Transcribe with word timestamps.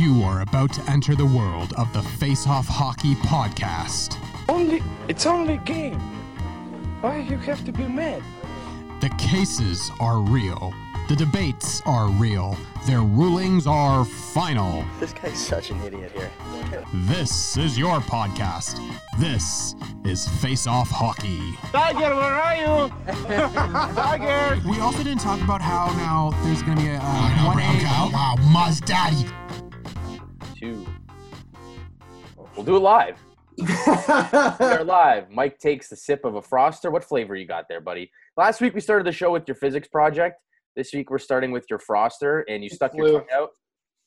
You 0.00 0.22
are 0.22 0.40
about 0.40 0.72
to 0.72 0.90
enter 0.90 1.14
the 1.14 1.26
world 1.26 1.74
of 1.76 1.92
the 1.92 2.00
Face 2.02 2.46
Off 2.46 2.66
Hockey 2.66 3.14
Podcast. 3.16 4.16
Only 4.48 4.82
it's 5.08 5.26
only 5.26 5.54
a 5.54 5.58
game. 5.58 6.00
Why 7.02 7.18
you 7.18 7.36
have 7.36 7.62
to 7.66 7.72
be 7.72 7.86
mad? 7.86 8.22
The 9.02 9.10
cases 9.18 9.90
are 10.00 10.20
real. 10.20 10.72
The 11.10 11.16
debates 11.16 11.82
are 11.84 12.08
real. 12.08 12.56
Their 12.86 13.02
rulings 13.02 13.66
are 13.66 14.06
final. 14.06 14.86
This 15.00 15.12
guy's 15.12 15.38
such 15.38 15.68
an 15.70 15.82
idiot 15.82 16.12
here. 16.12 16.30
This 16.94 17.58
is 17.58 17.76
your 17.76 18.00
podcast. 18.00 18.80
This 19.18 19.74
is 20.06 20.26
Face 20.40 20.66
Off 20.66 20.88
Hockey. 20.90 21.42
Tiger, 21.72 22.14
where 22.16 22.40
are 22.40 22.56
you? 22.56 22.88
Tiger. 23.94 24.66
We 24.66 24.80
also 24.80 25.02
didn't 25.02 25.20
talk 25.20 25.42
about 25.42 25.60
how 25.60 25.88
now 25.98 26.30
there's 26.42 26.62
going 26.62 26.78
to 26.78 26.82
be 26.84 26.88
a 26.88 27.00
Oh, 27.02 27.02
uh, 27.02 27.52
1A. 27.52 28.12
Wow, 28.14 28.36
Muzz 28.38 28.82
Daddy. 28.82 29.28
Two. 30.60 30.86
We'll 32.54 32.66
do 32.66 32.76
it 32.76 32.80
live. 32.80 33.16
We're 33.56 34.82
live. 34.84 35.30
Mike 35.30 35.58
takes 35.58 35.88
the 35.88 35.96
sip 35.96 36.26
of 36.26 36.34
a 36.34 36.42
Froster. 36.42 36.92
What 36.92 37.02
flavor 37.02 37.34
you 37.34 37.46
got 37.46 37.64
there, 37.66 37.80
buddy? 37.80 38.10
Last 38.36 38.60
week 38.60 38.74
we 38.74 38.82
started 38.82 39.06
the 39.06 39.12
show 39.12 39.32
with 39.32 39.48
your 39.48 39.54
physics 39.54 39.88
project. 39.88 40.38
This 40.76 40.92
week 40.92 41.08
we're 41.08 41.18
starting 41.18 41.50
with 41.50 41.64
your 41.70 41.78
Froster, 41.78 42.42
and 42.46 42.62
you 42.62 42.68
stuck 42.68 42.94
your 42.94 43.20
tongue 43.20 43.28
out. 43.34 43.50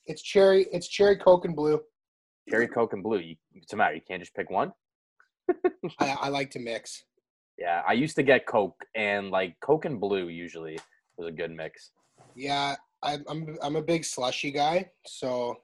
It's 0.05 0.21
cherry. 0.21 0.67
It's 0.71 0.87
cherry 0.87 1.17
Coke 1.17 1.45
and 1.45 1.55
blue. 1.55 1.81
Cherry 2.47 2.67
Coke 2.67 2.93
and 2.93 3.01
blue. 3.01 3.17
You, 3.17 3.35
what's 3.53 3.71
the 3.71 3.77
matter? 3.77 3.95
You 3.95 4.01
can't 4.07 4.21
just 4.21 4.35
pick 4.35 4.51
one. 4.51 4.73
I, 5.99 6.17
I 6.21 6.29
like 6.29 6.51
to 6.51 6.59
mix. 6.59 7.03
Yeah, 7.57 7.81
I 7.87 7.93
used 7.93 8.15
to 8.17 8.23
get 8.23 8.45
Coke, 8.45 8.85
and 8.95 9.31
like 9.31 9.55
Coke 9.59 9.85
and 9.85 9.99
blue 9.99 10.27
usually 10.27 10.77
was 11.17 11.29
a 11.29 11.31
good 11.31 11.49
mix. 11.49 11.93
Yeah, 12.35 12.75
I, 13.01 13.17
I'm 13.27 13.57
I'm 13.63 13.75
a 13.75 13.81
big 13.81 14.05
slushy 14.05 14.51
guy, 14.51 14.91
so 15.07 15.57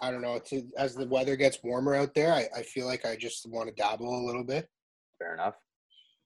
I 0.00 0.10
don't 0.10 0.22
know. 0.22 0.38
To, 0.38 0.62
as 0.78 0.94
the 0.94 1.06
weather 1.06 1.34
gets 1.36 1.58
warmer 1.62 1.94
out 1.94 2.14
there, 2.14 2.32
I, 2.32 2.46
I 2.56 2.62
feel 2.62 2.86
like 2.86 3.04
I 3.04 3.16
just 3.16 3.46
want 3.48 3.68
to 3.68 3.74
dabble 3.74 4.24
a 4.24 4.24
little 4.26 4.44
bit. 4.44 4.68
Fair 5.18 5.34
enough. 5.34 5.54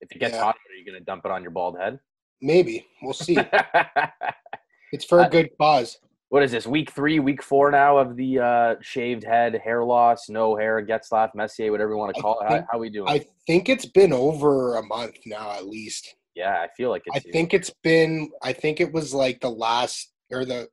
If 0.01 0.11
it 0.11 0.19
gets 0.19 0.33
Yeah. 0.35 0.43
hot, 0.43 0.55
are 0.55 0.75
you 0.77 0.85
gonna 0.85 1.03
dump 1.03 1.25
it 1.25 1.31
on 1.31 1.41
your 1.41 1.51
bald 1.51 1.77
head? 1.79 1.99
Maybe 2.41 2.85
we'll 3.01 3.13
see. 3.13 3.37
it's 4.91 5.05
for 5.05 5.21
Uh, 5.21 5.27
a 5.27 5.29
good 5.29 5.49
cause. 5.59 5.97
what 6.29 6.43
is 6.43 6.51
this? 6.51 6.67
Week 6.67 6.91
three, 6.91 7.19
week 7.19 7.41
four 7.41 7.71
now 7.71 7.97
of 7.97 8.15
the 8.17 8.39
uh, 8.39 8.75
shaved 8.81 9.23
head, 9.23 9.55
hair 9.63 9.83
loss, 9.83 10.27
no 10.29 10.55
hair, 10.57 10.85
Getzlaf, 10.85 11.33
Messier, 11.33 11.71
whatever 11.71 11.91
you 11.91 11.97
want 11.97 12.13
to 12.15 12.21
call 12.21 12.39
it. 12.41 12.43
How, 12.43 12.49
think- 12.55 12.65
how 12.71 12.77
we 12.79 12.89
doing? 12.89 13.07
I 13.07 13.25
think 13.47 13.69
it's 13.69 13.85
been 13.85 14.11
over 14.13 14.75
a 14.75 14.83
month 14.83 15.15
now, 15.25 15.51
at 15.51 15.65
least. 15.67 16.15
yeah, 16.35 16.59
I 16.61 16.67
feel 16.75 16.89
like 16.89 17.03
it's. 17.05 17.25
I 17.25 17.31
think 17.31 17.53
it's 17.53 17.71
been. 17.81 18.29
I 18.43 18.51
think 18.53 18.81
it 18.81 18.91
was 18.91 19.13
like 19.13 19.39
the 19.39 19.49
last 19.49 20.11
or 20.31 20.43
the. 20.45 20.67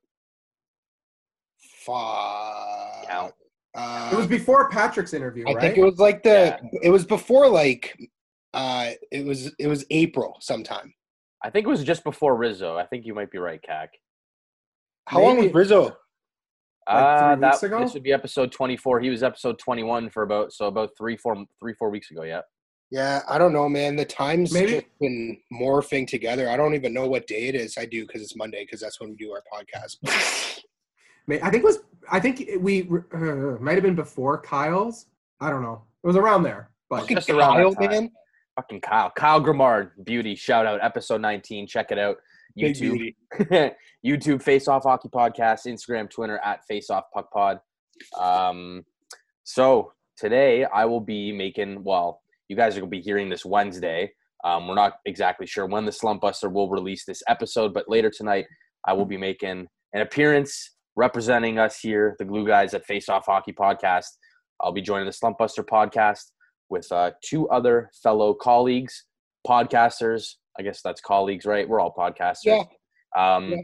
Fuck. 1.85 2.80
Count. 3.11 3.33
Uh, 3.75 4.09
It 4.13 4.15
was 4.17 4.27
before 4.27 4.69
Patrick's 4.69 5.13
interview, 5.13 5.45
right? 5.45 5.51
I 5.51 5.53
right? 5.55 5.61
think 5.61 5.77
it 5.77 5.83
was 5.83 5.99
like 5.99 6.23
the. 6.23 6.57
Yeah. 6.73 6.79
It 6.83 6.89
was 6.89 7.05
before 7.05 7.47
like. 7.47 7.97
Uh, 8.53 8.91
it 9.11 9.25
was 9.25 9.51
it 9.59 9.67
was 9.67 9.85
April 9.91 10.35
sometime. 10.41 10.93
I 11.43 11.49
think 11.49 11.65
it 11.65 11.69
was 11.69 11.83
just 11.83 12.03
before 12.03 12.35
Rizzo. 12.35 12.77
I 12.77 12.85
think 12.85 13.05
you 13.05 13.13
might 13.13 13.31
be 13.31 13.37
right, 13.37 13.61
Cac. 13.61 13.89
How 15.07 15.21
long 15.21 15.37
was 15.37 15.53
Rizzo? 15.53 15.83
Like 15.85 15.93
Uh, 16.87 17.33
three 17.35 17.41
that, 17.41 17.51
weeks 17.51 17.63
ago? 17.63 17.79
This 17.79 17.93
would 17.93 18.03
be 18.03 18.11
episode 18.11 18.51
24. 18.51 18.99
He 18.99 19.09
was 19.09 19.23
episode 19.23 19.57
21 19.57 20.09
for 20.09 20.23
about 20.23 20.51
so 20.51 20.65
about 20.67 20.89
three, 20.97 21.15
four, 21.15 21.45
three, 21.59 21.73
four 21.75 21.89
weeks 21.89 22.11
ago. 22.11 22.23
Yeah. 22.23 22.41
Yeah, 22.91 23.21
I 23.29 23.37
don't 23.37 23.53
know, 23.53 23.69
man. 23.69 23.95
The 23.95 24.03
times 24.03 24.51
Maybe- 24.51 24.71
just 24.73 24.85
been 24.99 25.37
morphing 25.53 26.05
together. 26.05 26.49
I 26.49 26.57
don't 26.57 26.75
even 26.75 26.93
know 26.93 27.07
what 27.07 27.25
day 27.25 27.47
it 27.47 27.55
is. 27.55 27.77
I 27.77 27.85
do 27.85 28.05
because 28.05 28.21
it's 28.21 28.35
Monday 28.35 28.65
because 28.65 28.81
that's 28.81 28.99
when 28.99 29.11
we 29.11 29.15
do 29.15 29.31
our 29.31 29.41
podcast. 29.53 30.61
May- 31.27 31.41
I 31.41 31.49
think 31.49 31.63
it 31.63 31.65
was. 31.65 31.79
I 32.11 32.19
think 32.19 32.49
we 32.59 32.89
uh, 33.13 33.17
might 33.59 33.73
have 33.75 33.83
been 33.83 33.95
before 33.95 34.41
Kyle's. 34.41 35.05
I 35.39 35.49
don't 35.49 35.61
know. 35.61 35.83
It 36.03 36.07
was 36.07 36.15
around 36.15 36.43
there, 36.43 36.71
but 36.89 37.01
Fucking 37.01 37.17
just 37.17 37.29
around 37.29 37.57
that 37.57 37.63
Kyle, 37.63 37.75
time. 37.75 37.89
man. 37.89 38.11
Fucking 38.55 38.81
Kyle, 38.81 39.11
Kyle 39.15 39.41
Grimard, 39.41 39.91
beauty. 40.03 40.35
Shout 40.35 40.65
out 40.65 40.83
episode 40.83 41.21
19. 41.21 41.67
Check 41.67 41.91
it 41.91 41.97
out. 41.99 42.17
YouTube. 42.59 43.15
YouTube 44.05 44.41
Face 44.41 44.67
Off 44.67 44.83
Hockey 44.83 45.07
Podcast, 45.09 45.67
Instagram, 45.67 46.09
Twitter 46.09 46.39
at 46.43 46.65
Face 46.65 46.89
Off 46.89 47.05
Puck 47.13 47.31
Pod. 47.31 47.59
Um, 48.19 48.83
so 49.43 49.93
today 50.17 50.65
I 50.65 50.85
will 50.85 50.99
be 50.99 51.31
making. 51.31 51.83
Well, 51.83 52.21
you 52.49 52.55
guys 52.55 52.75
are 52.75 52.81
gonna 52.81 52.89
be 52.89 53.01
hearing 53.01 53.29
this 53.29 53.45
Wednesday. 53.45 54.11
Um, 54.43 54.67
we're 54.67 54.75
not 54.75 54.93
exactly 55.05 55.45
sure 55.45 55.67
when 55.67 55.85
the 55.85 55.91
Slump 55.91 56.21
Buster 56.21 56.49
will 56.49 56.67
release 56.69 57.05
this 57.05 57.21
episode, 57.27 57.73
but 57.73 57.87
later 57.87 58.09
tonight 58.09 58.47
I 58.87 58.93
will 58.93 59.05
be 59.05 59.17
making 59.17 59.67
an 59.93 60.01
appearance 60.01 60.71
representing 60.95 61.57
us 61.59 61.79
here, 61.79 62.15
the 62.19 62.25
Glue 62.25 62.45
Guys 62.45 62.73
at 62.73 62.85
Face 62.85 63.09
Off 63.09 63.25
Hockey 63.25 63.53
Podcast. 63.53 64.07
I'll 64.59 64.71
be 64.71 64.81
joining 64.81 65.05
the 65.05 65.13
Slump 65.13 65.37
Buster 65.37 65.63
podcast 65.63 66.31
with 66.69 66.91
uh, 66.91 67.11
two 67.23 67.49
other 67.49 67.89
fellow 68.03 68.33
colleagues, 68.33 69.05
podcasters. 69.47 70.35
I 70.59 70.63
guess 70.63 70.81
that's 70.81 71.01
colleagues, 71.01 71.45
right? 71.45 71.67
We're 71.67 71.79
all 71.79 71.93
podcasters. 71.93 72.35
Yeah. 72.45 72.63
Um, 73.17 73.49
Yeah. 73.51 73.57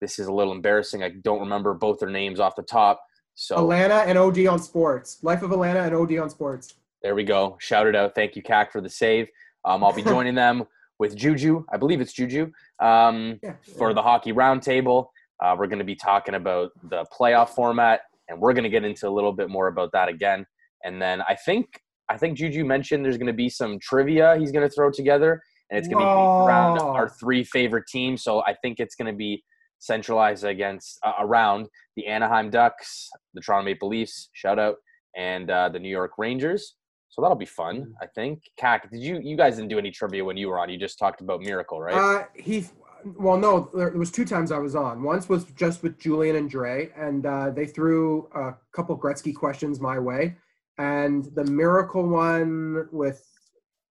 This 0.00 0.18
is 0.18 0.28
a 0.28 0.32
little 0.32 0.54
embarrassing. 0.54 1.02
I 1.02 1.10
don't 1.10 1.40
remember 1.40 1.74
both 1.74 1.98
their 1.98 2.08
names 2.08 2.40
off 2.40 2.56
the 2.56 2.62
top. 2.62 3.02
So 3.34 3.56
Alana 3.56 4.06
and 4.06 4.16
OD 4.16 4.46
on 4.46 4.58
Sports. 4.58 5.18
Life 5.22 5.42
of 5.42 5.50
Alana 5.50 5.84
and 5.86 5.94
OD 5.94 6.16
on 6.18 6.30
Sports. 6.30 6.74
there 7.02 7.14
we 7.14 7.22
go. 7.22 7.56
Shout 7.60 7.86
it 7.86 7.94
out. 7.94 8.14
Thank 8.14 8.34
you, 8.34 8.42
CAC, 8.42 8.70
for 8.72 8.80
the 8.80 8.88
save. 8.88 9.28
Um, 9.66 9.84
I'll 9.84 9.92
be 9.92 10.02
joining 10.14 10.34
them 10.34 10.64
with 10.98 11.14
Juju. 11.16 11.64
I 11.70 11.76
believe 11.76 12.00
it's 12.00 12.14
Juju 12.14 12.50
um, 12.80 13.38
Yeah. 13.42 13.56
for 13.76 13.92
the 13.92 14.00
hockey 14.00 14.32
roundtable. 14.32 15.08
Uh, 15.42 15.56
we're 15.58 15.66
going 15.66 15.78
to 15.78 15.84
be 15.84 15.96
talking 15.96 16.34
about 16.34 16.70
the 16.90 17.04
playoff 17.16 17.50
format, 17.50 18.00
and 18.28 18.40
we're 18.40 18.52
going 18.52 18.64
to 18.64 18.70
get 18.70 18.84
into 18.84 19.08
a 19.08 19.10
little 19.10 19.32
bit 19.32 19.48
more 19.48 19.68
about 19.68 19.90
that 19.92 20.08
again. 20.08 20.44
And 20.84 21.00
then 21.00 21.22
I 21.22 21.34
think 21.34 21.66
I 22.08 22.16
think 22.16 22.36
Juju 22.36 22.64
mentioned 22.64 23.04
there's 23.04 23.18
going 23.18 23.28
to 23.28 23.32
be 23.32 23.48
some 23.48 23.78
trivia 23.80 24.36
he's 24.36 24.52
going 24.52 24.68
to 24.68 24.74
throw 24.74 24.90
together, 24.90 25.40
and 25.70 25.78
it's 25.78 25.88
going 25.88 26.00
to 26.00 26.04
be 26.04 26.46
around 26.48 26.78
our 26.78 27.08
three 27.08 27.44
favorite 27.44 27.84
teams. 27.88 28.22
So 28.22 28.42
I 28.44 28.54
think 28.62 28.80
it's 28.80 28.94
going 28.94 29.12
to 29.12 29.16
be 29.16 29.42
centralized 29.78 30.44
against 30.44 30.98
uh, 31.04 31.12
around 31.20 31.66
the 31.96 32.06
Anaheim 32.06 32.50
Ducks, 32.50 33.08
the 33.34 33.40
Toronto 33.40 33.64
Maple 33.64 33.88
Leafs, 33.88 34.28
shout 34.32 34.58
out, 34.58 34.76
and 35.16 35.50
uh, 35.50 35.68
the 35.68 35.78
New 35.78 35.88
York 35.88 36.12
Rangers. 36.18 36.74
So 37.10 37.22
that'll 37.22 37.36
be 37.36 37.46
fun, 37.46 37.92
I 38.00 38.06
think. 38.06 38.42
Cac, 38.56 38.88
did 38.90 39.00
you 39.00 39.20
you 39.20 39.36
guys 39.36 39.56
didn't 39.56 39.70
do 39.70 39.78
any 39.78 39.90
trivia 39.90 40.24
when 40.24 40.36
you 40.36 40.48
were 40.48 40.60
on? 40.60 40.70
You 40.70 40.78
just 40.78 40.98
talked 40.98 41.20
about 41.20 41.40
Miracle, 41.40 41.80
right? 41.80 41.94
Uh, 41.94 42.24
he. 42.34 42.64
Well, 43.04 43.36
no, 43.36 43.70
there, 43.74 43.90
there 43.90 43.98
was 43.98 44.10
two 44.10 44.24
times 44.24 44.52
I 44.52 44.58
was 44.58 44.74
on. 44.74 45.02
Once 45.02 45.28
was 45.28 45.44
just 45.56 45.82
with 45.82 45.98
Julian 45.98 46.36
and 46.36 46.50
Dre, 46.50 46.90
and 46.96 47.26
uh, 47.26 47.50
they 47.50 47.66
threw 47.66 48.28
a 48.34 48.54
couple 48.72 48.98
Gretzky 48.98 49.34
questions 49.34 49.80
my 49.80 49.98
way, 49.98 50.36
and 50.78 51.24
the 51.34 51.44
miracle 51.44 52.06
one 52.06 52.88
with 52.92 53.26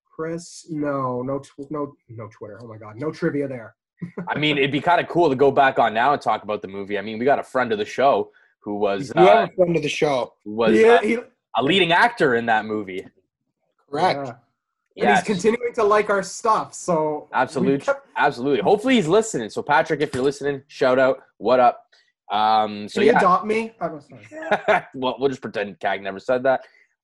Chris. 0.05 0.67
No, 0.69 1.21
no, 1.21 1.39
tw- 1.39 1.69
no, 1.69 1.95
no 2.09 2.27
Twitter. 2.27 2.59
Oh 2.61 2.67
my 2.67 2.77
God, 2.77 2.97
no 2.97 3.11
trivia 3.11 3.47
there. 3.47 3.75
I 4.27 4.37
mean, 4.37 4.57
it'd 4.57 4.71
be 4.71 4.81
kind 4.81 5.01
of 5.01 5.07
cool 5.07 5.29
to 5.29 5.35
go 5.35 5.51
back 5.51 5.77
on 5.79 5.93
now 5.93 6.13
and 6.13 6.21
talk 6.21 6.43
about 6.43 6.61
the 6.61 6.67
movie. 6.67 6.97
I 6.97 7.01
mean, 7.01 7.19
we 7.19 7.25
got 7.25 7.39
a 7.39 7.43
friend 7.43 7.71
of 7.71 7.79
the 7.79 7.85
show 7.85 8.31
who 8.59 8.75
was 8.75 9.11
You 9.15 9.21
uh, 9.21 9.41
have 9.41 9.49
a 9.49 9.53
friend 9.53 9.75
of 9.75 9.83
the 9.83 9.89
show, 9.89 10.33
was 10.45 10.77
yeah, 10.77 10.87
uh, 10.87 11.01
he, 11.01 11.17
a 11.55 11.63
leading 11.63 11.91
actor 11.91 12.35
in 12.35 12.45
that 12.47 12.65
movie. 12.65 13.05
correct? 13.89 14.27
yeah. 14.27 14.33
And 15.01 15.15
he's 15.15 15.23
continuing 15.23 15.73
to 15.73 15.83
like 15.83 16.09
our 16.09 16.23
stuff. 16.23 16.73
So 16.73 17.27
absolutely, 17.33 17.85
kept- 17.85 18.07
absolutely. 18.17 18.61
Hopefully, 18.61 18.95
he's 18.95 19.07
listening. 19.07 19.49
So, 19.49 19.61
Patrick, 19.61 20.01
if 20.01 20.13
you're 20.13 20.23
listening, 20.23 20.61
shout 20.67 20.99
out. 20.99 21.19
What 21.37 21.59
up? 21.59 21.85
Um, 22.31 22.87
so 22.87 22.99
Can 23.01 23.07
you 23.07 23.11
yeah, 23.13 23.17
adopt 23.19 23.45
me? 23.45 23.73
I'm 23.81 24.01
sorry. 24.01 24.83
well, 24.93 25.15
we'll 25.19 25.29
just 25.29 25.41
pretend 25.41 25.79
Cag 25.79 26.01
never 26.03 26.19
said 26.19 26.43
that. 26.43 26.61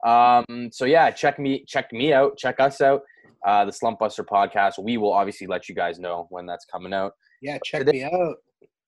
Um, 0.07 0.69
so 0.72 0.85
yeah, 0.85 1.09
check 1.09 1.39
me, 1.39 1.66
check 1.66 1.91
me 1.91 2.13
out, 2.13 2.38
check 2.38 2.59
us 2.59 2.79
out. 2.81 3.01
Uh, 3.45 3.66
the 3.66 3.72
Slump 3.72 3.99
Buster 3.99 4.23
podcast. 4.23 4.78
We 4.84 4.97
will 4.97 5.14
obviously 5.14 5.47
let 5.47 5.67
you 5.69 5.75
guys 5.75 5.99
know 5.99 6.28
when 6.29 6.46
that's 6.46 6.66
coming 6.66 6.93
out. 6.93 7.14
Yeah, 7.41 7.58
check 7.64 7.85
Today- 7.85 7.91
me 7.99 8.03
out. 8.03 8.35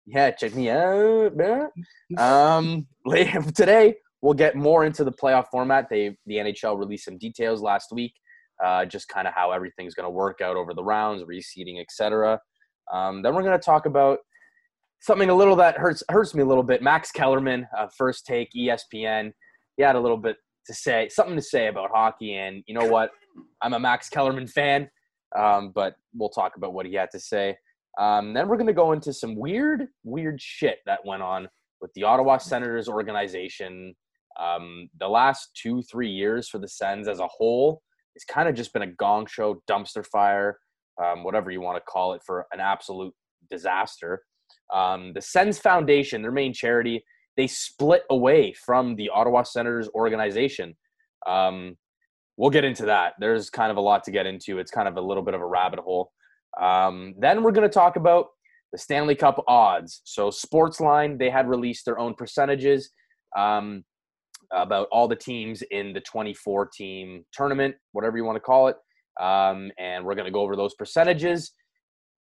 Yeah, 0.05 0.31
check 0.31 0.55
me 0.55 0.69
out. 0.69 1.35
man. 1.35 1.69
Um, 2.17 2.87
later 3.05 3.41
today 3.51 3.95
we'll 4.21 4.33
get 4.33 4.55
more 4.55 4.85
into 4.85 5.03
the 5.03 5.11
playoff 5.11 5.47
format. 5.51 5.89
They 5.89 6.15
the 6.25 6.35
NHL 6.35 6.77
released 6.77 7.05
some 7.05 7.17
details 7.17 7.61
last 7.61 7.91
week, 7.91 8.13
uh, 8.63 8.85
just 8.85 9.07
kind 9.07 9.27
of 9.27 9.33
how 9.33 9.51
everything's 9.51 9.93
going 9.93 10.05
to 10.05 10.09
work 10.09 10.41
out 10.41 10.55
over 10.55 10.73
the 10.73 10.83
rounds, 10.83 11.23
reseeding, 11.23 11.79
etc. 11.79 12.39
Um, 12.91 13.21
then 13.21 13.35
we're 13.35 13.43
going 13.43 13.57
to 13.57 13.63
talk 13.63 13.85
about 13.85 14.19
something 15.01 15.29
a 15.29 15.35
little 15.35 15.55
that 15.57 15.77
hurts 15.77 16.03
hurts 16.09 16.33
me 16.33 16.41
a 16.41 16.45
little 16.45 16.63
bit. 16.63 16.81
Max 16.81 17.11
Kellerman, 17.11 17.67
uh, 17.77 17.87
first 17.97 18.25
take, 18.25 18.49
ESPN. 18.57 19.31
He 19.75 19.83
had 19.83 19.95
a 19.95 19.99
little 19.99 20.17
bit 20.17 20.37
to 20.65 20.73
say, 20.73 21.07
something 21.09 21.35
to 21.35 21.41
say 21.41 21.67
about 21.67 21.91
hockey, 21.93 22.35
and 22.35 22.63
you 22.67 22.73
know 22.73 22.87
what? 22.87 23.11
I'm 23.61 23.73
a 23.73 23.79
Max 23.79 24.09
Kellerman 24.09 24.47
fan, 24.47 24.89
um, 25.37 25.71
but 25.73 25.95
we'll 26.13 26.29
talk 26.29 26.57
about 26.57 26.73
what 26.73 26.85
he 26.85 26.95
had 26.95 27.11
to 27.11 27.19
say. 27.19 27.57
Um, 27.99 28.33
then 28.33 28.47
we're 28.47 28.57
going 28.57 28.67
to 28.67 28.73
go 28.73 28.91
into 28.91 29.13
some 29.13 29.35
weird, 29.35 29.87
weird 30.03 30.39
shit 30.41 30.79
that 30.85 31.05
went 31.05 31.23
on 31.23 31.47
with 31.81 31.91
the 31.93 32.03
Ottawa 32.03 32.37
Senators 32.37 32.87
organization. 32.87 33.95
Um, 34.39 34.89
the 34.99 35.07
last 35.07 35.49
two, 35.55 35.81
three 35.81 36.09
years 36.09 36.47
for 36.47 36.59
the 36.59 36.67
Sens 36.67 37.07
as 37.07 37.19
a 37.19 37.27
whole, 37.27 37.81
it's 38.17 38.25
kind 38.25 38.49
of 38.49 38.55
just 38.55 38.73
been 38.73 38.81
a 38.81 38.91
gong 38.93 39.27
show, 39.27 39.61
dumpster 39.69 40.03
fire, 40.03 40.57
um, 40.99 41.23
whatever 41.23 41.51
you 41.51 41.61
want 41.61 41.77
to 41.77 41.83
call 41.87 42.13
it, 42.13 42.23
for 42.25 42.47
an 42.51 42.59
absolute 42.59 43.13
disaster. 43.47 44.23
Um, 44.73 45.13
the 45.13 45.21
Sens 45.21 45.59
Foundation, 45.59 46.23
their 46.23 46.31
main 46.31 46.51
charity, 46.51 47.03
they 47.35 47.45
split 47.45 48.01
away 48.09 48.53
from 48.53 48.95
the 48.95 49.09
Ottawa 49.09 49.43
Senators 49.43 49.87
organization. 49.89 50.75
Um, 51.27 51.77
we'll 52.37 52.49
get 52.49 52.63
into 52.63 52.87
that. 52.87 53.13
There's 53.19 53.51
kind 53.51 53.69
of 53.69 53.77
a 53.77 53.81
lot 53.81 54.03
to 54.05 54.11
get 54.11 54.25
into. 54.25 54.57
It's 54.57 54.71
kind 54.71 54.87
of 54.87 54.97
a 54.97 55.01
little 55.01 55.21
bit 55.21 55.35
of 55.35 55.41
a 55.41 55.45
rabbit 55.45 55.77
hole. 55.77 56.11
Um, 56.59 57.13
then 57.19 57.43
we're 57.43 57.51
going 57.51 57.69
to 57.69 57.73
talk 57.73 57.97
about 57.97 58.29
the 58.71 58.79
Stanley 58.79 59.13
Cup 59.13 59.43
odds. 59.47 60.01
So 60.05 60.31
Sportsline, 60.31 61.19
they 61.19 61.29
had 61.29 61.47
released 61.47 61.85
their 61.85 61.99
own 61.99 62.15
percentages 62.15 62.89
um, 63.37 63.83
about 64.51 64.87
all 64.91 65.07
the 65.07 65.15
teams 65.15 65.61
in 65.71 65.93
the 65.93 66.01
24 66.01 66.67
team 66.67 67.25
tournament, 67.33 67.75
whatever 67.91 68.17
you 68.17 68.23
want 68.23 68.35
to 68.35 68.41
call 68.41 68.67
it. 68.67 68.77
Um, 69.19 69.71
and 69.77 70.05
we're 70.05 70.15
going 70.15 70.25
to 70.25 70.31
go 70.31 70.41
over 70.41 70.55
those 70.55 70.75
percentages. 70.75 71.51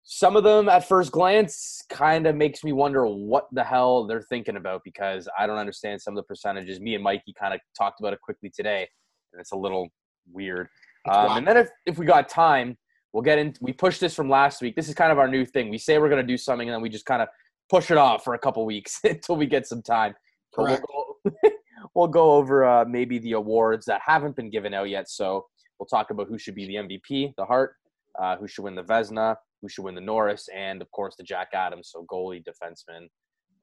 Some 0.02 0.34
of 0.34 0.44
them 0.44 0.69
at 0.69 0.88
first 0.88 1.12
glance 1.12 1.82
kind 1.90 2.26
of 2.26 2.34
makes 2.34 2.64
me 2.64 2.72
wonder 2.72 3.06
what 3.06 3.46
the 3.52 3.62
hell 3.62 4.06
they're 4.06 4.22
thinking 4.22 4.56
about 4.56 4.82
because 4.84 5.28
I 5.38 5.46
don't 5.46 5.58
understand 5.58 6.00
some 6.00 6.14
of 6.14 6.17
the 6.17 6.22
percentages. 6.26 6.81
Me 6.81 6.94
and 6.94 7.05
Mikey 7.05 7.34
kind 7.38 7.55
of 7.55 7.61
talked 7.76 8.00
about 8.00 8.12
it 8.12 8.20
quickly 8.20 8.50
today, 8.55 8.88
and 9.32 9.40
it's 9.40 9.52
a 9.52 9.56
little 9.56 9.88
weird. 10.32 10.69
Um, 11.08 11.38
and 11.38 11.46
then 11.46 11.56
if, 11.56 11.69
if 11.87 11.99
we 11.99 12.06
got 12.06 12.28
time, 12.28 12.76
we'll 13.12 13.23
get 13.23 13.38
in. 13.38 13.55
We 13.61 13.73
pushed 13.73 14.00
this 14.00 14.14
from 14.14 14.28
last 14.28 14.62
week. 14.62 14.75
This 14.75 14.88
is 14.88 14.94
kind 14.94 15.12
of 15.12 15.19
our 15.19 15.28
new 15.28 15.44
thing. 15.44 15.69
We 15.69 15.78
say 15.78 15.99
we're 15.99 16.08
going 16.08 16.23
to 16.23 16.26
do 16.26 16.37
something, 16.37 16.69
and 16.69 16.75
then 16.75 16.82
we 16.82 16.88
just 16.88 17.06
kind 17.06 17.23
of 17.23 17.28
push 17.69 17.90
it 17.90 17.96
off 17.96 18.25
for 18.25 18.34
a 18.34 18.38
couple 18.38 18.64
weeks 18.66 18.99
until 19.05 19.37
we 19.37 19.46
get 19.46 19.66
some 19.66 19.82
time. 19.82 20.14
Correct. 20.55 20.84
We'll 20.93 21.32
go, 21.32 21.50
we'll 21.94 22.08
go 22.08 22.32
over 22.32 22.64
uh, 22.64 22.84
maybe 22.84 23.19
the 23.19 23.32
awards 23.32 23.87
that 23.87 24.00
haven't 24.04 24.37
been 24.37 24.50
given 24.50 24.75
out 24.75 24.88
yet. 24.88 25.08
So 25.08 25.46
we'll 25.78 25.87
talk 25.87 26.10
about 26.10 26.28
who 26.28 26.38
should 26.38 26.54
be 26.54 26.66
the 26.66 26.76
MVP, 26.76 27.34
the 27.37 27.44
Hart, 27.44 27.75
uh, 28.20 28.37
who 28.37 28.46
should 28.46 28.62
win 28.62 28.75
the 28.75 28.82
Vezina, 28.82 29.37
who 29.60 29.69
should 29.69 29.84
win 29.84 29.94
the 29.94 30.00
Norris, 30.00 30.48
and 30.54 30.81
of 30.81 30.90
course 30.90 31.16
the 31.16 31.25
Jack 31.25 31.48
Adams. 31.52 31.90
So 31.92 32.06
goalie, 32.10 32.44
defenseman, 32.44 33.08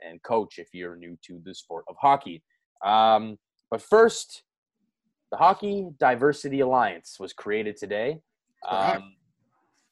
and 0.06 0.21
coach 0.24 0.59
if 0.59 0.69
you're 0.74 0.95
new 0.95 1.18
to 1.25 1.41
the 1.44 1.53
sport 1.53 1.85
of 1.88 1.95
hockey. 2.00 2.44
Um, 2.85 3.38
but 3.71 3.81
first, 3.81 4.44
the 5.31 5.38
Hockey 5.38 5.88
Diversity 6.00 6.62
Alliance 6.62 7.18
was 7.19 7.33
created 7.33 7.77
today. 7.77 8.19
Um, 8.68 9.13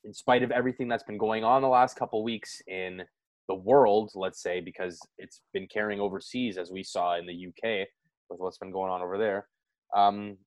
in 0.04 0.14
spite 0.14 0.44
of 0.44 0.52
everything 0.52 0.88
that's 0.88 1.04
been 1.04 1.18
going 1.18 1.44
on 1.44 1.62
the 1.62 1.68
last 1.68 1.98
couple 1.98 2.24
weeks 2.24 2.62
in 2.68 3.04
the 3.48 3.56
world, 3.56 4.12
let's 4.16 4.42
say, 4.42 4.60
because 4.60 5.00
it's 5.18 5.42
been 5.54 5.68
carrying 5.68 6.00
overseas, 6.00 6.58
as 6.58 6.72
we 6.72 6.84
saw 6.84 7.18
in 7.18 7.26
the 7.26 7.48
UK 7.48 7.88
with 8.30 8.40
what's 8.40 8.58
been 8.58 8.72
going 8.72 8.92
on 8.92 9.02
over 9.02 9.18
there. 9.18 9.48
Um, 9.96 10.38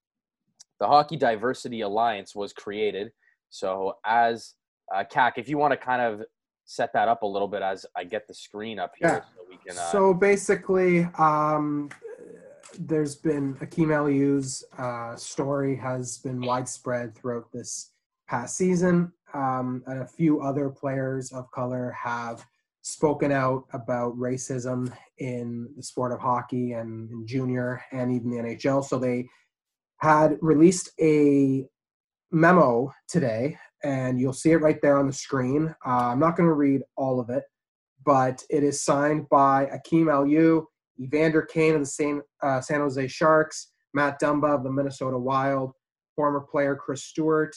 the 0.80 0.86
Hockey 0.86 1.16
Diversity 1.16 1.80
Alliance 1.82 2.34
was 2.34 2.52
created. 2.52 3.10
So, 3.50 3.94
as 4.04 4.54
uh, 4.94 5.04
CAC, 5.10 5.32
if 5.36 5.48
you 5.48 5.58
want 5.58 5.72
to 5.72 5.76
kind 5.76 6.02
of 6.02 6.22
set 6.64 6.92
that 6.92 7.08
up 7.08 7.22
a 7.22 7.26
little 7.26 7.48
bit 7.48 7.62
as 7.62 7.86
I 7.96 8.04
get 8.04 8.26
the 8.28 8.34
screen 8.34 8.78
up 8.78 8.92
here, 8.98 9.08
Yeah. 9.08 9.20
so 9.20 9.44
we 9.48 9.56
can. 9.56 9.78
Uh, 9.78 9.90
So 9.90 10.14
basically, 10.14 11.04
um, 11.19 11.88
there's 12.78 13.16
been 13.16 13.56
Akim 13.60 13.90
Aliu's 13.90 14.62
uh, 14.76 15.16
story 15.16 15.75
has 15.76 16.19
been 16.19 16.40
widespread 16.40 17.14
throughout 17.14 17.50
this 17.52 17.92
past 18.28 18.56
season, 18.56 19.10
um, 19.32 19.82
and 19.86 20.02
a 20.02 20.06
few 20.06 20.42
other 20.42 20.69
players 20.69 21.32
of 21.32 21.50
color 21.50 21.90
have 21.92 22.44
spoken 22.88 23.31
out 23.31 23.64
about 23.75 24.17
racism 24.17 24.90
in 25.19 25.69
the 25.76 25.82
sport 25.82 26.11
of 26.11 26.20
hockey 26.20 26.73
and 26.73 27.29
junior 27.29 27.82
and 27.93 28.11
even 28.11 28.31
the 28.31 28.38
NHL. 28.38 28.82
So 28.82 28.99
they 28.99 29.29
had 29.99 30.38
released 30.40 30.90
a 30.99 31.67
memo 32.32 32.90
today, 33.06 33.58
and 33.85 34.19
you'll 34.19 34.32
see 34.32 34.52
it 34.52 34.62
right 34.62 34.81
there 34.81 34.96
on 34.96 35.06
the 35.06 35.12
screen. 35.12 35.75
Uh, 35.87 36.08
I'm 36.08 36.19
not 36.19 36.35
going 36.35 36.49
to 36.49 36.55
read 36.55 36.81
all 36.96 37.20
of 37.20 37.29
it, 37.29 37.44
but 38.06 38.43
it 38.49 38.62
is 38.64 38.82
signed 38.82 39.29
by 39.29 39.67
Akim 39.67 40.06
Aliu, 40.06 40.64
Evander 40.99 41.43
Kane 41.43 41.75
of 41.75 41.81
the 41.81 41.87
San, 41.87 42.23
uh, 42.43 42.62
San 42.62 42.81
Jose 42.81 43.06
Sharks, 43.08 43.70
Matt 43.93 44.19
Dumba 44.19 44.55
of 44.55 44.64
the 44.64 44.73
Minnesota 44.73 45.19
Wild, 45.19 45.73
former 46.17 46.40
player 46.40 46.75
Chris 46.75 47.05
Stewart, 47.05 47.55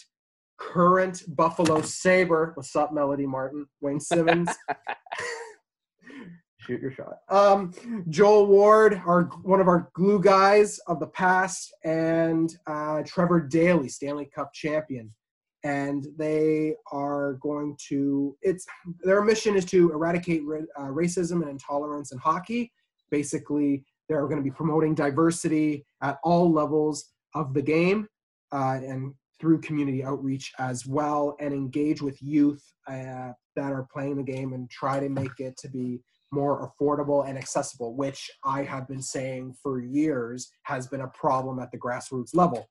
current 0.61 1.23
Buffalo 1.35 1.81
Sabre. 1.81 2.51
What's 2.55 2.75
up, 2.75 2.93
Melody 2.93 3.25
Martin? 3.25 3.65
Wayne 3.81 3.99
Simmonds. 3.99 4.51
Shoot 6.59 6.81
your 6.81 6.91
shot. 6.91 7.17
Um, 7.29 7.73
Joel 8.09 8.45
Ward, 8.45 9.01
our 9.05 9.23
one 9.41 9.59
of 9.59 9.67
our 9.67 9.89
glue 9.93 10.21
guys 10.21 10.77
of 10.87 10.99
the 10.99 11.07
past, 11.07 11.73
and 11.83 12.55
uh, 12.67 13.01
Trevor 13.03 13.41
Daley, 13.41 13.89
Stanley 13.89 14.29
Cup 14.33 14.53
champion. 14.53 15.11
And 15.63 16.07
they 16.17 16.75
are 16.91 17.33
going 17.41 17.77
to. 17.89 18.37
It's 18.41 18.65
their 19.03 19.23
mission 19.23 19.55
is 19.55 19.65
to 19.65 19.91
eradicate 19.91 20.43
ra- 20.45 20.59
uh, 20.77 20.87
racism 20.87 21.41
and 21.41 21.49
intolerance 21.49 22.11
in 22.11 22.19
hockey. 22.19 22.71
Basically, 23.09 23.83
they're 24.07 24.27
going 24.27 24.37
to 24.37 24.43
be 24.43 24.51
promoting 24.51 24.93
diversity 24.93 25.85
at 26.01 26.19
all 26.23 26.51
levels 26.51 27.09
of 27.33 27.53
the 27.53 27.61
game 27.61 28.07
uh, 28.51 28.79
and 28.83 29.13
through 29.41 29.59
community 29.59 30.03
outreach 30.03 30.53
as 30.59 30.85
well, 30.85 31.35
and 31.39 31.51
engage 31.53 32.01
with 32.01 32.21
youth 32.21 32.63
uh, 32.87 33.31
that 33.55 33.73
are 33.73 33.87
playing 33.91 34.15
the 34.15 34.23
game 34.23 34.53
and 34.53 34.69
try 34.69 34.99
to 34.99 35.09
make 35.09 35.39
it 35.39 35.57
to 35.57 35.67
be 35.67 35.99
more 36.31 36.71
affordable 36.71 37.27
and 37.27 37.37
accessible, 37.37 37.95
which 37.95 38.29
I 38.45 38.63
have 38.63 38.87
been 38.87 39.01
saying 39.01 39.55
for 39.61 39.81
years 39.81 40.49
has 40.63 40.87
been 40.87 41.01
a 41.01 41.07
problem 41.07 41.59
at 41.59 41.71
the 41.71 41.77
grassroots 41.77 42.35
level. 42.35 42.69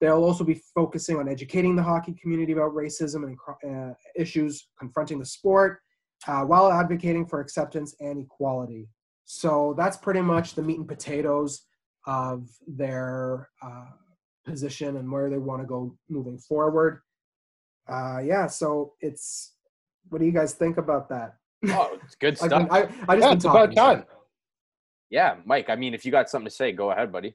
They'll 0.00 0.22
also 0.22 0.44
be 0.44 0.62
focusing 0.74 1.16
on 1.18 1.28
educating 1.28 1.74
the 1.74 1.82
hockey 1.82 2.14
community 2.22 2.52
about 2.52 2.72
racism 2.72 3.24
and 3.24 3.36
uh, 3.68 3.94
issues 4.16 4.68
confronting 4.78 5.18
the 5.18 5.26
sport 5.26 5.80
uh, 6.28 6.42
while 6.42 6.70
advocating 6.70 7.26
for 7.26 7.40
acceptance 7.40 7.96
and 8.00 8.20
equality. 8.20 8.88
So 9.24 9.74
that's 9.76 9.96
pretty 9.96 10.20
much 10.20 10.54
the 10.54 10.62
meat 10.62 10.78
and 10.78 10.88
potatoes 10.88 11.66
of 12.06 12.48
their 12.66 13.50
uh, 13.60 13.86
position 14.48 14.96
and 14.96 15.10
where 15.10 15.30
they 15.30 15.38
want 15.38 15.62
to 15.62 15.66
go 15.66 15.96
moving 16.08 16.38
forward. 16.38 17.02
Uh, 17.88 18.20
yeah, 18.24 18.46
so 18.46 18.94
it's 19.00 19.54
what 20.08 20.18
do 20.20 20.24
you 20.26 20.32
guys 20.32 20.54
think 20.54 20.78
about 20.78 21.08
that? 21.10 21.34
oh, 21.68 21.98
it's 22.04 22.14
good 22.20 22.36
stuff. 22.36 22.50
been, 22.50 22.70
I, 22.70 22.88
I 23.08 23.16
just 23.16 23.22
Yeah, 23.22 23.28
been 23.28 23.36
it's 23.36 23.44
about 23.44 23.74
time. 23.74 24.04
yeah, 25.10 25.36
Mike. 25.44 25.70
I 25.70 25.76
mean, 25.76 25.94
if 25.94 26.04
you 26.04 26.12
got 26.12 26.28
something 26.30 26.48
to 26.48 26.54
say, 26.54 26.72
go 26.72 26.90
ahead, 26.90 27.12
buddy. 27.12 27.34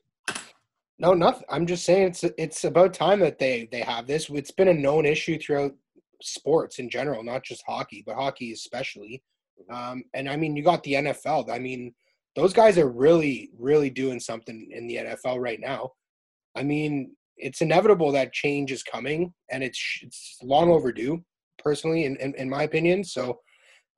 No, 1.00 1.14
nothing. 1.14 1.46
I'm 1.50 1.66
just 1.66 1.86
saying 1.86 2.08
it's 2.10 2.24
it's 2.38 2.64
about 2.64 2.94
time 2.94 3.20
that 3.22 3.40
they 3.40 3.68
they 3.72 3.82
have 3.82 4.08
this. 4.08 4.30
It's 4.30 4.52
been 4.52 4.68
a 4.68 4.74
known 4.74 5.06
issue 5.06 5.40
throughout 5.40 5.74
sports 6.22 6.80
in 6.80 6.90
general, 6.90 7.24
not 7.24 7.44
just 7.44 7.64
hockey, 7.68 8.04
but 8.06 8.16
hockey 8.16 8.52
especially. 8.54 9.24
Um, 9.72 10.04
and 10.14 10.30
I 10.30 10.36
mean, 10.36 10.56
you 10.56 10.64
got 10.64 10.84
the 10.84 10.94
NFL. 10.94 11.50
I 11.50 11.60
mean, 11.60 11.94
those 12.36 12.54
guys 12.54 12.78
are 12.78 12.90
really, 12.90 13.50
really 13.58 13.90
doing 13.90 14.20
something 14.20 14.70
in 14.72 14.88
the 14.88 14.98
NFL 14.98 15.40
right 15.40 15.60
now. 15.60 15.92
I 16.56 16.64
mean, 16.64 17.16
it's 17.38 17.62
inevitable 17.62 18.12
that 18.12 18.34
change 18.34 18.72
is 18.72 18.84
coming, 18.84 19.34
and 19.52 19.64
it's 19.64 20.00
it's 20.02 20.38
long 20.44 20.70
overdue, 20.70 21.24
personally, 21.58 22.06
in 22.06 22.16
in, 22.18 22.34
in 22.36 22.50
my 22.50 22.64
opinion. 22.64 23.04
So, 23.04 23.40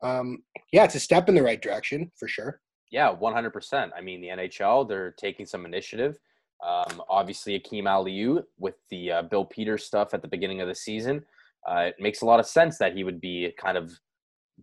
um, 0.04 0.44
yeah, 0.72 0.84
it's 0.84 0.96
a 0.96 1.00
step 1.00 1.30
in 1.30 1.36
the 1.36 1.44
right 1.44 1.62
direction 1.62 2.12
for 2.18 2.28
sure. 2.28 2.62
Yeah, 2.92 3.10
one 3.10 3.34
hundred 3.34 3.52
percent. 3.52 3.92
I 3.98 4.02
mean, 4.02 4.22
the 4.22 4.30
NHL 4.30 4.88
they're 4.88 5.12
taking 5.12 5.46
some 5.46 5.66
initiative. 5.66 6.18
Um, 6.66 7.02
obviously, 7.10 7.56
Akim 7.56 7.86
Aliu 7.86 8.44
with 8.58 8.76
the 8.90 9.12
uh, 9.12 9.22
Bill 9.24 9.46
Peters 9.46 9.86
stuff 9.86 10.14
at 10.14 10.22
the 10.22 10.28
beginning 10.28 10.62
of 10.62 10.68
the 10.68 10.76
season, 10.76 11.24
uh, 11.70 11.90
it 11.90 11.96
makes 12.00 12.22
a 12.22 12.26
lot 12.26 12.40
of 12.40 12.46
sense 12.46 12.78
that 12.78 12.96
he 12.96 13.04
would 13.04 13.20
be 13.20 13.52
kind 13.60 13.78
of 13.78 13.92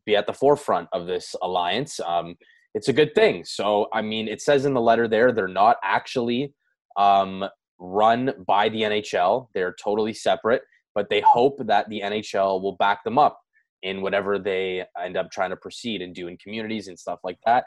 be 0.06 0.16
at 0.16 0.26
the 0.26 0.32
forefront 0.32 0.88
of 0.92 1.06
this 1.06 1.37
alliance. 1.42 2.00
Um, 2.00 2.37
it's 2.75 2.88
a 2.88 2.92
good 2.92 3.14
thing. 3.14 3.44
So, 3.44 3.88
I 3.92 4.00
mean, 4.00 4.28
it 4.28 4.40
says 4.40 4.64
in 4.64 4.72
the 4.72 4.80
letter 4.80 5.06
there 5.06 5.32
they're 5.32 5.49
not 5.49 5.76
actually 5.82 6.54
um, 6.96 7.44
run 7.82 8.32
by 8.46 8.68
the 8.68 8.82
NHL. 8.82 9.48
They're 9.54 9.74
totally 9.82 10.14
separate, 10.14 10.62
but 10.94 11.10
they 11.10 11.20
hope 11.20 11.58
that 11.66 11.88
the 11.88 12.00
NHL 12.00 12.62
will 12.62 12.76
back 12.76 13.02
them 13.04 13.18
up 13.18 13.40
in 13.82 14.00
whatever 14.00 14.38
they 14.38 14.84
end 15.02 15.16
up 15.16 15.30
trying 15.30 15.50
to 15.50 15.56
proceed 15.56 16.00
and 16.00 16.14
do 16.14 16.28
in 16.28 16.36
communities 16.36 16.86
and 16.88 16.98
stuff 16.98 17.18
like 17.24 17.38
that. 17.44 17.64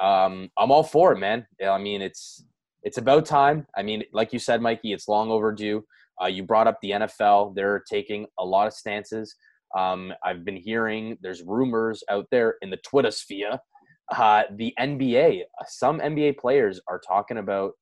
Um, 0.00 0.50
I'm 0.56 0.70
all 0.70 0.82
for 0.82 1.12
it, 1.12 1.18
man. 1.18 1.46
I 1.64 1.78
mean, 1.78 2.00
it's 2.00 2.44
it's 2.82 2.98
about 2.98 3.26
time. 3.26 3.66
I 3.76 3.82
mean, 3.82 4.04
like 4.12 4.32
you 4.32 4.38
said, 4.38 4.62
Mikey, 4.62 4.92
it's 4.92 5.08
long 5.08 5.30
overdue. 5.30 5.84
Uh, 6.22 6.26
you 6.26 6.42
brought 6.42 6.66
up 6.66 6.78
the 6.80 6.92
NFL; 6.92 7.54
they're 7.54 7.84
taking 7.90 8.26
a 8.38 8.44
lot 8.44 8.66
of 8.66 8.72
stances. 8.72 9.34
Um, 9.76 10.14
I've 10.24 10.44
been 10.44 10.56
hearing 10.56 11.18
there's 11.20 11.42
rumors 11.42 12.02
out 12.08 12.26
there 12.30 12.54
in 12.62 12.70
the 12.70 12.78
Twitter 12.78 13.10
sphere. 13.10 13.58
Uh, 14.10 14.44
the 14.56 14.72
NBA, 14.80 15.42
some 15.66 16.00
NBA 16.00 16.38
players 16.38 16.80
are 16.88 16.98
talking 17.06 17.36
about 17.36 17.72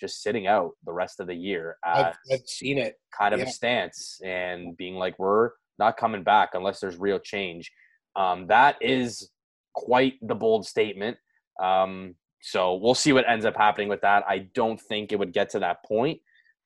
just 0.00 0.22
sitting 0.22 0.46
out 0.46 0.72
the 0.84 0.92
rest 0.92 1.20
of 1.20 1.26
the 1.26 1.34
year 1.34 1.76
I've, 1.84 2.14
I've 2.32 2.46
seen 2.46 2.78
it. 2.78 2.96
kind 3.16 3.34
of 3.34 3.40
Yeah. 3.40 3.46
a 3.46 3.50
stance 3.50 4.20
and 4.24 4.76
being 4.76 4.96
like, 4.96 5.18
we're 5.18 5.50
not 5.78 5.96
coming 5.96 6.22
back 6.22 6.50
unless 6.54 6.80
there's 6.80 6.96
real 6.96 7.18
change. 7.18 7.70
Um, 8.16 8.46
that 8.48 8.76
is 8.80 9.30
quite 9.74 10.14
the 10.22 10.34
bold 10.34 10.66
statement. 10.66 11.16
Um, 11.62 12.14
so 12.42 12.74
we'll 12.74 12.94
see 12.94 13.12
what 13.12 13.28
ends 13.28 13.44
up 13.44 13.56
happening 13.56 13.88
with 13.88 14.00
that. 14.02 14.24
I 14.28 14.48
don't 14.54 14.80
think 14.80 15.12
it 15.12 15.18
would 15.18 15.32
get 15.32 15.50
to 15.50 15.60
that 15.60 15.84
point. 15.84 16.20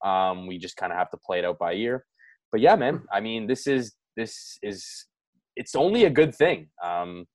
Um, 0.04 0.46
we 0.46 0.58
just 0.58 0.76
kind 0.76 0.92
of 0.92 0.98
have 0.98 1.10
to 1.10 1.16
play 1.18 1.38
it 1.38 1.44
out 1.44 1.58
by 1.58 1.74
ear. 1.74 2.04
But 2.50 2.60
yeah, 2.60 2.76
man, 2.76 3.02
I 3.12 3.20
mean, 3.20 3.46
this 3.46 3.66
is 3.66 3.94
this 4.16 4.58
is 4.62 5.06
it's 5.56 5.74
only 5.74 6.04
a 6.04 6.10
good 6.10 6.34
thing. 6.34 6.68
Um, 6.82 7.26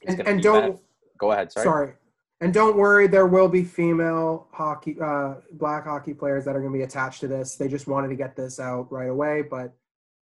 it's 0.00 0.18
And, 0.18 0.28
and 0.28 0.36
be 0.38 0.42
don't 0.42 0.72
benef- 0.76 0.80
go 1.18 1.32
ahead. 1.32 1.52
Sorry. 1.52 1.64
sorry. 1.64 1.92
And 2.44 2.52
don't 2.52 2.76
worry, 2.76 3.06
there 3.06 3.26
will 3.26 3.48
be 3.48 3.64
female 3.64 4.48
hockey, 4.52 4.98
uh, 5.00 5.36
black 5.52 5.84
hockey 5.84 6.12
players 6.12 6.44
that 6.44 6.54
are 6.54 6.60
going 6.60 6.74
to 6.74 6.78
be 6.78 6.84
attached 6.84 7.20
to 7.20 7.26
this. 7.26 7.56
They 7.56 7.68
just 7.68 7.86
wanted 7.86 8.08
to 8.08 8.16
get 8.16 8.36
this 8.36 8.60
out 8.60 8.92
right 8.92 9.08
away, 9.08 9.40
but 9.40 9.72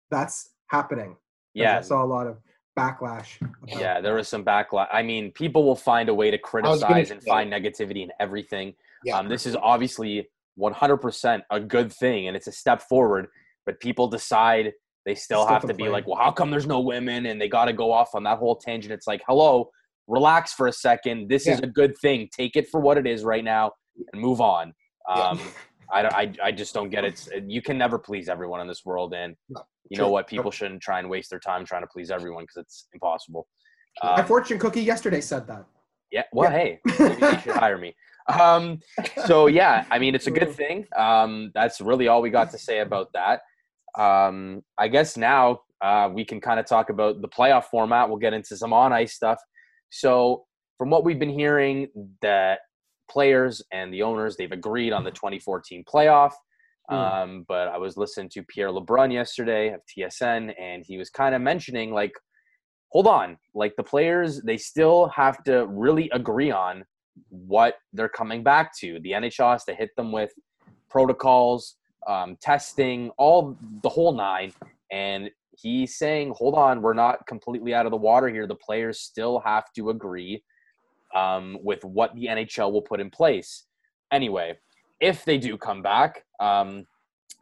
that's 0.10 0.50
happening. 0.68 1.16
Yeah, 1.54 1.78
I 1.78 1.82
saw 1.82 2.04
a 2.04 2.06
lot 2.06 2.28
of 2.28 2.40
backlash. 2.78 3.40
about 3.40 3.80
yeah, 3.80 4.02
there 4.02 4.16
was 4.16 4.28
some 4.28 4.44
backlash. 4.44 4.90
I 4.92 5.04
mean, 5.04 5.32
people 5.32 5.64
will 5.64 5.78
find 5.78 6.10
a 6.10 6.14
way 6.14 6.30
to 6.30 6.38
criticize 6.38 7.12
and 7.12 7.24
find 7.24 7.50
negativity 7.50 8.04
in 8.04 8.12
everything. 8.20 8.74
Yeah. 9.06 9.18
Um, 9.18 9.30
this 9.30 9.46
is 9.46 9.56
obviously 9.56 10.30
100% 10.60 11.42
a 11.50 11.60
good 11.62 11.94
thing 11.94 12.28
and 12.28 12.36
it's 12.36 12.48
a 12.48 12.52
step 12.52 12.82
forward, 12.82 13.28
but 13.66 13.80
people 13.80 14.10
decide 14.10 14.74
they 15.06 15.16
still 15.16 15.44
Still 15.44 15.54
have 15.54 15.66
to 15.66 15.74
be 15.74 15.88
like, 15.88 16.06
well, 16.06 16.18
how 16.18 16.32
come 16.32 16.52
there's 16.52 16.68
no 16.68 16.82
women? 16.82 17.26
And 17.28 17.40
they 17.40 17.48
got 17.48 17.66
to 17.66 17.74
go 17.74 17.92
off 17.94 18.16
on 18.16 18.24
that 18.24 18.38
whole 18.38 18.58
tangent. 18.58 18.94
It's 18.94 19.08
like, 19.08 19.22
hello, 19.26 19.72
relax 20.12 20.54
for 20.54 20.68
a 20.68 20.72
second. 20.74 21.30
This 21.30 21.48
is 21.48 21.60
a 21.60 21.68
good 21.68 21.98
thing. 22.00 22.28
Take 22.36 22.56
it 22.56 22.68
for 22.70 22.80
what 22.82 22.98
it 22.98 23.08
is 23.08 23.24
right 23.24 23.44
now 23.44 23.72
and 24.12 24.22
move 24.22 24.42
on. 24.42 24.74
Yeah. 25.08 25.30
Um, 25.30 25.40
I, 25.94 26.02
I, 26.22 26.34
I 26.46 26.52
just 26.52 26.74
don't 26.74 26.90
get 26.90 27.04
it. 27.06 27.28
You 27.48 27.62
can 27.62 27.78
never 27.78 27.98
please 27.98 28.30
everyone 28.30 28.60
in 28.62 28.68
this 28.68 28.82
world. 28.86 29.14
And 29.14 29.36
No, 29.50 29.62
you 29.90 29.96
true. 29.98 30.06
know 30.06 30.12
what? 30.12 30.28
People 30.28 30.52
shouldn't 30.52 30.82
try 30.82 31.00
and 31.00 31.10
waste 31.10 31.30
their 31.30 31.40
time 31.40 31.66
trying 31.66 31.82
to 31.84 31.88
please 31.88 32.12
everyone 32.12 32.44
because 32.44 32.58
it's 32.66 32.88
impossible. 32.94 33.48
My 34.04 34.16
Um, 34.22 34.26
fortune 34.26 34.60
cookie 34.60 34.82
yesterday 34.82 35.22
said 35.22 35.48
that. 35.48 35.66
yeah. 36.12 36.24
Well, 36.34 36.52
hey, 36.52 36.80
maybe 37.00 37.26
you 37.26 37.40
should 37.40 37.56
hire 37.56 37.78
me. 37.78 37.96
Um, 38.40 38.80
so 39.26 39.48
yeah, 39.48 39.86
I 39.90 39.98
mean, 40.00 40.14
it's 40.16 40.28
a 40.28 40.32
good 40.32 40.52
thing. 40.54 40.86
Um, 40.96 41.52
that's 41.54 41.82
really 41.82 42.08
all 42.08 42.22
we 42.22 42.30
got 42.30 42.52
to 42.52 42.58
say 42.58 42.80
about 42.80 43.08
that. 43.14 43.42
Um, 43.98 44.62
I 44.78 44.88
guess 44.88 45.18
now 45.18 45.60
uh, 45.82 46.10
we 46.14 46.24
can 46.24 46.40
kind 46.40 46.60
of 46.60 46.66
talk 46.66 46.90
about 46.90 47.22
the 47.22 47.28
playoff 47.28 47.66
format. 47.66 48.08
We'll 48.08 48.20
get 48.20 48.34
into 48.34 48.56
some 48.56 48.72
on 48.72 48.94
ice 48.94 49.14
stuff. 49.14 49.40
So, 49.92 50.46
from 50.78 50.90
what 50.90 51.04
we've 51.04 51.20
been 51.20 51.30
hearing, 51.30 51.88
that 52.22 52.60
players 53.10 53.62
and 53.72 53.94
the 53.94 54.02
owners 54.02 54.36
they've 54.36 54.52
agreed 54.52 54.94
on 54.94 55.04
the 55.04 55.12
2014 55.12 55.84
playoff. 55.84 56.32
Hmm. 56.90 56.96
Um, 56.96 57.46
but 57.48 57.68
I 57.68 57.78
was 57.78 57.98
listening 57.98 58.30
to 58.30 58.44
Pierre 58.44 58.70
LeBrun 58.70 59.14
yesterday 59.14 59.74
of 59.74 59.82
TSN, 59.86 60.54
and 60.60 60.84
he 60.86 60.98
was 60.98 61.10
kind 61.10 61.36
of 61.36 61.42
mentioning 61.42 61.94
like, 61.94 62.14
hold 62.90 63.08
on, 63.08 63.38
like 63.54 63.76
the 63.76 63.84
players 63.84 64.42
they 64.42 64.58
still 64.58 65.08
have 65.10 65.44
to 65.44 65.68
really 65.68 66.10
agree 66.14 66.52
on 66.52 66.84
what 67.30 67.76
they're 67.94 68.10
coming 68.10 68.44
back 68.44 68.76
to. 68.80 69.00
The 69.02 69.12
NHL 69.12 69.52
has 69.52 69.66
to 69.66 69.74
hit 69.74 69.90
them 69.96 70.12
with 70.12 70.32
protocols, 70.90 71.76
um, 72.08 72.38
testing, 72.42 73.12
all 73.18 73.58
the 73.84 73.90
whole 73.90 74.14
nine. 74.14 74.54
And 74.92 75.30
he's 75.58 75.98
saying, 75.98 76.34
hold 76.38 76.56
on, 76.56 76.82
we're 76.82 76.94
not 76.94 77.26
completely 77.28 77.74
out 77.74 77.86
of 77.86 77.92
the 77.92 77.98
water 77.98 78.28
here. 78.30 78.48
The 78.48 78.56
players 78.56 79.00
still 79.00 79.40
have 79.46 79.72
to 79.76 79.90
agree 79.90 80.44
um, 81.16 81.58
with 81.64 81.84
what 81.84 82.14
the 82.16 82.26
NHL 82.28 82.72
will 82.72 82.82
put 82.82 83.00
in 83.00 83.10
place. 83.10 83.66
Anyway, 84.12 84.58
if 85.00 85.26
they 85.26 85.38
do 85.38 85.58
come 85.58 85.82
back, 85.82 86.24
um, 86.40 86.86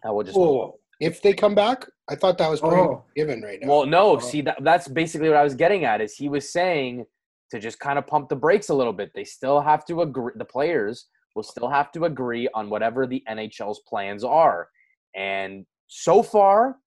I 0.06 0.12
will 0.12 0.24
just. 0.24 0.38
Whoa. 0.38 0.78
If 1.00 1.22
they 1.22 1.34
come 1.34 1.56
back, 1.56 1.86
I 2.10 2.16
thought 2.16 2.38
that 2.40 2.50
was 2.50 2.60
pretty 2.60 2.76
Oh. 2.76 3.04
given 3.16 3.42
right 3.42 3.60
now. 3.62 3.68
Well, 3.70 3.86
no, 3.86 4.16
Oh. 4.16 4.20
see, 4.20 4.42
that, 4.42 4.58
that's 4.64 4.88
basically 4.88 5.30
what 5.30 5.38
I 5.38 5.44
was 5.44 5.56
getting 5.56 5.86
at. 5.86 6.02
Is 6.02 6.16
he 6.16 6.28
was 6.28 6.52
saying 6.52 7.06
to 7.52 7.60
just 7.60 7.80
kind 7.80 7.98
of 7.98 8.06
pump 8.06 8.28
the 8.30 8.36
brakes 8.36 8.70
a 8.70 8.74
little 8.74 8.94
bit. 8.94 9.12
They 9.16 9.24
still 9.24 9.62
have 9.62 9.86
to 9.86 10.02
agree. 10.02 10.34
The 10.36 10.46
players 10.46 11.08
will 11.36 11.44
still 11.44 11.70
have 11.70 11.92
to 11.94 12.06
agree 12.06 12.50
on 12.54 12.70
whatever 12.70 13.08
the 13.08 13.24
NHL's 13.30 13.80
plans 13.88 14.24
are. 14.24 14.68
And 15.16 15.66
so 15.88 16.22
far, 16.22 16.78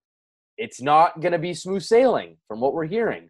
it's 0.63 0.81
not 0.81 1.21
going 1.21 1.33
to 1.33 1.39
be 1.41 1.53
smooth 1.53 1.83
sailing 1.83 2.37
from 2.47 2.61
what 2.61 2.73
we're 2.73 2.87
hearing. 2.87 3.29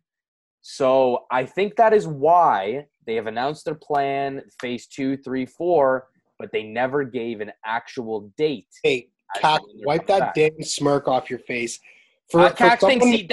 So 0.60 1.24
I 1.30 1.46
think 1.46 1.76
that 1.76 1.94
is 1.94 2.06
why 2.06 2.86
they 3.06 3.14
have 3.14 3.26
announced 3.26 3.64
their 3.64 3.74
plan, 3.74 4.42
phase 4.60 4.86
two, 4.86 5.16
three, 5.16 5.46
four, 5.46 6.08
but 6.38 6.50
they 6.52 6.62
never 6.62 7.04
gave 7.04 7.40
an 7.40 7.50
actual 7.64 8.30
date. 8.36 8.68
hey, 8.84 9.08
Cac, 9.40 9.62
wipe 9.86 10.06
that 10.08 10.18
back. 10.18 10.34
damn 10.34 10.62
smirk 10.62 11.08
off 11.08 11.30
your 11.30 11.38
face. 11.38 11.80
For, 12.30 12.40
Uh, 12.40 12.48
for 12.50 12.76
someone- 12.80 13.12
he, 13.12 13.26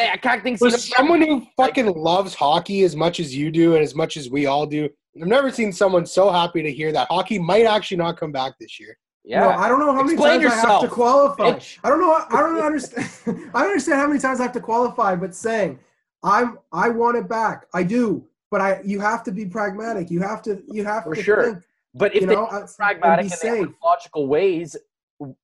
for 0.57 0.69
someone 0.71 1.21
who 1.21 1.45
fucking 1.57 1.87
loves 1.93 2.33
hockey 2.33 2.83
as 2.83 2.95
much 2.95 3.19
as 3.19 3.35
you 3.35 3.51
do 3.51 3.75
and 3.75 3.83
as 3.83 3.93
much 3.95 4.15
as 4.15 4.29
we 4.29 4.45
all 4.45 4.65
do, 4.65 4.87
I've 5.21 5.27
never 5.27 5.51
seen 5.51 5.73
someone 5.73 6.05
so 6.05 6.29
happy 6.29 6.63
to 6.63 6.71
hear 6.71 6.93
that 6.93 7.07
hockey 7.09 7.37
might 7.37 7.65
actually 7.65 7.97
not 7.97 8.17
come 8.17 8.31
back 8.31 8.53
this 8.59 8.79
year. 8.79 8.97
Yeah. 9.23 9.41
No, 9.41 9.49
I 9.49 9.67
don't 9.67 9.79
know 9.79 9.93
how 9.93 10.01
many 10.01 10.13
Explain 10.13 10.41
times 10.41 10.53
I 10.53 10.67
have 10.67 10.81
to 10.81 10.87
qualify. 10.87 11.51
bitch. 11.51 11.77
I 11.83 11.89
don't 11.89 11.99
know. 11.99 12.13
I 12.13 12.39
don't 12.41 12.59
understand. 12.59 13.07
I 13.53 13.61
don't 13.61 13.71
understand 13.71 13.99
how 13.99 14.07
many 14.07 14.19
times 14.19 14.39
I 14.39 14.43
have 14.43 14.53
to 14.53 14.59
qualify. 14.61 15.15
But 15.15 15.35
saying 15.35 15.79
I'm, 16.23 16.59
I 16.71 16.89
want 16.89 17.17
it 17.17 17.27
back. 17.27 17.65
I 17.73 17.83
do. 17.83 18.25
But 18.51 18.61
I, 18.61 18.81
you 18.83 18.99
have 18.99 19.23
to 19.23 19.31
be 19.31 19.45
pragmatic. 19.45 20.09
You 20.09 20.21
have 20.21 20.41
to, 20.43 20.63
you 20.67 20.83
have 20.83 21.03
For 21.03 21.15
to 21.15 21.21
sure. 21.21 21.43
think. 21.43 21.63
But 21.93 22.15
if 22.15 22.21
you 22.21 22.27
they 22.27 22.35
know, 22.35 22.45
are 22.45 22.57
uh, 22.57 22.59
and 22.61 22.69
pragmatic 22.75 23.23
and, 23.23 23.31
they 23.31 23.35
safe. 23.35 23.67
logical 23.83 24.27
ways, 24.27 24.75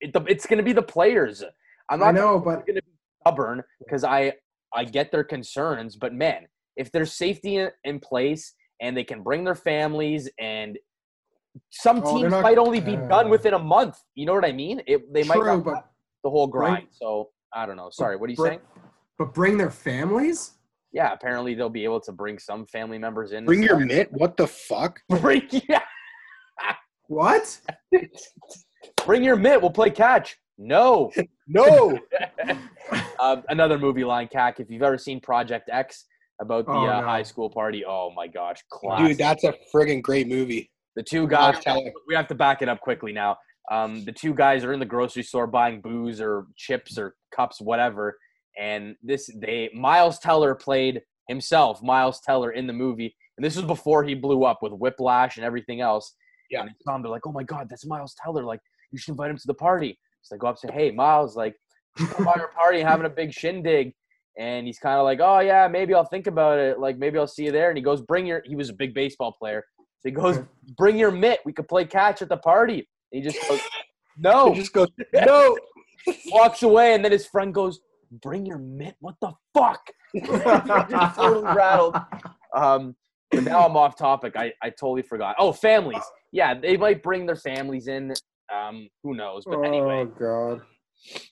it, 0.02 0.14
the, 0.14 0.22
it's 0.24 0.46
going 0.46 0.58
to 0.58 0.64
be 0.64 0.74
the 0.74 0.82
players. 0.82 1.44
I'm 1.90 2.02
I 2.02 2.08
not 2.08 2.16
know, 2.16 2.40
but 2.40 2.66
going 2.66 2.76
to 2.76 2.82
be 2.82 2.92
stubborn 3.22 3.64
because 3.80 4.04
I 4.04 4.34
I 4.74 4.84
get 4.86 5.12
their 5.12 5.24
concerns. 5.24 5.96
But 5.96 6.14
man, 6.14 6.48
if 6.76 6.92
there's 6.92 7.14
safety 7.14 7.58
in, 7.58 7.70
in 7.84 8.00
place 8.00 8.54
and 8.82 8.96
they 8.96 9.04
can 9.04 9.22
bring 9.22 9.44
their 9.44 9.56
families 9.56 10.30
and 10.40 10.78
some 11.70 12.02
Oh, 12.04 12.18
teams 12.18 12.32
not- 12.32 12.44
might 12.44 12.58
only 12.58 12.80
be 12.80 12.96
uh, 12.98 13.08
done 13.08 13.30
within 13.30 13.54
a 13.54 13.60
month. 13.60 13.98
You 14.16 14.26
know 14.26 14.34
what 14.34 14.46
I 14.46 14.52
mean? 14.52 14.82
It, 14.88 15.12
they 15.14 15.24
might 15.24 15.38
not 15.40 15.64
But 15.64 15.86
the 16.24 16.30
whole 16.30 16.48
bring- 16.48 16.70
grind. 16.70 16.88
So 16.92 17.30
I 17.54 17.66
don't 17.66 17.78
know. 17.78 17.90
Sorry, 17.92 18.16
what 18.18 18.28
are 18.28 18.32
you 18.32 18.38
bring- 18.38 18.50
saying? 18.52 18.62
but 19.18 19.34
bring 19.34 19.58
their 19.58 19.72
families. 19.72 20.52
Yeah, 20.92 21.12
apparently 21.14 21.56
they'll 21.56 21.70
be 21.70 21.84
able 21.84 22.00
to 22.02 22.12
bring 22.12 22.40
some 22.40 22.66
family 22.68 22.98
members 22.98 23.32
in. 23.34 23.46
Bring 23.46 23.64
your 23.64 23.80
mitt. 23.80 24.12
What 24.14 24.38
the 24.38 24.48
fuck? 24.48 25.02
bring 25.10 25.44
yeah, 25.52 25.82
What? 27.08 27.60
bring 29.06 29.24
your 29.24 29.36
mitt. 29.36 29.62
We'll 29.62 29.72
play 29.72 29.90
catch. 29.92 30.38
No. 30.58 31.12
No. 31.48 31.96
uh, 33.20 33.36
another 33.50 33.78
movie 33.78 34.04
line, 34.04 34.28
Cac. 34.28 34.60
If 34.60 34.72
you've 34.72 34.82
ever 34.82 34.98
seen 34.98 35.22
Project 35.22 35.70
X 35.72 36.06
about 36.42 36.66
the 36.66 36.72
Oh, 36.72 36.88
uh, 36.88 37.02
no. 37.02 37.06
high 37.06 37.22
school 37.22 37.52
party, 37.52 37.86
oh 37.86 38.10
my 38.16 38.26
gosh, 38.26 38.64
classic. 38.72 39.10
Dude, 39.10 39.18
that's 39.20 39.44
a 39.44 39.54
friggin' 39.72 40.02
great 40.02 40.28
movie. 40.28 40.72
The 40.96 41.04
two 41.04 41.28
guys. 41.28 41.58
We 42.08 42.16
have 42.16 42.28
to 42.28 42.36
back 42.36 42.62
it 42.62 42.70
up 42.70 42.80
quickly 42.82 43.12
now. 43.12 43.38
Um, 43.72 44.06
the 44.06 44.12
two 44.12 44.34
guys 44.34 44.64
are 44.64 44.74
in 44.74 44.80
the 44.80 44.86
grocery 44.86 45.24
store 45.24 45.48
buying 45.48 45.82
booze 45.82 46.22
or 46.22 46.48
chips 46.56 46.98
or 46.98 47.16
cups, 47.36 47.60
whatever. 47.60 48.18
And 48.58 48.96
this, 49.02 49.30
they 49.40 49.70
Miles 49.74 50.20
Teller 50.20 50.56
played 50.56 51.02
himself, 51.28 51.82
Miles 51.82 52.22
Teller 52.22 52.52
in 52.52 52.68
the 52.68 52.74
movie, 52.74 53.16
and 53.38 53.46
this 53.46 53.56
was 53.56 53.66
before 53.66 54.04
he 54.04 54.14
blew 54.14 54.46
up 54.46 54.60
with 54.62 54.72
Whiplash 54.74 55.38
and 55.38 55.46
everything 55.46 55.82
else. 55.82 56.16
Yeah. 56.50 56.62
And 56.62 56.72
saw 56.84 56.96
him, 56.96 57.02
they're 57.02 57.12
like, 57.12 57.26
"Oh 57.26 57.32
my 57.32 57.44
God, 57.44 57.68
that's 57.70 57.86
Miles 57.86 58.16
Teller! 58.24 58.44
Like, 58.44 58.62
you 58.92 59.00
should 59.00 59.12
invite 59.12 59.32
him 59.32 59.38
to 59.38 59.48
the 59.48 59.54
party." 59.54 59.98
So 60.22 60.36
they 60.36 60.40
go 60.40 60.48
up 60.48 60.58
and 60.62 60.72
say, 60.72 60.76
"Hey, 60.76 60.92
Miles, 60.92 61.36
like, 61.36 61.56
you 61.98 62.06
should 62.06 62.16
come 62.16 62.26
by 62.26 62.34
our 62.34 62.50
party 62.50 62.82
having 62.82 63.06
a 63.06 63.10
big 63.10 63.34
shindig." 63.34 63.94
And 64.38 64.68
he's 64.68 64.80
kind 64.80 65.00
of 65.00 65.06
like, 65.06 65.20
"Oh 65.22 65.40
yeah, 65.40 65.68
maybe 65.68 65.94
I'll 65.94 66.06
think 66.06 66.28
about 66.28 66.60
it. 66.60 66.80
Like, 66.80 66.98
maybe 66.98 67.18
I'll 67.18 67.28
see 67.28 67.46
you 67.46 67.52
there." 67.52 67.70
And 67.70 67.78
he 67.78 67.84
goes, 67.84 68.02
"Bring 68.02 68.26
your." 68.28 68.42
He 68.46 68.56
was 68.56 68.70
a 68.70 68.74
big 68.74 68.94
baseball 68.94 69.34
player, 69.38 69.66
so 70.06 70.10
he 70.10 70.12
goes, 70.12 70.38
Okay. 70.38 70.48
"Bring 70.78 70.98
your 70.98 71.12
mitt. 71.12 71.40
We 71.46 71.54
could 71.54 71.68
play 71.68 71.86
catch 71.86 72.22
at 72.22 72.30
the 72.30 72.38
party." 72.38 72.88
And 73.12 73.24
he 73.24 73.30
just 73.30 73.40
goes, 73.48 73.60
"No." 74.18 74.48
It 74.54 74.56
just 74.56 74.74
goes, 74.74 74.88
no. 75.14 75.58
walks 76.28 76.64
away, 76.64 76.94
and 76.94 77.04
then 77.04 77.12
his 77.12 77.26
friend 77.26 77.54
goes, 77.54 77.80
"Bring 78.22 78.46
your 78.46 78.60
mitt." 78.60 78.96
What 79.00 79.16
the 79.22 79.34
fuck? 79.54 79.82
just 80.16 81.16
totally 81.16 81.44
rattled. 81.56 81.96
Um, 82.56 82.96
but 83.32 83.44
now 83.44 83.66
I'm 83.66 83.76
off 83.76 83.98
topic. 83.98 84.36
I, 84.38 84.54
I 84.62 84.70
totally 84.70 85.02
forgot. 85.02 85.36
Oh, 85.40 85.52
families. 85.52 86.04
Yeah, 86.32 86.54
they 86.54 86.78
might 86.78 87.02
bring 87.02 87.26
their 87.26 87.36
families 87.36 87.88
in. 87.88 88.14
Um, 88.54 88.88
who 89.04 89.16
knows? 89.16 89.44
But 89.46 89.62
anyway, 89.64 90.06
Oh 90.06 90.06
God. 90.06 90.62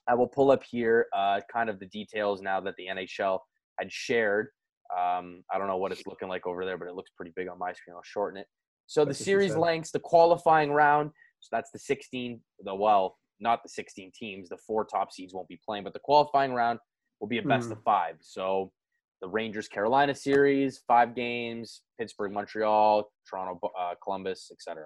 I 0.10 0.16
will 0.16 0.28
pull 0.28 0.52
up 0.52 0.64
here 0.64 1.08
uh, 1.16 1.40
kind 1.52 1.70
of 1.70 1.80
the 1.80 1.86
details 1.88 2.42
now 2.42 2.60
that 2.62 2.74
the 2.78 2.88
NHL 2.88 3.40
had 3.80 3.92
shared. 3.92 4.48
Um, 4.92 5.44
I 5.52 5.58
don't 5.58 5.68
know 5.68 5.78
what 5.78 5.92
it's 5.92 6.06
looking 6.06 6.28
like 6.28 6.46
over 6.46 6.66
there, 6.66 6.78
but 6.78 6.88
it 6.88 6.96
looks 6.96 7.12
pretty 7.16 7.32
big 7.36 7.48
on 7.48 7.58
my 7.58 7.72
screen. 7.74 7.96
I'll 7.96 8.04
shorten 8.04 8.40
it. 8.42 8.48
So 8.94 9.02
the 9.04 9.08
That's 9.08 9.26
series 9.26 9.56
lengths, 9.56 9.90
the 9.90 10.00
qualifying 10.00 10.72
round. 10.72 11.10
So 11.40 11.50
that's 11.52 11.72
the 11.72 11.80
16. 11.80 12.40
The 12.64 12.76
well, 12.76 13.18
not 13.40 13.64
the 13.64 13.70
16 13.70 14.12
teams. 14.14 14.50
The 14.50 14.58
four 14.58 14.86
top 14.86 15.12
seeds 15.12 15.34
won't 15.34 15.48
be 15.48 15.60
playing, 15.66 15.84
but 15.84 15.94
the 15.94 16.00
qualifying 16.00 16.54
round 16.54 16.78
will 17.20 17.28
be 17.28 17.40
a 17.40 17.42
best 17.42 17.66
Hmm. 17.68 17.72
of 17.72 17.82
five. 17.82 18.18
So 18.22 18.72
the 19.20 19.28
Rangers 19.28 19.68
Carolina 19.68 20.14
series, 20.14 20.84
five 20.88 21.16
games. 21.16 21.82
Pittsburgh 22.00 22.34
Montreal, 22.34 23.12
Toronto 23.28 23.72
uh, 23.80 23.96
Columbus, 24.04 24.52
etc. 24.52 24.86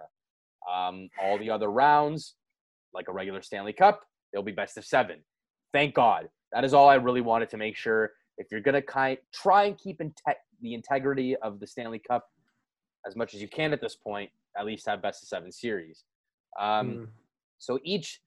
Um, 0.73 1.09
all 1.21 1.37
the 1.37 1.49
other 1.49 1.69
rounds, 1.69 2.35
like 2.93 3.09
a 3.09 3.11
regular 3.11 3.41
Stanley 3.41 3.73
Cup, 3.73 4.05
they'll 4.31 4.41
be 4.41 4.53
best 4.53 4.77
of 4.77 4.85
seven. 4.85 5.19
Thank 5.73 5.95
God. 5.95 6.29
That 6.53 6.63
is 6.63 6.73
all 6.73 6.87
I 6.87 6.95
really 6.95 7.19
wanted 7.19 7.49
to 7.49 7.57
make 7.57 7.75
sure. 7.75 8.13
If 8.37 8.47
you're 8.51 8.61
gonna 8.61 8.81
kind 8.81 9.17
try 9.33 9.65
and 9.65 9.77
keep 9.77 9.99
inte- 9.99 10.35
the 10.61 10.73
integrity 10.75 11.35
of 11.35 11.59
the 11.59 11.67
Stanley 11.67 11.99
Cup 11.99 12.23
as 13.07 13.15
much 13.15 13.33
as 13.33 13.41
you 13.41 13.47
can 13.47 13.73
at 13.73 13.81
this 13.81 13.95
point, 13.95 14.29
at 14.57 14.65
least 14.65 14.87
have 14.87 15.01
best 15.01 15.23
of 15.23 15.29
seven 15.29 15.51
series. 15.51 16.03
Um, 16.59 16.89
Mm. 16.89 17.07
So 17.59 17.79
each, 17.83 18.21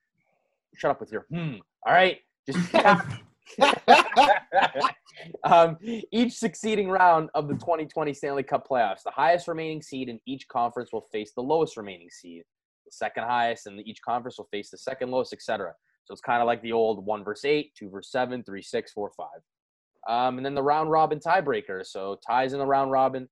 shut 0.77 0.91
up 0.91 1.01
with 1.01 1.13
your 1.13 1.27
hmm. 1.31 1.57
All 1.87 1.93
right, 1.93 2.19
just 2.47 2.75
um, 5.45 5.77
each 6.13 6.35
succeeding 6.35 6.89
round 6.89 7.31
of 7.35 7.49
the 7.49 7.55
2020 7.55 8.13
Stanley 8.15 8.43
Cup 8.43 8.67
playoffs, 8.69 9.03
the 9.05 9.11
highest 9.11 9.49
remaining 9.49 9.83
seed 9.83 10.09
in 10.09 10.21
each 10.27 10.47
conference 10.49 10.93
will 10.93 11.07
face 11.13 11.33
the 11.35 11.43
lowest 11.43 11.77
remaining 11.77 12.11
seed. 12.11 12.43
The 12.85 12.93
second 12.93 13.25
highest 13.25 13.67
in 13.67 13.81
each 13.81 14.03
conference 14.03 14.39
will 14.39 14.49
face 14.51 14.71
the 14.71 14.79
second 14.79 15.11
lowest, 15.11 15.33
etc. 15.33 15.75
So 16.05 16.13
it's 16.13 16.21
kind 16.21 16.41
of 16.43 16.47
like 16.47 16.63
the 16.63 16.73
old 16.73 17.05
one 17.05 17.25
verse 17.25 17.45
eight, 17.45 17.73
two 17.75 17.89
verse 17.89 18.11
seven, 18.11 18.43
three 18.43 18.63
six, 18.63 18.93
four 18.93 19.11
five. 19.17 19.41
Um, 20.09 20.39
and 20.39 20.47
then 20.47 20.55
the 20.55 20.63
round 20.63 20.91
robin 20.91 21.21
tiebreaker. 21.21 21.85
So 21.85 22.19
ties 22.27 22.53
in 22.53 22.59
the 22.59 22.67
round 22.67 22.91
robin, 22.91 23.29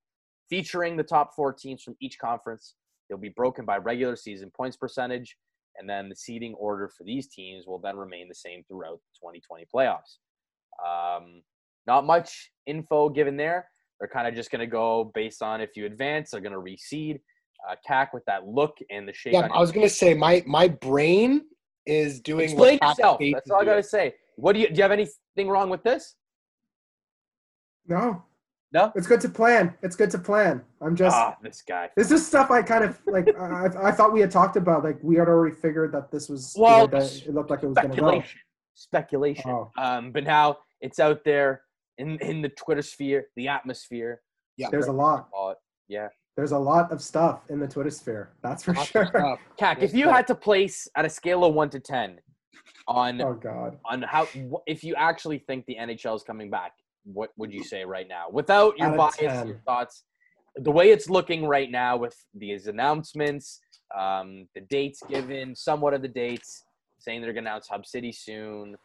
featuring 0.49 0.97
the 0.97 1.03
top 1.03 1.35
four 1.35 1.53
teams 1.53 1.83
from 1.83 1.97
each 2.01 2.19
conference. 2.19 2.75
They'll 3.09 3.19
be 3.19 3.31
broken 3.31 3.65
by 3.65 3.79
regular 3.79 4.17
season 4.17 4.51
points 4.55 4.77
percentage, 4.77 5.37
and 5.77 5.89
then 5.89 6.09
the 6.09 6.17
seeding 6.17 6.55
order 6.55 6.91
for 6.97 7.05
these 7.05 7.29
teams 7.29 7.67
will 7.67 7.79
then 7.79 7.97
remain 7.97 8.29
the 8.29 8.35
same 8.35 8.65
throughout 8.69 8.99
the 8.99 9.29
2020 9.29 9.67
playoffs. 9.75 10.19
Um, 10.85 11.43
not 11.87 12.05
much 12.05 12.51
info 12.67 13.09
given 13.09 13.37
there. 13.37 13.69
They're 13.99 14.09
kind 14.09 14.29
of 14.29 14.35
just 14.35 14.51
going 14.51 14.61
to 14.61 14.67
go 14.67 15.11
based 15.15 15.43
on 15.43 15.61
if 15.61 15.71
you 15.77 15.87
advance, 15.87 16.31
they're 16.31 16.41
going 16.41 16.53
to 16.53 16.59
reseed. 16.59 17.21
Uh, 17.69 17.75
CAC 17.89 18.09
with 18.15 18.25
that 18.27 18.47
look 18.47 18.79
and 18.89 19.09
the 19.09 19.13
shape. 19.13 19.33
Yeah, 19.33 19.49
I 19.53 19.59
was 19.59 19.73
going 19.73 19.85
to 19.85 19.93
say 19.93 20.15
my 20.15 20.45
my 20.47 20.69
brain 20.69 21.43
is 21.87 22.21
doing. 22.21 22.45
Explain 22.45 22.79
yourself. 22.81 23.21
That's 23.33 23.51
all 23.51 23.61
I 23.61 23.65
got 23.65 23.75
to 23.75 23.83
say. 23.83 24.15
What 24.37 24.53
do 24.53 24.61
you 24.61 24.69
do? 24.69 24.75
You 24.75 24.83
have 24.83 24.93
anything 24.93 25.49
wrong 25.49 25.69
with 25.69 25.83
this? 25.83 26.15
No. 27.89 28.23
No. 28.73 28.93
It's 28.95 29.07
good 29.07 29.21
to 29.23 29.29
plan. 29.29 29.75
It's 29.83 29.97
good 29.97 30.11
to 30.11 30.19
plan. 30.19 30.63
I'm 30.83 30.95
just. 30.95 31.17
Ah, 31.17 31.37
this 31.43 31.63
guy. 31.67 31.89
This 31.97 32.11
is 32.11 32.27
stuff 32.27 32.51
I 32.51 32.63
kind 32.63 32.85
of 32.85 33.01
like. 33.07 33.29
I, 33.41 33.69
I 33.83 33.91
thought 33.93 34.13
we 34.13 34.21
had 34.21 34.31
talked 34.31 34.57
about. 34.57 34.85
Like 34.85 34.99
we 35.03 35.17
had 35.17 35.29
already 35.29 35.55
figured 35.55 35.93
that 35.93 36.11
this 36.11 36.29
was. 36.29 36.55
Well, 36.57 36.87
that 36.89 37.03
it 37.27 37.33
looked 37.35 37.51
like 37.51 37.63
it 37.63 37.69
was 37.69 37.77
going 37.77 37.91
to 37.91 37.97
go. 38.01 38.23
Speculation. 38.75 39.51
Oh. 39.51 39.71
Um, 39.79 40.13
but 40.13 40.25
now 40.25 40.59
it's 40.81 40.99
out 41.01 41.25
there 41.25 41.63
in 41.97 42.19
in 42.21 42.43
the 42.43 42.51
Twitter 42.51 42.83
sphere, 42.83 43.27
the 43.37 43.49
atmosphere. 43.49 44.21
Yeah, 44.57 44.69
There's 44.71 44.89
a 44.89 44.93
lot. 44.93 45.29
Yeah. 45.89 46.09
There's 46.37 46.53
a 46.53 46.59
lot 46.59 46.93
of 46.93 47.03
stuff 47.03 47.41
in 47.49 47.59
the 47.59 47.67
Twitter 47.67 47.91
sphere. 47.91 48.31
That's 48.43 48.63
for 48.63 48.73
lots 48.75 48.91
sure. 48.91 49.05
of. 49.05 49.39
Cac, 49.57 49.83
if 49.83 49.93
you 49.93 50.05
stuff. 50.05 50.17
had 50.17 50.27
to 50.29 50.35
place 50.37 50.87
at 50.95 51.05
a 51.05 51.11
scale 51.11 51.45
of 51.45 51.55
one 51.55 51.71
to 51.71 51.81
ten 51.81 52.21
on 52.87 53.21
Oh 53.21 53.35
God. 53.35 53.79
on 53.85 54.03
how 54.03 54.29
if 54.67 54.85
you 54.85 54.95
actually 54.95 55.39
think 55.39 55.67
the 55.67 55.77
NHL 55.81 56.15
is 56.15 56.23
coming 56.23 56.51
back, 56.51 56.73
what 57.13 57.31
would 57.37 57.53
you 57.53 57.65
say 57.65 57.85
right 57.85 58.09
now? 58.09 58.27
Without 58.31 58.79
your 58.79 58.97
bias, 58.97 59.17
10. 59.17 59.47
your 59.49 59.61
thoughts, 59.67 60.05
the 60.57 60.71
way 60.71 60.91
it's 60.91 61.09
looking 61.09 61.47
right 61.47 61.71
now 61.71 61.97
with 61.97 62.17
these 62.35 62.67
announcements, 62.67 63.61
um, 63.97 64.47
the 64.55 64.61
dates 64.63 65.03
given, 65.09 65.55
somewhat 65.55 65.95
of 65.95 66.03
the 66.03 66.09
dates, 66.09 66.65
saying 66.99 67.21
they're 67.21 67.33
going 67.33 67.45
to 67.45 67.51
announce 67.51 67.69
Hub 67.69 67.87
City 67.87 68.13
soon. 68.13 68.77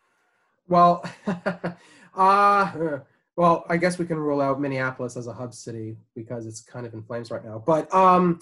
Well, 0.68 1.04
uh, 2.16 3.00
well, 3.36 3.66
I 3.68 3.78
guess 3.78 3.98
we 3.98 4.06
can 4.06 4.18
rule 4.18 4.42
out 4.42 4.62
Minneapolis 4.62 5.18
as 5.18 5.28
a 5.28 5.34
hub 5.34 5.54
city 5.54 5.98
because 6.16 6.46
it's 6.46 6.62
kind 6.62 6.86
of 6.86 6.94
in 6.94 7.02
flames 7.04 7.32
right 7.32 7.44
now. 7.44 7.62
But 7.66 7.94
um, 7.94 8.40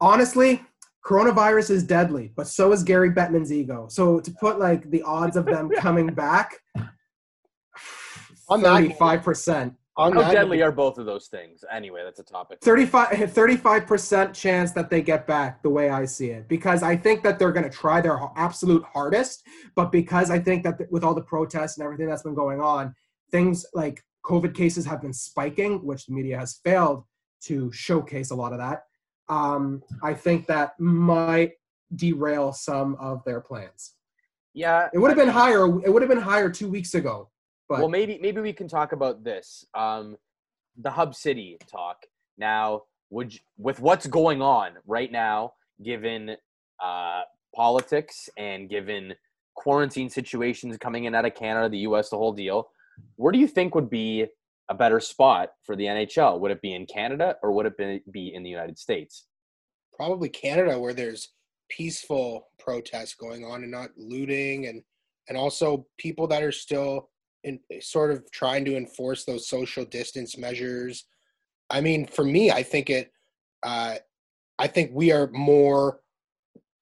honestly, 0.00 0.62
coronavirus 1.04 1.70
is 1.70 1.82
deadly, 1.82 2.32
but 2.36 2.46
so 2.46 2.72
is 2.72 2.82
Gary 2.82 3.10
Bettman's 3.10 3.52
ego. 3.52 3.86
So 3.88 4.20
to 4.20 4.30
put 4.32 4.58
like 4.58 4.90
the 4.90 5.02
odds 5.02 5.36
of 5.36 5.46
them 5.46 5.70
coming 5.76 6.08
back, 6.08 6.58
On 8.50 8.60
that- 8.62 8.74
thirty-five 8.74 9.22
percent. 9.22 9.74
On 9.96 10.12
How 10.12 10.22
that 10.22 10.32
deadly 10.32 10.62
are 10.62 10.72
both 10.72 10.98
of 10.98 11.04
those 11.04 11.26
things? 11.26 11.62
Anyway, 11.70 12.02
that's 12.04 12.20
a 12.20 12.22
topic. 12.22 12.58
35 12.62 13.86
percent 13.86 14.34
chance 14.34 14.72
that 14.72 14.88
they 14.88 15.02
get 15.02 15.26
back 15.26 15.62
the 15.62 15.68
way 15.68 15.90
I 15.90 16.04
see 16.06 16.30
it 16.30 16.48
because 16.48 16.82
I 16.82 16.96
think 16.96 17.22
that 17.24 17.38
they're 17.38 17.52
going 17.52 17.68
to 17.68 17.76
try 17.76 18.00
their 18.00 18.18
absolute 18.36 18.84
hardest 18.84 19.42
but 19.74 19.92
because 19.92 20.30
I 20.30 20.38
think 20.38 20.62
that 20.64 20.90
with 20.90 21.04
all 21.04 21.12
the 21.14 21.22
protests 21.22 21.76
and 21.76 21.84
everything 21.84 22.08
that's 22.08 22.22
been 22.22 22.34
going 22.34 22.60
on 22.60 22.94
things 23.30 23.66
like 23.74 24.02
covid 24.24 24.54
cases 24.54 24.86
have 24.86 25.00
been 25.02 25.12
spiking 25.12 25.84
which 25.84 26.06
the 26.06 26.12
media 26.12 26.38
has 26.38 26.60
failed 26.64 27.04
to 27.42 27.70
showcase 27.72 28.30
a 28.30 28.34
lot 28.34 28.52
of 28.52 28.58
that 28.58 28.84
um, 29.28 29.82
I 30.02 30.12
think 30.14 30.46
that 30.46 30.78
might 30.78 31.52
derail 31.94 32.52
some 32.52 32.96
of 32.96 33.24
their 33.24 33.40
plans 33.40 33.94
Yeah, 34.54 34.88
it 34.92 34.98
would 34.98 35.08
have 35.08 35.18
been 35.18 35.28
higher 35.28 35.64
it 35.84 35.92
would 35.92 36.02
have 36.02 36.08
been 36.08 36.20
higher 36.20 36.48
2 36.50 36.68
weeks 36.68 36.94
ago 36.94 37.28
but 37.70 37.78
well, 37.78 37.88
maybe 37.88 38.18
maybe 38.20 38.40
we 38.42 38.52
can 38.52 38.68
talk 38.68 38.92
about 38.92 39.24
this. 39.24 39.64
Um, 39.74 40.16
the 40.76 40.90
Hub 40.90 41.14
City 41.14 41.56
talk. 41.66 41.96
Now, 42.36 42.82
would 43.08 43.32
you, 43.32 43.40
with 43.56 43.80
what's 43.80 44.06
going 44.06 44.42
on 44.42 44.72
right 44.86 45.10
now, 45.10 45.54
given 45.82 46.36
uh, 46.82 47.22
politics 47.54 48.28
and 48.36 48.68
given 48.68 49.14
quarantine 49.54 50.10
situations 50.10 50.76
coming 50.76 51.04
in 51.04 51.14
out 51.14 51.24
of 51.24 51.34
Canada, 51.34 51.68
the 51.68 51.78
U.S., 51.78 52.10
the 52.10 52.18
whole 52.18 52.32
deal, 52.32 52.68
where 53.16 53.32
do 53.32 53.38
you 53.38 53.48
think 53.48 53.74
would 53.74 53.90
be 53.90 54.26
a 54.68 54.74
better 54.74 55.00
spot 55.00 55.50
for 55.64 55.74
the 55.74 55.84
NHL? 55.84 56.38
Would 56.40 56.50
it 56.50 56.62
be 56.62 56.74
in 56.74 56.86
Canada 56.86 57.36
or 57.42 57.52
would 57.52 57.66
it 57.66 57.76
be, 57.76 58.02
be 58.10 58.34
in 58.34 58.42
the 58.42 58.50
United 58.50 58.78
States? 58.78 59.26
probably 60.00 60.30
Canada 60.30 60.78
where 60.78 60.94
there's 60.94 61.34
peaceful 61.68 62.48
protests 62.58 63.14
going 63.14 63.44
on 63.44 63.62
and 63.62 63.70
not 63.70 63.90
looting 63.98 64.66
and 64.66 64.82
and 65.28 65.36
also 65.36 65.86
people 65.98 66.26
that 66.26 66.42
are 66.42 66.50
still 66.50 67.10
in 67.44 67.58
sort 67.80 68.10
of 68.10 68.30
trying 68.30 68.64
to 68.66 68.76
enforce 68.76 69.24
those 69.24 69.48
social 69.48 69.84
distance 69.84 70.36
measures. 70.36 71.04
I 71.70 71.80
mean, 71.80 72.06
for 72.06 72.24
me, 72.24 72.50
I 72.50 72.62
think 72.62 72.90
it 72.90 73.12
uh 73.62 73.96
I 74.58 74.66
think 74.66 74.90
we 74.92 75.10
are 75.12 75.28
more 75.32 76.00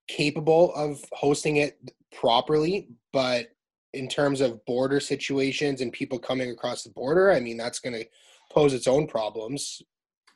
capable 0.09 0.75
of 0.75 1.05
hosting 1.13 1.57
it 1.59 1.79
properly, 2.15 2.89
but 3.13 3.49
in 3.95 4.09
terms 4.09 4.41
of 4.41 4.65
border 4.65 5.01
situations 5.01 5.81
and 5.81 5.93
people 5.93 6.19
coming 6.19 6.51
across 6.51 6.83
the 6.83 6.91
border, 6.91 7.31
I 7.33 7.41
mean 7.41 7.57
that's 7.57 7.79
going 7.79 7.95
to 7.95 8.05
pose 8.51 8.73
its 8.75 8.87
own 8.89 9.07
problems. 9.07 9.83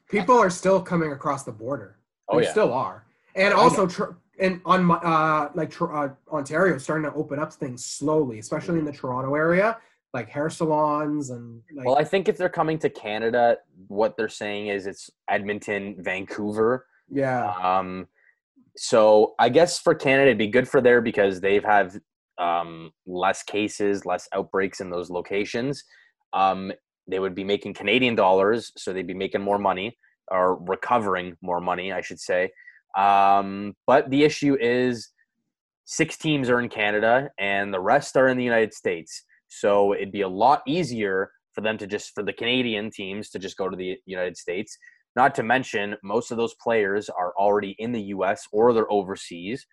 people 0.09 0.39
are 0.39 0.51
still 0.51 0.81
coming 0.81 1.13
across 1.13 1.45
the 1.45 1.53
border 1.53 1.97
Oh, 2.29 2.39
They 2.39 2.45
yeah. 2.45 2.51
still 2.53 2.73
are, 2.73 3.05
and 3.35 3.53
also 3.53 3.87
tr- 3.87 4.13
and 4.39 4.61
on 4.65 4.85
my- 4.85 4.97
uh 4.97 5.51
like 5.55 5.71
tr- 5.71 5.93
uh, 5.95 6.11
Ontario 6.31 6.79
starting 6.79 7.11
to 7.11 7.15
open 7.17 7.39
up 7.39 7.53
things 7.53 7.85
slowly, 7.85 8.39
especially 8.39 8.79
in 8.79 8.85
the 8.85 8.93
Toronto 8.93 9.35
area, 9.35 9.79
like 10.15 10.29
hair 10.29 10.51
salons 10.51 11.31
and 11.31 11.63
like 11.75 11.87
Well, 11.87 11.99
I 11.99 12.05
think 12.05 12.29
if 12.29 12.37
they're 12.37 12.49
coming 12.49 12.79
to 12.81 12.91
Canada, 12.91 13.59
what 13.89 14.17
they're 14.17 14.29
saying 14.29 14.69
is 14.69 14.87
it's 14.87 15.11
Edmonton, 15.29 15.97
Vancouver, 15.99 16.87
yeah, 17.13 17.53
Um, 17.63 18.09
so 18.77 19.35
I 19.39 19.51
guess 19.51 19.79
for 19.79 19.95
Canada, 19.95 20.29
it'd 20.29 20.39
be 20.39 20.47
good 20.47 20.67
for 20.67 20.81
there 20.81 21.03
because 21.03 21.41
they've 21.41 21.65
had 21.65 22.01
um, 22.39 22.91
less 23.07 23.43
cases, 23.43 24.07
less 24.07 24.29
outbreaks 24.33 24.81
in 24.81 24.89
those 24.89 25.11
locations. 25.11 25.85
Um, 26.33 26.73
they 27.07 27.19
would 27.19 27.35
be 27.35 27.45
making 27.45 27.75
Canadian 27.75 28.15
dollars, 28.15 28.73
so 28.79 28.93
they'd 28.93 29.07
be 29.07 29.15
making 29.15 29.43
more 29.43 29.59
money 29.59 29.99
or 30.31 30.57
recovering 30.65 31.37
more 31.43 31.61
money, 31.61 31.93
I 31.93 32.01
should 32.01 32.21
say. 32.21 32.51
Um, 32.97 33.77
but 33.87 34.09
the 34.09 34.25
issue 34.25 34.57
is 34.59 35.11
six 35.85 36.17
teams 36.17 36.49
are 36.49 36.61
in 36.61 36.69
Canada 36.69 37.29
and 37.39 37.75
the 37.75 37.81
rest 37.81 38.17
are 38.17 38.29
in 38.29 38.39
the 38.39 38.45
United 38.45 38.73
States. 38.73 39.25
So 39.55 39.93
it'd 39.95 40.13
be 40.13 40.23
a 40.23 40.29
lot 40.29 40.63
easier 40.67 41.31
for 41.53 41.61
them 41.61 41.77
to 41.77 41.87
just, 41.87 42.15
for 42.15 42.23
the 42.23 42.33
Canadian 42.33 42.91
teams 42.91 43.29
to 43.31 43.39
just 43.39 43.59
go 43.59 43.69
to 43.69 43.77
the 43.77 43.99
United 44.07 44.37
States. 44.37 44.79
Not 45.15 45.35
to 45.35 45.43
mention, 45.43 45.95
most 46.03 46.31
of 46.31 46.39
those 46.39 46.55
players 46.55 47.11
are 47.11 47.35
already 47.39 47.77
in 47.79 47.93
the 47.93 48.01
U.S. 48.15 48.45
or 48.51 48.73
they're 48.73 48.91
overseas. 48.91 49.67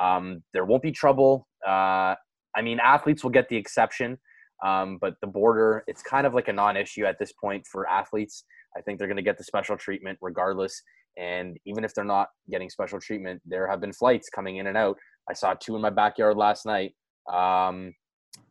Um, 0.00 0.42
there 0.54 0.64
won't 0.64 0.82
be 0.82 0.90
trouble. 0.90 1.46
Uh, 1.66 2.14
I 2.56 2.62
mean, 2.62 2.80
athletes 2.80 3.22
will 3.22 3.30
get 3.30 3.50
the 3.50 3.56
exception, 3.56 4.16
um, 4.64 4.96
but 5.02 5.16
the 5.20 5.26
border, 5.26 5.84
it's 5.86 6.02
kind 6.02 6.26
of 6.26 6.32
like 6.32 6.48
a 6.48 6.52
non 6.52 6.78
issue 6.78 7.04
at 7.04 7.18
this 7.18 7.32
point 7.32 7.66
for 7.70 7.86
athletes. 7.86 8.44
I 8.74 8.80
think 8.80 8.98
they're 8.98 9.08
going 9.08 9.16
to 9.16 9.22
get 9.22 9.36
the 9.36 9.44
special 9.44 9.76
treatment 9.76 10.18
regardless. 10.22 10.82
And 11.18 11.58
even 11.66 11.84
if 11.84 11.94
they're 11.94 12.04
not 12.04 12.28
getting 12.50 12.70
special 12.70 13.00
treatment, 13.00 13.42
there 13.44 13.68
have 13.68 13.82
been 13.82 13.92
flights 13.92 14.30
coming 14.30 14.56
in 14.56 14.66
and 14.66 14.78
out. 14.78 14.96
I 15.28 15.34
saw 15.34 15.52
two 15.52 15.76
in 15.76 15.82
my 15.82 15.90
backyard 15.90 16.38
last 16.38 16.64
night. 16.64 16.92
Um, 17.30 17.92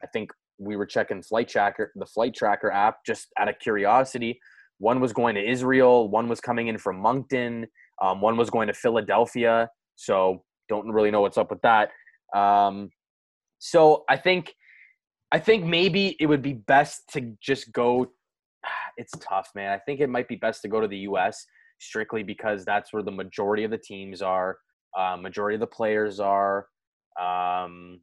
I 0.04 0.08
think 0.14 0.32
we 0.58 0.76
were 0.76 0.86
checking 0.86 1.22
flight 1.22 1.48
tracker, 1.48 1.92
the 1.96 2.06
flight 2.06 2.34
tracker 2.34 2.72
app, 2.72 2.98
just 3.06 3.28
out 3.40 3.50
of 3.50 3.60
curiosity. 3.60 4.40
One 4.80 5.00
was 5.00 5.14
going 5.14 5.36
to 5.36 5.50
Israel. 5.50 6.10
One 6.10 6.28
was 6.28 6.40
coming 6.40 6.68
in 6.68 6.78
from 6.78 7.00
Moncton. 7.00 7.68
Um, 8.02 8.22
one 8.22 8.38
was 8.38 8.50
going 8.50 8.68
to 8.68 8.74
Philadelphia. 8.74 9.70
So 9.96 10.44
don't 10.68 10.90
really 10.90 11.12
know 11.12 11.22
what's 11.22 11.38
up 11.38 11.50
with 11.50 11.62
that. 11.62 11.92
Um, 12.36 12.90
so 13.60 14.04
I 14.10 14.18
think, 14.18 14.54
I 15.32 15.40
think 15.40 15.66
maybe 15.66 16.16
it 16.20 16.26
would 16.26 16.42
be 16.42 16.54
best 16.54 17.04
to 17.14 17.36
just 17.42 17.72
go. 17.72 18.08
It's 18.98 19.12
tough, 19.20 19.50
man. 19.56 19.74
I 19.74 19.80
think 19.80 20.00
it 20.00 20.08
might 20.08 20.30
be 20.30 20.38
best 20.38 20.62
to 20.62 20.70
go 20.70 20.80
to 20.80 20.88
the 20.88 21.00
U.S. 21.00 21.46
strictly 21.80 22.24
because 22.24 22.64
that's 22.64 22.94
where 22.94 23.04
the 23.04 23.12
majority 23.12 23.66
of 23.66 23.72
the 23.72 23.78
teams 23.78 24.22
are, 24.22 24.58
uh, 24.98 25.18
majority 25.18 25.56
of 25.56 25.60
the 25.60 25.68
players 25.68 26.22
are. 26.22 26.68
Um, 27.20 28.00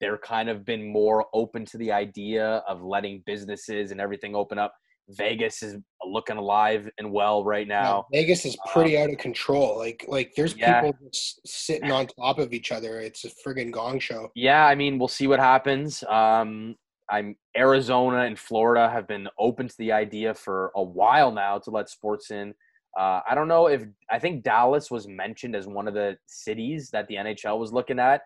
they're 0.00 0.18
kind 0.18 0.48
of 0.48 0.64
been 0.64 0.90
more 0.92 1.26
open 1.32 1.64
to 1.66 1.78
the 1.78 1.92
idea 1.92 2.62
of 2.68 2.82
letting 2.82 3.22
businesses 3.26 3.90
and 3.90 4.00
everything 4.00 4.34
open 4.34 4.58
up. 4.58 4.74
Vegas 5.10 5.62
is 5.62 5.76
looking 6.04 6.36
alive 6.36 6.88
and 6.98 7.10
well 7.10 7.42
right 7.42 7.66
now. 7.66 8.04
Yeah, 8.12 8.20
Vegas 8.20 8.44
is 8.44 8.56
pretty 8.70 8.98
out 8.98 9.10
of 9.10 9.16
control. 9.18 9.78
Like 9.78 10.04
like 10.06 10.32
there's 10.36 10.54
Yeah. 10.56 10.82
people 10.82 11.08
just 11.10 11.40
sitting 11.46 11.90
on 11.90 12.06
top 12.08 12.38
of 12.38 12.52
each 12.52 12.72
other. 12.72 13.00
It's 13.00 13.24
a 13.24 13.30
friggin' 13.46 13.70
gong 13.72 13.98
show. 14.00 14.30
Yeah, 14.34 14.66
I 14.66 14.74
mean, 14.74 14.98
we'll 14.98 15.08
see 15.08 15.26
what 15.26 15.40
happens. 15.40 16.04
Um, 16.04 16.76
I'm 17.10 17.36
Arizona 17.56 18.24
and 18.24 18.38
Florida 18.38 18.90
have 18.90 19.08
been 19.08 19.28
open 19.38 19.66
to 19.68 19.74
the 19.78 19.92
idea 19.92 20.34
for 20.34 20.72
a 20.76 20.82
while 20.82 21.32
now 21.32 21.58
to 21.58 21.70
let 21.70 21.88
sports 21.88 22.30
in. 22.30 22.52
Uh, 22.98 23.20
I 23.28 23.34
don't 23.34 23.48
know 23.48 23.68
if 23.68 23.84
I 24.10 24.18
think 24.18 24.42
Dallas 24.44 24.90
was 24.90 25.08
mentioned 25.08 25.56
as 25.56 25.66
one 25.66 25.88
of 25.88 25.94
the 25.94 26.18
cities 26.26 26.90
that 26.90 27.08
the 27.08 27.14
NHL 27.16 27.58
was 27.58 27.72
looking 27.72 27.98
at. 27.98 28.22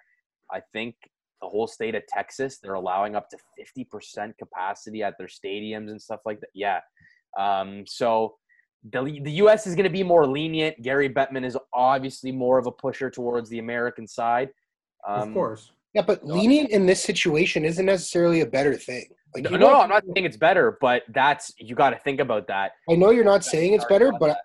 I 0.52 0.60
think 0.72 0.96
the 1.42 1.48
whole 1.48 1.66
state 1.66 1.94
of 1.94 2.06
Texas 2.06 2.58
they're 2.62 2.74
allowing 2.74 3.16
up 3.16 3.28
to 3.28 3.36
50% 3.78 4.38
capacity 4.38 5.02
at 5.02 5.18
their 5.18 5.26
stadiums 5.26 5.90
and 5.90 6.00
stuff 6.00 6.20
like 6.24 6.40
that. 6.40 6.50
Yeah. 6.54 6.80
Um, 7.38 7.84
so 7.86 8.36
the, 8.90 9.20
the 9.22 9.32
U.S. 9.32 9.66
is 9.66 9.74
going 9.74 9.84
to 9.84 9.90
be 9.90 10.02
more 10.02 10.26
lenient. 10.26 10.80
Gary 10.82 11.08
Bettman 11.08 11.44
is 11.44 11.56
obviously 11.72 12.32
more 12.32 12.58
of 12.58 12.66
a 12.66 12.72
pusher 12.72 13.10
towards 13.10 13.50
the 13.50 13.58
American 13.58 14.06
side. 14.06 14.50
Um, 15.06 15.28
of 15.28 15.34
course. 15.34 15.72
Yeah, 15.94 16.02
but 16.02 16.24
lenient 16.24 16.70
in 16.70 16.86
this 16.86 17.02
situation 17.02 17.64
isn't 17.64 17.84
necessarily 17.84 18.40
a 18.40 18.46
better 18.46 18.74
thing. 18.74 19.06
Like 19.34 19.44
No, 19.44 19.50
you 19.50 19.58
no, 19.58 19.66
want 19.66 19.82
I'm 19.84 19.88
not 19.88 20.04
saying 20.14 20.26
it's 20.26 20.36
better, 20.36 20.78
but 20.80 21.02
that's 21.08 21.52
you 21.58 21.74
got 21.74 21.90
to 21.90 21.98
think 21.98 22.20
about 22.20 22.46
that. 22.48 22.72
I 22.88 22.94
know 22.94 23.10
you're 23.10 23.24
not 23.24 23.44
saying 23.44 23.74
it's 23.74 23.84
better, 23.84 24.12
but 24.18 24.28
that. 24.28 24.38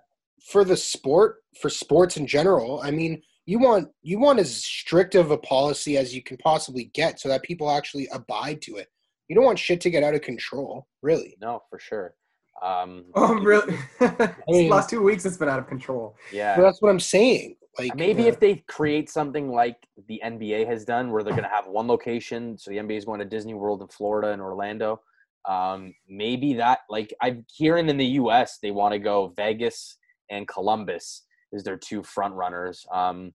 for 0.51 0.63
the 0.63 0.75
sport, 0.75 1.37
for 1.61 1.69
sports 1.69 2.17
in 2.17 2.27
general, 2.27 2.81
I 2.83 2.91
mean, 2.91 3.21
you 3.47 3.59
want 3.59 3.87
you 4.03 4.19
want 4.19 4.39
as 4.39 4.53
strict 4.53 5.15
of 5.15 5.31
a 5.31 5.37
policy 5.37 5.97
as 5.97 6.13
you 6.13 6.21
can 6.21 6.37
possibly 6.37 6.91
get, 6.93 7.19
so 7.19 7.29
that 7.29 7.41
people 7.43 7.71
actually 7.71 8.07
abide 8.11 8.61
to 8.63 8.75
it. 8.75 8.89
You 9.29 9.35
don't 9.35 9.45
want 9.45 9.57
shit 9.57 9.81
to 9.81 9.89
get 9.89 10.03
out 10.03 10.13
of 10.13 10.21
control, 10.21 10.85
really. 11.01 11.35
no, 11.41 11.63
for 11.69 11.79
sure. 11.79 12.13
Um, 12.61 13.05
Oh, 13.15 13.35
really? 13.35 13.77
mean- 14.47 14.69
last 14.69 14.89
two 14.89 15.01
weeks, 15.01 15.25
it's 15.25 15.37
been 15.37 15.49
out 15.49 15.59
of 15.59 15.67
control. 15.67 16.15
yeah. 16.31 16.55
But 16.55 16.63
that's 16.63 16.81
what 16.81 16.89
I'm 16.89 16.99
saying. 16.99 17.55
Like 17.79 17.95
Maybe 17.95 18.23
uh, 18.23 18.27
if 18.27 18.39
they 18.39 18.63
create 18.67 19.09
something 19.09 19.49
like 19.49 19.77
the 20.07 20.19
NBA 20.25 20.65
has 20.67 20.83
done, 20.83 21.11
where 21.11 21.23
they're 21.23 21.33
going 21.33 21.43
to 21.43 21.49
have 21.49 21.67
one 21.67 21.87
location, 21.87 22.57
so 22.57 22.71
the 22.71 22.77
NBA 22.77 22.97
is 22.97 23.05
going 23.05 23.19
to 23.19 23.25
Disney 23.25 23.53
World 23.53 23.81
in 23.81 23.87
Florida 23.87 24.29
and 24.31 24.41
Orlando. 24.41 24.99
Um, 25.47 25.93
maybe 26.09 26.55
that, 26.55 26.79
like 26.89 27.13
I'm 27.21 27.45
hearing 27.53 27.87
in 27.87 27.97
the 27.97 28.05
U.S., 28.21 28.57
they 28.61 28.71
want 28.71 28.93
to 28.93 28.99
go 28.99 29.31
Vegas 29.37 29.97
and 30.31 30.47
Columbus 30.47 31.23
is 31.51 31.63
their 31.63 31.77
two 31.77 32.03
front 32.03 32.33
runners. 32.33 32.85
Um, 32.91 33.33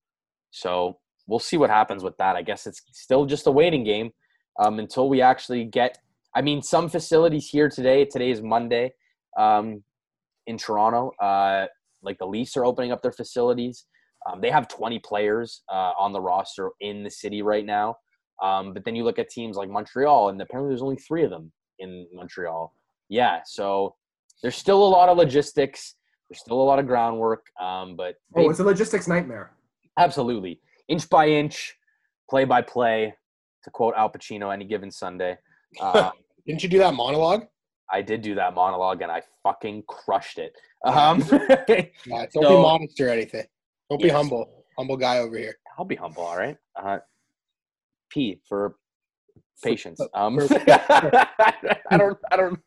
so 0.51 0.99
we'll 1.27 1.39
see 1.39 1.57
what 1.57 1.71
happens 1.71 2.03
with 2.03 2.17
that. 2.19 2.37
I 2.37 2.43
guess 2.43 2.67
it's 2.67 2.83
still 2.93 3.25
just 3.27 3.47
a 3.47 3.51
waiting 3.51 3.85
game 3.85 4.11
um, 4.59 4.79
until 4.79 5.09
we 5.09 5.21
actually 5.21 5.65
get. 5.65 5.99
I 6.35 6.43
mean, 6.43 6.63
some 6.63 6.89
facilities 6.89 7.49
here 7.49 7.69
today. 7.69 8.05
Today 8.05 8.31
is 8.31 8.43
Monday 8.43 8.93
um, 9.39 9.83
in 10.47 10.57
Toronto. 10.57 11.13
Uh, 11.21 11.67
like 12.03 12.19
the 12.19 12.27
Leafs 12.27 12.57
are 12.57 12.65
opening 12.65 12.93
up 12.93 13.03
their 13.03 13.13
facilities. 13.13 13.87
Um, 14.31 14.41
they 14.41 14.51
have 14.51 14.69
20 14.69 14.99
players 15.01 15.63
uh, 15.71 15.93
on 15.99 16.13
the 16.13 16.21
roster 16.21 16.71
in 16.81 17.03
the 17.03 17.11
city 17.11 17.43
right 17.43 17.67
now. 17.67 17.97
Um, 18.43 18.73
but 18.73 18.85
then 18.85 18.97
you 18.97 19.05
look 19.05 19.19
at 19.19 19.29
teams 19.29 19.57
like 19.57 19.69
Montreal, 19.69 20.31
and 20.31 20.41
apparently 20.41 20.71
there's 20.71 20.83
only 20.83 20.97
three 20.97 21.23
of 21.23 21.31
them 21.31 21.53
in 21.79 22.07
Montreal. 22.13 22.75
Yeah, 23.09 23.41
so 23.45 23.95
there's 24.43 24.57
still 24.57 24.83
a 24.83 24.89
lot 24.89 25.09
of 25.09 25.17
logistics. 25.17 25.95
There's 26.33 26.41
still 26.41 26.63
a 26.63 26.65
lot 26.65 26.79
of 26.79 26.87
groundwork. 26.87 27.45
Um, 27.61 27.95
but 27.95 28.15
Oh, 28.35 28.49
it's 28.49 28.59
a 28.59 28.65
logistics 28.65 29.07
nightmare. 29.07 29.53
absolutely, 29.99 30.61
inch 30.89 31.07
by 31.11 31.27
inch, 31.29 31.75
play 32.31 32.47
by 32.47 32.63
play, 32.63 33.13
to 33.65 33.71
quote 33.71 33.93
Al 33.99 34.09
Pacino, 34.09 34.51
any 34.51 34.65
given 34.65 34.91
Sunday. 34.91 35.37
Um, 35.79 36.13
didn't 36.47 36.63
you 36.63 36.71
do 36.71 36.79
that 36.79 36.95
monologue? 36.95 37.45
I 37.93 38.01
did 38.01 38.23
do 38.23 38.35
that 38.37 38.55
monologue, 38.55 39.03
and 39.03 39.13
I 39.13 39.21
fucking 39.43 39.83
crushed 39.87 40.39
it. 40.39 40.55
Um, 40.87 41.23
Yeah, 41.31 41.85
don't 42.07 42.33
So- 42.33 42.57
be 42.57 42.63
modest 42.63 42.99
or 42.99 43.11
anything. 43.11 43.45
Don't 43.91 44.01
be 44.01 44.07
Yes. 44.09 44.17
humble. 44.17 44.65
Humble 44.79 44.97
guy 44.97 45.19
over 45.19 45.37
here. 45.37 45.57
I'll 45.79 45.85
be 45.85 45.97
humble, 45.97 46.23
all 46.25 46.39
right. 46.39 46.57
Uh, 46.83 46.97
P 48.09 48.41
for 48.49 48.77
patience. 49.63 50.01
Um, 50.15 50.39
I 50.51 51.27
don't. 51.99 52.19
I 52.31 52.37
don't. 52.39 52.59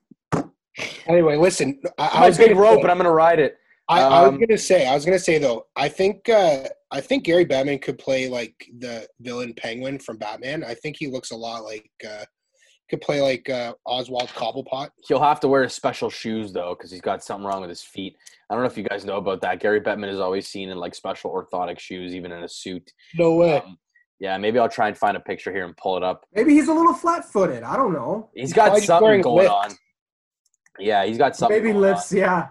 Anyway, 1.08 1.36
listen. 1.38 1.80
I, 1.98 2.10
I 2.14 2.20
My 2.22 2.28
was 2.28 2.38
big 2.38 2.50
gonna 2.50 2.60
rope, 2.62 2.76
say- 2.78 2.82
and 2.82 2.92
I'm 2.92 2.98
gonna 2.98 3.12
ride 3.12 3.40
it. 3.40 3.56
I, 3.88 4.02
I 4.02 4.22
was 4.24 4.30
Um, 4.30 4.40
gonna 4.40 4.58
say, 4.58 4.88
I 4.88 4.96
was 4.96 5.06
gonna 5.06 5.20
say 5.20 5.38
though, 5.38 5.68
I 5.76 5.90
think 5.90 6.28
uh, 6.28 6.64
I 6.92 7.02
think 7.02 7.24
Gary 7.24 7.46
Bettman 7.46 7.82
could 7.82 7.98
play 8.00 8.28
like 8.28 8.56
the 8.80 9.08
villain 9.20 9.54
Penguin 9.56 10.00
from 10.00 10.18
Batman. 10.18 10.64
I 10.64 10.74
think 10.74 10.96
he 11.00 11.08
looks 11.08 11.30
a 11.32 11.36
lot 11.36 11.64
like 11.64 11.90
uh, 12.08 12.26
could 12.90 13.02
play 13.02 13.22
like 13.22 13.48
uh, 13.50 13.74
Oswald 13.86 14.30
Cobblepot. 14.30 14.90
He'll 15.08 15.22
have 15.22 15.40
to 15.42 15.48
wear 15.48 15.70
special 15.70 16.10
shoes 16.10 16.52
though, 16.52 16.76
because 16.76 16.90
he's 16.92 17.02
got 17.02 17.24
something 17.24 17.46
wrong 17.46 17.62
with 17.62 17.70
his 17.70 17.84
feet. 17.84 18.16
I 18.50 18.56
don't 18.56 18.64
know 18.64 18.68
if 18.70 18.78
you 18.78 18.84
guys 18.84 19.06
know 19.06 19.18
about 19.18 19.42
that. 19.42 19.60
Gary 19.60 19.82
Bettman 19.82 20.12
is 20.12 20.20
always 20.20 20.48
seen 20.48 20.70
in 20.70 20.78
like 20.78 20.96
special 20.96 21.32
orthotic 21.32 21.78
shoes, 21.80 22.16
even 22.16 22.32
in 22.32 22.44
a 22.44 22.50
suit. 22.50 22.92
No 23.16 23.36
way. 23.36 23.58
Um, 23.60 23.78
yeah, 24.20 24.36
maybe 24.38 24.58
I'll 24.58 24.70
try 24.70 24.88
and 24.88 24.98
find 24.98 25.16
a 25.18 25.20
picture 25.20 25.52
here 25.52 25.66
and 25.66 25.76
pull 25.78 25.98
it 25.98 26.04
up. 26.04 26.26
Maybe 26.34 26.54
he's 26.54 26.70
a 26.70 26.74
little 26.74 26.94
flat-footed. 26.94 27.64
I 27.64 27.76
don't 27.76 27.92
know. 27.94 28.30
He's 28.34 28.54
got 28.54 28.68
probably 28.68 28.82
something 28.86 29.22
going 29.22 29.38
lift. 29.50 29.52
on. 29.52 29.72
Yeah, 30.80 31.06
he's 31.06 31.18
got 31.18 31.36
something. 31.36 31.58
Maybe 31.58 31.70
going 31.72 31.82
lifts. 31.82 32.12
Yeah. 32.12 32.50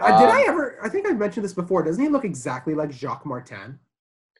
Uh, 0.00 0.18
Did 0.20 0.26
Um, 0.28 0.36
I 0.36 0.44
ever? 0.48 0.78
I 0.82 0.88
think 0.88 1.06
I 1.08 1.12
mentioned 1.12 1.44
this 1.44 1.52
before. 1.52 1.82
Doesn't 1.82 2.02
he 2.02 2.08
look 2.08 2.24
exactly 2.24 2.74
like 2.74 2.90
Jacques 2.92 3.26
Martin? 3.26 3.78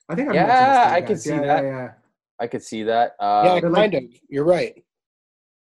I 0.09 0.15
think 0.15 0.31
I 0.31 0.35
Yeah, 0.35 0.47
mentioned 0.47 0.71
this 0.71 0.93
I 0.93 1.01
could 1.01 1.09
guys. 1.09 1.23
see 1.25 1.31
yeah, 1.31 1.41
that. 1.41 1.65
Yeah, 1.65 1.71
yeah. 1.71 1.93
I 2.41 2.47
could 2.47 2.63
see 2.63 2.83
that. 2.85 3.17
yeah, 3.21 3.27
Uh, 3.27 3.43
they're 3.53 3.61
kind 3.63 3.73
like- 3.75 3.95
of. 3.95 4.03
You're 4.29 4.45
right. 4.45 4.83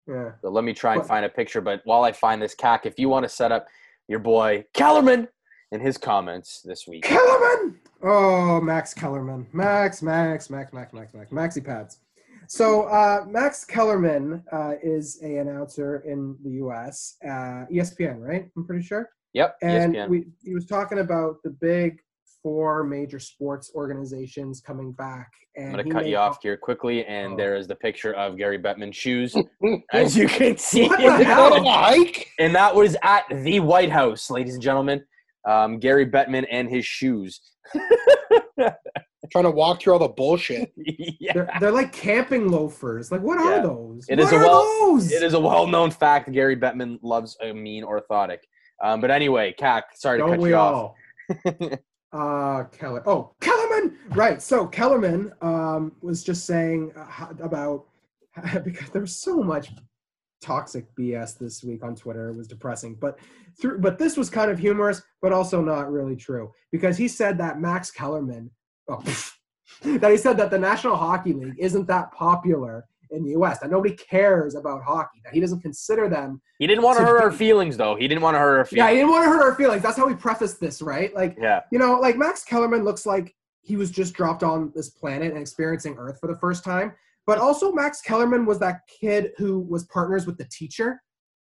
yeah. 0.08 0.32
So 0.42 0.50
let 0.50 0.64
me 0.64 0.74
try 0.74 0.96
and 0.96 1.06
find 1.06 1.26
a 1.26 1.30
picture. 1.30 1.62
But 1.62 1.82
while 1.86 2.04
I 2.04 2.12
find 2.12 2.42
this 2.42 2.54
cack, 2.56 2.86
if 2.86 3.00
you 3.00 3.10
want 3.10 3.24
to 3.24 3.30
set 3.30 3.52
up 3.52 3.68
your 4.08 4.20
boy 4.20 4.66
Kellerman 4.74 5.28
in 5.72 5.80
his 5.82 5.98
comments 5.98 6.62
this 6.64 6.88
week, 6.88 7.04
Kellerman. 7.04 7.80
Oh, 8.04 8.62
Max 8.62 8.94
Kellerman. 8.94 9.48
Max, 9.54 10.02
Max, 10.02 10.50
Max, 10.50 10.72
Max, 10.72 10.94
Max, 10.94 11.14
Max, 11.14 11.32
Maxi 11.32 11.66
pads. 11.66 12.00
So 12.48 12.84
uh, 12.84 13.26
Max 13.28 13.66
Kellerman 13.66 14.44
uh, 14.52 14.74
is 14.82 15.20
a 15.24 15.38
announcer 15.38 15.98
in 16.08 16.38
the 16.44 16.52
U.S. 16.52 17.16
Uh, 17.24 17.66
ESPN, 17.72 18.20
right? 18.22 18.50
I'm 18.56 18.66
pretty 18.66 18.84
sure. 18.84 19.10
yep, 19.34 19.56
And 19.62 19.94
ESPN. 19.96 20.10
we, 20.10 20.26
he 20.44 20.54
was 20.54 20.66
talking 20.66 21.00
about 21.00 21.38
the 21.44 21.50
big 21.50 22.00
four 22.42 22.84
major 22.84 23.20
sports 23.20 23.72
organizations 23.76 24.62
coming 24.62 24.92
back. 24.94 25.30
And 25.56 25.70
I'm 25.76 25.78
gonna 25.78 25.92
cut 25.92 26.08
you 26.08 26.18
off 26.18 26.38
here 26.42 26.56
quickly, 26.56 27.04
and 27.06 27.34
Oh. 27.34 27.38
there 27.38 27.56
is 27.56 27.68
the 27.68 27.76
picture 27.76 28.14
of 28.14 28.38
Gary 28.38 28.60
Bettman's 28.60 28.96
shoes, 28.96 29.36
as 29.92 30.16
you 30.16 30.28
can 30.28 30.56
see, 30.58 30.88
What 30.88 31.00
the 31.00 31.06
Is 31.20 31.26
hell? 31.26 31.54
a 31.68 32.26
and 32.40 32.54
that 32.56 32.74
was 32.76 32.96
at 33.02 33.24
the 33.32 33.60
White 33.60 33.92
House, 33.92 34.30
ladies 34.30 34.54
and 34.54 34.62
gentlemen. 34.64 35.04
Um, 35.48 35.80
Gary 35.80 36.06
Bettman 36.06 36.46
and 36.52 36.70
his 36.70 36.86
shoes. 36.86 37.42
Trying 39.32 39.46
to 39.46 39.52
walk 39.52 39.82
through 39.82 39.94
all 39.94 40.00
the 40.00 40.08
bullshit. 40.08 40.72
yeah. 40.78 41.34
They're, 41.34 41.50
they're 41.60 41.72
like 41.72 41.92
camping 41.92 42.50
loafers. 42.50 43.12
Like, 43.12 43.22
what 43.22 43.40
Yeah. 43.40 43.60
are 43.60 43.62
those? 43.64 44.06
It 44.10 44.18
what 44.20 44.28
is 44.28 44.32
a 44.34 44.38
well- 44.38 44.64
those? 44.82 45.12
It 45.12 45.24
is 45.24 45.34
a 45.34 45.40
well-known 45.40 45.92
fact. 45.92 46.32
Gary 46.32 46.56
Bettman 46.56 47.00
loves 47.02 47.38
a 47.42 47.54
mean 47.54 47.84
orthotic. 47.84 48.40
Um, 48.84 49.02
but 49.02 49.10
anyway, 49.12 49.54
Cac, 49.58 49.86
sorry 49.96 50.20
to 50.20 50.24
Don't 50.24 50.32
cut 50.34 50.40
we 50.40 50.50
you 50.50 50.56
off. 50.56 50.94
all? 51.46 51.78
uh 52.14 52.64
Keller. 52.66 53.04
Oh, 53.06 53.34
Kellerman. 53.42 53.98
Right. 54.12 54.42
So 54.42 54.66
Kellerman 54.68 55.34
um 55.42 55.92
was 56.02 56.24
just 56.24 56.46
saying 56.46 56.92
uh, 56.96 57.28
about 57.42 57.86
because 58.64 58.90
there 58.92 59.02
was 59.02 59.20
so 59.20 59.38
much 59.44 59.72
toxic 60.42 60.86
BS 60.98 61.38
this 61.38 61.64
week 61.64 61.84
on 61.84 61.96
Twitter. 61.96 62.30
It 62.30 62.36
was 62.36 62.48
depressing, 62.48 62.96
but 63.02 63.20
through 63.60 63.80
but 63.80 63.98
this 63.98 64.16
was 64.16 64.30
kind 64.30 64.50
of 64.52 64.58
humorous, 64.60 65.02
but 65.22 65.34
also 65.34 65.62
not 65.62 65.92
really 65.92 66.16
true 66.16 66.52
because 66.72 66.98
he 66.98 67.08
said 67.08 67.38
that 67.40 67.60
Max 67.60 67.92
Kellerman, 67.92 68.52
oh, 68.90 69.02
that 69.84 70.12
he 70.12 70.18
said 70.18 70.38
that 70.38 70.50
the 70.52 70.60
National 70.60 70.96
Hockey 70.96 71.34
League 71.34 71.56
isn't 71.60 71.88
that 71.88 72.12
popular 72.12 72.86
in 73.12 73.24
the 73.24 73.32
U.S. 73.32 73.60
That 73.60 73.72
nobody 73.72 73.96
cares 73.96 74.56
about 74.56 74.84
hockey. 74.84 75.22
That 75.24 75.34
he 75.34 75.40
doesn't 75.40 75.62
consider 75.62 76.10
them 76.10 76.42
He 76.60 76.68
didn't 76.68 76.84
want 76.84 76.98
to 76.98 77.06
To 77.06 77.10
hurt 77.10 77.22
our 77.22 77.32
feelings, 77.32 77.78
though. 77.78 77.96
He 77.96 78.08
didn't 78.08 78.22
want 78.22 78.36
to 78.36 78.40
hurt 78.40 78.58
our 78.58 78.66
feelings. 78.66 78.78
Yeah, 78.78 78.90
he 78.90 78.96
feelings. 78.98 79.02
didn't 79.02 79.12
want 79.12 79.24
to 79.24 79.30
hurt 79.30 79.44
our 79.52 79.56
feelings. 79.56 79.82
That's 79.84 79.98
how 79.98 80.08
he 80.08 80.16
prefaced 80.16 80.60
this, 80.60 80.82
right? 80.82 81.14
Like, 81.16 81.38
Yeah. 81.40 81.62
you 81.72 81.80
know, 81.80 82.00
like 82.00 82.18
Max 82.18 82.44
Kellerman 82.44 82.84
looks 82.84 83.06
like 83.06 83.34
he 83.62 83.76
was 83.76 83.92
just 83.92 84.14
dropped 84.14 84.44
on 84.44 84.72
this 84.76 84.90
planet 84.90 85.32
and 85.32 85.40
experiencing 85.40 85.96
Earth 85.98 86.18
for 86.20 86.28
the 86.28 86.38
first 86.40 86.64
time. 86.64 86.94
But 87.26 87.38
also, 87.38 87.72
Max 87.74 88.02
Kellerman 88.02 88.46
was 88.46 88.60
that 88.60 88.82
kid 88.88 89.32
who 89.38 89.60
was 89.60 89.84
partners 89.86 90.26
with 90.26 90.38
the 90.38 90.46
teacher. 90.46 91.02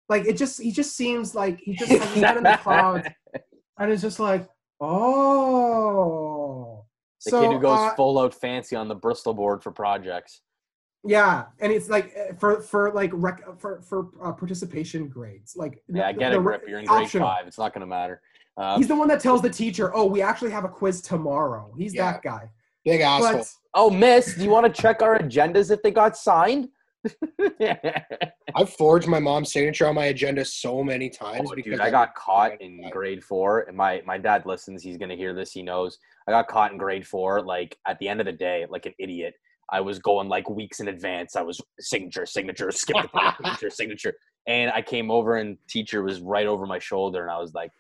Like, 0.10 0.26
it 0.26 0.38
just, 0.38 0.62
he 0.62 0.72
just 0.72 0.96
seems 0.96 1.36
like 1.36 1.60
he 1.60 1.76
just 1.76 1.92
has 1.92 2.02
his 2.14 2.24
head 2.24 2.38
in 2.38 2.44
the 2.44 2.58
clouds, 2.62 3.08
and 3.80 3.92
it's 3.92 4.02
just 4.02 4.20
like, 4.20 4.48
oh. 4.82 6.43
The 7.26 7.32
so, 7.32 7.42
kid 7.42 7.52
who 7.54 7.60
goes 7.60 7.80
uh, 7.80 7.96
full 7.96 8.20
out 8.20 8.34
fancy 8.34 8.76
on 8.76 8.88
the 8.88 8.96
Bristol 8.96 9.34
board 9.34 9.64
for 9.64 9.72
projects. 9.72 10.42
yeah, 11.06 11.46
and 11.60 11.72
it's 11.72 11.90
like 11.90 12.14
uh, 12.18 12.34
for 12.36 12.62
for 12.62 12.92
like 12.92 13.12
rec, 13.14 13.42
for 13.60 13.82
for 13.82 14.10
uh, 14.24 14.32
participation 14.34 15.08
grades, 15.08 15.56
like 15.56 15.82
Yeah, 15.88 16.12
the- 16.12 16.20
get 16.20 16.30
the 16.32 16.36
it, 16.36 16.40
re- 16.40 16.44
Grip. 16.44 16.64
You're 16.68 16.80
in 16.80 16.86
grade 16.86 17.04
optional. 17.04 17.28
five. 17.28 17.48
It's 17.48 17.58
not 17.58 17.74
going 17.74 17.82
to 17.82 17.88
matter. 17.88 18.22
Um, 18.58 18.78
He's 18.78 18.88
the 18.88 18.96
one 18.96 19.08
that 19.08 19.20
tells 19.20 19.42
the 19.42 19.50
teacher, 19.50 19.96
"Oh, 19.96 20.06
we 20.06 20.22
actually 20.22 20.52
have 20.52 20.64
a 20.66 20.70
quiz 20.70 21.02
tomorrow." 21.02 21.74
He's 21.78 21.94
Yeah. 21.94 22.12
that 22.14 22.22
guy. 22.24 22.50
Big 22.86 23.02
asshole. 23.02 23.38
But 23.40 23.48
oh, 23.74 23.90
miss, 23.90 24.36
do 24.36 24.44
you 24.44 24.50
want 24.50 24.66
to 24.74 24.82
check 24.82 25.02
our 25.02 25.18
agendas 25.18 25.72
if 25.72 25.82
they 25.82 25.92
got 25.92 26.18
signed? 26.18 26.68
I've 28.56 28.70
forged 28.70 29.08
my 29.08 29.20
mom's 29.20 29.52
signature 29.52 29.88
on 29.88 29.96
my 29.96 30.06
agenda 30.06 30.46
so 30.46 30.84
many 30.84 31.10
times 31.10 31.50
Oh, 31.52 31.56
because 31.56 31.74
dude, 31.74 31.82
I 31.82 31.90
got 31.90 32.16
caught 32.16 32.62
in 32.62 32.90
grade 32.90 33.24
four, 33.24 33.62
and 33.62 33.76
my 33.76 34.02
my 34.06 34.18
dad 34.18 34.46
listens. 34.46 34.84
He's 34.84 34.98
gonna 34.98 35.16
hear 35.16 35.34
this. 35.34 35.52
He 35.52 35.62
knows. 35.62 35.98
I 36.28 36.32
got 36.32 36.48
caught 36.48 36.72
in 36.72 36.78
grade 36.78 37.06
four, 37.06 37.42
like 37.42 37.78
at 37.88 38.00
the 38.00 38.08
end 38.08 38.20
of 38.20 38.26
the 38.26 38.32
day, 38.32 38.66
like 38.70 38.86
an 38.86 38.94
idiot. 39.00 39.34
I 39.72 39.82
was 39.82 40.00
going 40.00 40.30
like 40.30 40.50
weeks 40.50 40.80
in 40.80 40.88
advance. 40.88 41.36
I 41.36 41.42
was 41.42 41.60
signature, 41.80 42.26
signature, 42.26 42.72
skip 42.72 43.02
the 43.02 43.08
play, 43.08 43.32
signature, 43.38 43.70
signature. 43.70 44.14
And 44.46 44.72
I 44.72 44.82
came 44.82 45.10
over 45.10 45.38
and 45.38 45.58
teacher 45.70 46.04
was 46.04 46.22
right 46.22 46.46
over 46.46 46.66
my 46.66 46.80
shoulder 46.80 47.22
and 47.22 47.32
I 47.32 47.40
was 47.40 47.54
like, 47.54 47.72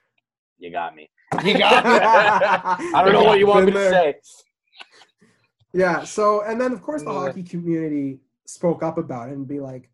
You 0.58 0.72
got 0.72 0.96
me. 0.96 1.10
You 1.44 1.58
got 1.58 1.86
me. 1.86 1.92
I 2.96 3.04
don't 3.04 3.14
know 3.14 3.24
what 3.24 3.38
you 3.38 3.48
want 3.48 3.66
me 3.66 3.74
to 3.74 3.90
say. 3.90 4.16
Yeah. 5.74 6.04
So, 6.04 6.42
and 6.44 6.60
then 6.60 6.72
of 6.72 6.82
course 6.82 7.04
the 7.04 7.12
hockey 7.12 7.44
community 7.44 8.20
spoke 8.46 8.84
up 8.84 8.98
about 8.98 9.30
it 9.30 9.34
and 9.34 9.48
be 9.48 9.60
like, 9.60 9.90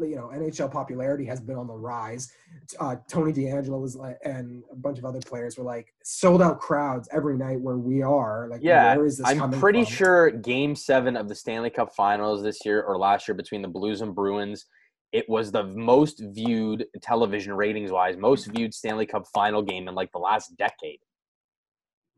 you 0.00 0.16
know, 0.16 0.30
NHL 0.34 0.70
popularity 0.72 1.24
has 1.26 1.40
been 1.40 1.56
on 1.56 1.66
the 1.66 1.74
rise. 1.74 2.32
Uh, 2.80 2.96
Tony 3.08 3.32
DeAngelo 3.32 3.80
was 3.80 3.94
like, 3.96 4.18
and 4.24 4.62
a 4.72 4.76
bunch 4.76 4.98
of 4.98 5.04
other 5.04 5.20
players 5.20 5.58
were 5.58 5.64
like, 5.64 5.92
sold 6.02 6.40
out 6.40 6.58
crowds 6.58 7.08
every 7.12 7.36
night 7.36 7.60
where 7.60 7.76
we 7.76 8.02
are. 8.02 8.48
Like, 8.50 8.60
Yeah, 8.62 8.96
where 8.96 9.06
is 9.06 9.18
this 9.18 9.26
I'm 9.28 9.50
pretty 9.52 9.84
from? 9.84 9.92
sure 9.92 10.30
game 10.30 10.74
seven 10.74 11.16
of 11.16 11.28
the 11.28 11.34
Stanley 11.34 11.70
Cup 11.70 11.94
finals 11.94 12.42
this 12.42 12.64
year 12.64 12.82
or 12.82 12.96
last 12.96 13.28
year 13.28 13.34
between 13.34 13.60
the 13.62 13.68
Blues 13.68 14.00
and 14.00 14.14
Bruins, 14.14 14.66
it 15.12 15.28
was 15.28 15.50
the 15.52 15.64
most 15.64 16.20
viewed 16.20 16.86
television 17.02 17.52
ratings 17.54 17.90
wise, 17.90 18.16
most 18.16 18.46
viewed 18.46 18.72
Stanley 18.74 19.06
Cup 19.06 19.26
final 19.34 19.62
game 19.62 19.88
in 19.88 19.94
like 19.94 20.10
the 20.12 20.18
last 20.18 20.56
decade. 20.56 21.00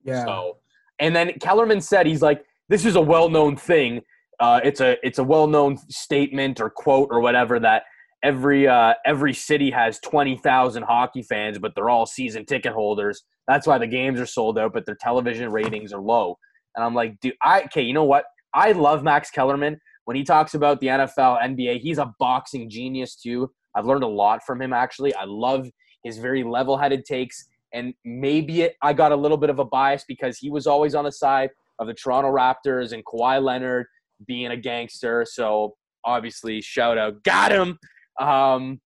Yeah. 0.04 0.24
So, 0.24 0.58
and 0.98 1.14
then 1.14 1.32
Kellerman 1.40 1.80
said 1.80 2.06
he's 2.06 2.22
like, 2.22 2.44
this 2.68 2.84
is 2.84 2.96
a 2.96 3.00
well-known 3.00 3.56
thing. 3.56 4.02
Uh, 4.40 4.60
it's 4.64 4.80
a 4.80 4.96
it's 5.06 5.18
a 5.18 5.24
well-known 5.24 5.76
statement 5.90 6.60
or 6.60 6.70
quote 6.70 7.08
or 7.10 7.20
whatever 7.20 7.60
that 7.60 7.82
every 8.22 8.66
uh, 8.66 8.94
every 9.04 9.34
city 9.34 9.70
has 9.70 9.98
twenty 10.00 10.36
thousand 10.36 10.84
hockey 10.84 11.22
fans, 11.22 11.58
but 11.58 11.74
they're 11.74 11.90
all 11.90 12.06
season 12.06 12.44
ticket 12.46 12.72
holders. 12.72 13.22
That's 13.46 13.66
why 13.66 13.78
the 13.78 13.86
games 13.86 14.20
are 14.20 14.26
sold 14.26 14.58
out, 14.58 14.72
but 14.72 14.86
their 14.86 14.96
television 15.00 15.50
ratings 15.50 15.92
are 15.92 16.00
low. 16.00 16.38
And 16.76 16.84
I'm 16.84 16.94
like, 16.94 17.18
dude, 17.20 17.34
I 17.42 17.62
okay, 17.64 17.82
you 17.82 17.92
know 17.92 18.04
what? 18.04 18.24
I 18.54 18.72
love 18.72 19.02
Max 19.02 19.30
Kellerman 19.30 19.78
when 20.04 20.16
he 20.16 20.24
talks 20.24 20.54
about 20.54 20.80
the 20.80 20.88
NFL, 20.88 21.40
NBA. 21.40 21.80
He's 21.80 21.98
a 21.98 22.12
boxing 22.18 22.68
genius 22.70 23.16
too. 23.16 23.50
I've 23.74 23.86
learned 23.86 24.02
a 24.02 24.08
lot 24.08 24.42
from 24.44 24.60
him 24.60 24.72
actually. 24.72 25.14
I 25.14 25.24
love 25.24 25.68
his 26.02 26.18
very 26.18 26.42
level-headed 26.42 27.04
takes 27.04 27.46
and 27.72 27.94
maybe 28.04 28.62
it, 28.62 28.76
I 28.82 28.92
got 28.92 29.12
a 29.12 29.16
little 29.16 29.36
bit 29.36 29.50
of 29.50 29.58
a 29.58 29.64
bias 29.64 30.04
because 30.06 30.38
he 30.38 30.50
was 30.50 30.66
always 30.66 30.94
on 30.94 31.04
the 31.04 31.12
side 31.12 31.50
of 31.78 31.86
the 31.86 31.94
Toronto 31.94 32.30
Raptors 32.30 32.92
and 32.92 33.04
Kawhi 33.04 33.42
Leonard 33.42 33.86
being 34.26 34.50
a 34.50 34.56
gangster. 34.56 35.26
So 35.28 35.76
obviously, 36.04 36.60
shout 36.60 36.98
out, 36.98 37.22
got 37.24 37.52
him. 37.52 37.78
Um, 38.20 38.80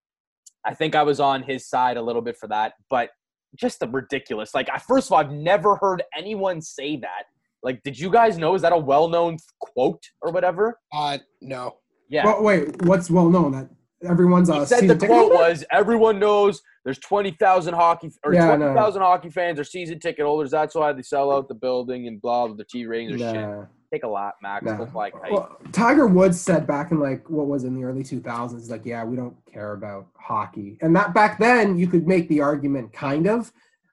I 0.64 0.74
think 0.74 0.94
I 0.94 1.02
was 1.02 1.20
on 1.20 1.42
his 1.42 1.68
side 1.68 1.96
a 1.96 2.02
little 2.02 2.22
bit 2.22 2.36
for 2.36 2.48
that, 2.48 2.74
but 2.88 3.10
just 3.56 3.80
the 3.80 3.88
ridiculous. 3.88 4.54
Like, 4.54 4.68
I, 4.72 4.78
first 4.78 5.08
of 5.08 5.12
all, 5.12 5.18
I've 5.18 5.30
never 5.32 5.76
heard 5.76 6.02
anyone 6.16 6.60
say 6.60 6.96
that. 6.96 7.24
Like, 7.62 7.82
did 7.82 7.98
you 7.98 8.10
guys 8.10 8.38
know? 8.38 8.54
Is 8.54 8.62
that 8.62 8.72
a 8.72 8.78
well-known 8.78 9.36
quote 9.60 10.02
or 10.22 10.32
whatever? 10.32 10.78
Uh, 10.92 11.18
no. 11.40 11.76
Yeah. 12.08 12.24
Well, 12.26 12.42
wait, 12.42 12.82
what's 12.82 13.10
well 13.10 13.28
known 13.30 13.52
that 13.52 13.68
everyone's 14.08 14.48
a 14.50 14.60
he 14.60 14.66
said 14.66 14.76
the 14.76 14.80
season 14.80 14.98
ticket 14.98 15.08
quote 15.08 15.32
was, 15.32 15.64
"Everyone 15.72 16.18
knows 16.18 16.60
there's 16.84 16.98
twenty 16.98 17.30
thousand 17.30 17.74
hockey 17.74 18.10
or 18.24 18.34
Yeah, 18.34 18.44
I 18.44 18.56
twenty 18.56 18.64
know. 18.66 18.74
thousand 18.74 19.00
hockey 19.02 19.30
fans 19.30 19.58
are 19.58 19.64
season 19.64 19.98
ticket 19.98 20.26
holders. 20.26 20.50
That's 20.50 20.74
why 20.74 20.92
they 20.92 21.02
sell 21.02 21.32
out 21.32 21.48
the 21.48 21.54
building 21.54 22.06
and 22.06 22.20
blah. 22.20 22.46
blah 22.46 22.56
the 22.56 22.64
TV 22.64 22.86
ratings 22.88 23.22
are 23.22 23.34
shit. 23.34 23.68
Nah, 23.94 23.96
Take 23.96 24.04
a 24.04 24.08
lot, 24.08 24.34
Max. 24.42 24.64
nah. 24.64 24.76
Go 24.76 24.86
fly 24.86 25.10
kite. 25.10 25.32
Well, 25.32 25.56
Tiger 25.72 26.06
Woods 26.06 26.40
said 26.40 26.66
back 26.66 26.90
in 26.90 27.00
like 27.00 27.28
what 27.30 27.46
was 27.46 27.64
in 27.64 27.74
the 27.74 27.84
early 27.84 28.02
2000s, 28.02 28.70
like, 28.70 28.84
yeah, 28.84 29.04
we 29.04 29.16
don't 29.16 29.36
care 29.52 29.72
about 29.72 30.08
hockey, 30.16 30.78
and 30.80 30.94
that 30.96 31.14
back 31.14 31.38
then 31.38 31.78
you 31.78 31.86
could 31.86 32.06
make 32.06 32.28
the 32.28 32.40
argument 32.40 32.92
kind 32.92 33.26
of 33.26 33.52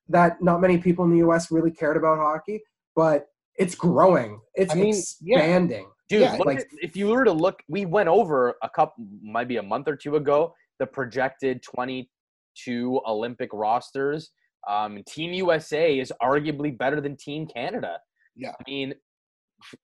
that 0.09 0.41
not 0.41 0.61
many 0.61 0.77
people 0.77 1.05
in 1.05 1.11
the 1.11 1.17
U.S. 1.17 1.51
really 1.51 1.71
cared 1.71 1.97
about 1.97 2.17
hockey, 2.17 2.61
but 2.95 3.27
it's 3.55 3.75
growing, 3.75 4.39
it's 4.55 4.73
I 4.73 4.75
mean, 4.75 4.95
yeah. 5.21 5.37
expanding. 5.37 5.89
Dude, 6.09 6.21
yeah, 6.21 6.35
like- 6.35 6.59
at, 6.59 6.65
if 6.81 6.95
you 6.97 7.07
were 7.07 7.23
to 7.23 7.31
look, 7.31 7.61
we 7.69 7.85
went 7.85 8.09
over 8.09 8.55
a 8.63 8.69
couple, 8.69 9.05
maybe 9.21 9.57
a 9.57 9.63
month 9.63 9.87
or 9.87 9.95
two 9.95 10.17
ago, 10.17 10.53
the 10.79 10.85
projected 10.85 11.63
22 11.63 13.01
Olympic 13.07 13.49
rosters. 13.53 14.31
Um, 14.69 15.01
Team 15.07 15.31
USA 15.33 15.97
is 15.97 16.11
arguably 16.21 16.77
better 16.77 16.99
than 16.99 17.15
Team 17.15 17.47
Canada. 17.47 17.97
Yeah. 18.35 18.51
I 18.51 18.63
mean, 18.69 18.93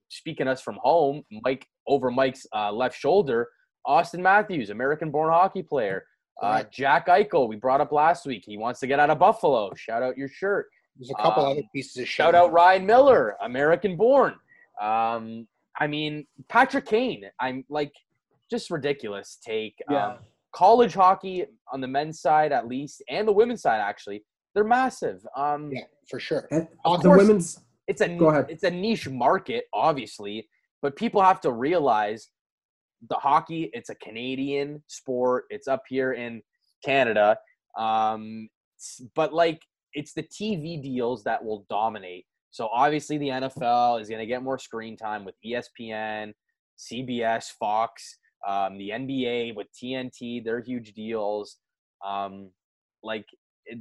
speaking 0.10 0.48
us 0.48 0.62
from 0.62 0.78
home, 0.82 1.24
Mike 1.44 1.66
over 1.88 2.12
Mike's 2.12 2.46
uh, 2.56 2.72
left 2.72 2.98
shoulder, 2.98 3.48
Auston 3.86 4.20
Matthews, 4.20 4.70
American-born 4.70 5.32
hockey 5.32 5.64
player. 5.64 6.04
Uh, 6.42 6.64
Jack 6.72 7.08
Eichel, 7.08 7.48
we 7.48 7.56
brought 7.56 7.82
up 7.82 7.92
last 7.92 8.26
week. 8.26 8.44
He 8.46 8.58
wants 8.58 8.80
to 8.82 8.88
get 8.88 9.00
out 9.00 9.10
of 9.10 9.18
Buffalo. 9.20 9.74
Shout 9.76 10.04
out 10.04 10.18
your 10.18 10.28
shirt. 10.28 10.68
There's 10.98 11.10
a 11.12 11.16
couple 11.16 11.44
Um, 11.46 11.52
other 11.54 11.64
pieces 11.74 11.98
of 11.98 12.02
shit. 12.08 12.10
Shout 12.10 12.36
out 12.36 12.52
Ryan 12.52 12.86
Miller, 12.86 13.36
American 13.42 13.96
born. 13.96 14.34
Um, 14.82 15.48
I 15.80 15.88
mean, 15.88 16.28
Patrick 16.50 16.86
Kane. 16.86 17.24
I'm 17.40 17.64
like, 17.70 17.92
just 18.52 18.70
ridiculous 18.70 19.38
take. 19.44 19.76
Yeah. 19.90 20.08
Um, 20.08 20.18
college 20.54 20.94
hockey 20.94 21.46
on 21.72 21.82
the 21.82 21.88
men's 21.88 22.20
side, 22.22 22.52
at 22.52 22.68
least, 22.68 23.04
and 23.10 23.28
the 23.28 23.32
women's 23.32 23.62
side, 23.62 23.80
actually, 23.80 24.24
they're 24.54 24.64
massive. 24.64 25.26
Um, 25.36 25.72
Yeah, 25.72 25.82
for 26.10 26.20
sure. 26.20 26.48
And 26.52 26.68
Of 26.86 27.02
the 27.04 27.10
course. 27.10 27.18
women's 27.22 27.60
It's 27.88 28.02
a 28.02 28.10
Go 28.10 28.30
ahead. 28.30 28.48
it's 28.50 28.64
a 28.64 28.72
niche 28.72 29.10
market, 29.10 29.66
obviously, 29.74 30.48
but 30.82 30.96
people 30.96 31.22
have 31.22 31.40
to 31.42 31.52
realize 31.52 32.28
the 33.10 33.16
hockey. 33.16 33.70
It's 33.74 33.90
a 33.90 33.96
Canadian 33.96 34.84
sport. 34.88 35.46
It's 35.50 35.68
up 35.68 35.84
here 35.88 36.14
in 36.14 36.42
Canada, 36.84 37.38
um, 37.78 38.50
but 39.16 39.34
like 39.34 39.62
it's 39.94 40.14
the 40.14 40.24
TV 40.24 40.82
deals 40.82 41.24
that 41.24 41.44
will 41.44 41.66
dominate. 41.70 42.26
So 42.52 42.70
obviously, 42.74 43.18
the 43.18 43.30
NFL 43.30 44.02
is 44.02 44.10
going 44.10 44.20
to 44.20 44.26
get 44.26 44.44
more 44.44 44.60
screen 44.60 44.98
time 44.98 45.26
with 45.26 45.36
ESPN, 45.46 46.34
CBS, 46.78 47.52
Fox, 47.60 48.18
um, 48.48 48.78
the 48.78 48.90
NBA 48.90 49.56
with 49.56 49.68
TNT. 49.82 50.44
They're 50.44 50.62
huge 50.62 50.94
deals. 50.94 51.58
Um, 52.06 52.52
like 53.04 53.26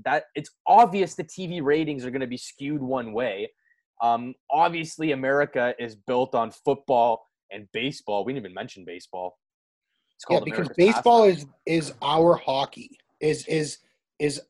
that, 0.04 0.24
it's 0.34 0.50
obvious 0.66 1.14
the 1.14 1.24
TV 1.24 1.62
ratings 1.62 2.04
are 2.04 2.10
going 2.10 2.20
to 2.20 2.26
be 2.26 2.36
skewed 2.36 2.82
one 2.82 3.12
way. 3.12 3.50
Um, 4.00 4.34
obviously, 4.50 5.12
America 5.12 5.74
is 5.78 5.94
built 5.94 6.34
on 6.34 6.50
football 6.50 7.26
and 7.50 7.68
baseball. 7.72 8.24
We 8.24 8.32
didn't 8.32 8.46
even 8.46 8.54
mention 8.54 8.84
baseball. 8.84 9.38
It's 10.16 10.24
Yeah, 10.28 10.40
because 10.40 10.68
America's 10.68 10.76
baseball 10.76 11.26
pastime. 11.26 11.50
is 11.66 11.88
is 11.88 11.94
our 12.02 12.34
hockey. 12.34 12.98
Is 13.20 13.46
is 13.46 13.78
is 14.18 14.40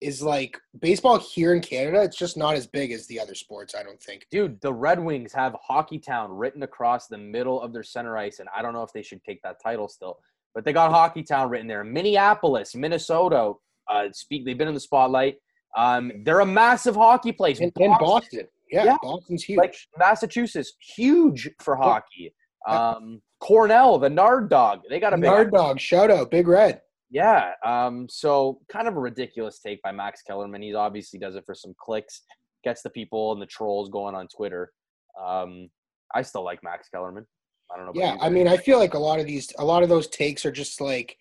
is 0.00 0.22
like 0.22 0.58
baseball 0.80 1.18
here 1.18 1.54
in 1.54 1.60
Canada. 1.60 2.02
It's 2.02 2.16
just 2.16 2.36
not 2.36 2.54
as 2.54 2.66
big 2.66 2.90
as 2.92 3.06
the 3.06 3.20
other 3.20 3.34
sports. 3.34 3.74
I 3.74 3.82
don't 3.82 4.02
think. 4.02 4.26
Dude, 4.30 4.60
the 4.60 4.72
Red 4.72 4.98
Wings 4.98 5.32
have 5.32 5.54
Hockey 5.62 5.98
Town 5.98 6.32
written 6.32 6.62
across 6.62 7.06
the 7.06 7.18
middle 7.18 7.60
of 7.60 7.72
their 7.72 7.82
center 7.82 8.16
ice, 8.16 8.38
and 8.38 8.48
I 8.56 8.62
don't 8.62 8.72
know 8.72 8.82
if 8.82 8.92
they 8.92 9.02
should 9.02 9.22
take 9.22 9.42
that 9.42 9.62
title 9.62 9.88
still, 9.88 10.18
but 10.54 10.64
they 10.64 10.72
got 10.72 10.90
Hockey 10.90 11.22
Town 11.22 11.50
written 11.50 11.66
there. 11.66 11.84
Minneapolis, 11.84 12.74
Minnesota, 12.74 13.52
uh, 13.88 14.08
speak. 14.12 14.44
They've 14.44 14.56
been 14.56 14.68
in 14.68 14.74
the 14.74 14.80
spotlight. 14.80 15.36
Um, 15.76 16.12
they're 16.24 16.40
a 16.40 16.46
massive 16.46 16.96
hockey 16.96 17.32
place. 17.32 17.60
In, 17.60 17.72
in 17.78 17.90
Boston, 17.98 18.46
yeah, 18.70 18.84
Yeah. 18.84 18.96
Boston's 19.02 19.44
huge. 19.44 19.58
like 19.58 19.76
Massachusetts, 19.98 20.72
huge 20.80 21.48
for 21.60 21.76
hockey. 21.76 22.34
Um, 22.68 23.22
Cornell, 23.40 23.98
the 23.98 24.10
Nard 24.10 24.50
Dog, 24.50 24.82
they 24.88 25.00
got 25.00 25.14
a 25.14 25.16
Nard 25.16 25.50
Dog, 25.50 25.80
shout 25.80 26.10
out, 26.10 26.30
Big 26.30 26.46
Red. 26.46 26.82
Yeah. 27.10 27.52
Um, 27.64 28.06
so 28.08 28.60
kind 28.70 28.86
of 28.86 28.96
a 28.96 29.00
ridiculous 29.00 29.58
take 29.58 29.82
by 29.82 29.92
Max 29.92 30.22
Kellerman. 30.22 30.62
He 30.62 30.74
obviously 30.74 31.18
does 31.18 31.34
it 31.34 31.44
for 31.44 31.54
some 31.54 31.74
clicks, 31.80 32.22
gets 32.62 32.82
the 32.82 32.90
people 32.90 33.32
and 33.32 33.40
the 33.42 33.46
trolls 33.46 33.88
going 33.88 34.14
on 34.14 34.28
Twitter. 34.28 34.72
Um, 35.20 35.68
I 36.14 36.22
still 36.22 36.44
like 36.44 36.62
Max 36.62 36.88
Kellerman. 36.88 37.26
I 37.72 37.76
don't 37.76 37.86
know. 37.86 37.92
Yeah, 37.94 38.16
I 38.20 38.28
mean, 38.28 38.46
I 38.46 38.56
feel 38.56 38.78
like 38.78 38.94
a 38.94 38.98
lot 38.98 39.20
of 39.20 39.26
these, 39.26 39.52
a 39.58 39.64
lot 39.64 39.82
of 39.82 39.88
those 39.88 40.08
takes 40.08 40.44
are 40.44 40.52
just 40.52 40.80
like, 40.80 41.16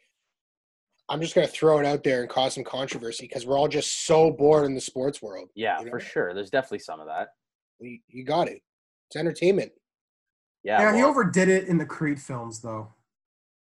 I'm 1.09 1.21
just 1.21 1.33
gonna 1.35 1.47
throw 1.47 1.79
it 1.79 1.85
out 1.85 2.03
there 2.03 2.21
and 2.21 2.29
cause 2.29 2.53
some 2.55 2.63
controversy 2.63 3.25
because 3.27 3.45
we're 3.45 3.57
all 3.57 3.67
just 3.67 4.05
so 4.05 4.31
bored 4.31 4.65
in 4.65 4.75
the 4.75 4.81
sports 4.81 5.21
world. 5.21 5.49
yeah, 5.55 5.79
you 5.79 5.85
know? 5.85 5.91
for 5.91 5.99
sure. 5.99 6.33
There's 6.33 6.49
definitely 6.49 6.79
some 6.79 6.99
of 6.99 7.07
that. 7.07 7.29
You, 7.79 7.97
you 8.07 8.23
got 8.25 8.47
it. 8.47 8.61
It's 9.07 9.15
entertainment. 9.15 9.71
Yeah. 10.63 10.81
yeah, 10.81 10.95
he 10.95 11.03
overdid 11.03 11.47
it 11.49 11.67
in 11.67 11.77
the 11.77 11.85
Creed 11.85 12.19
films 12.21 12.61
though. 12.61 12.93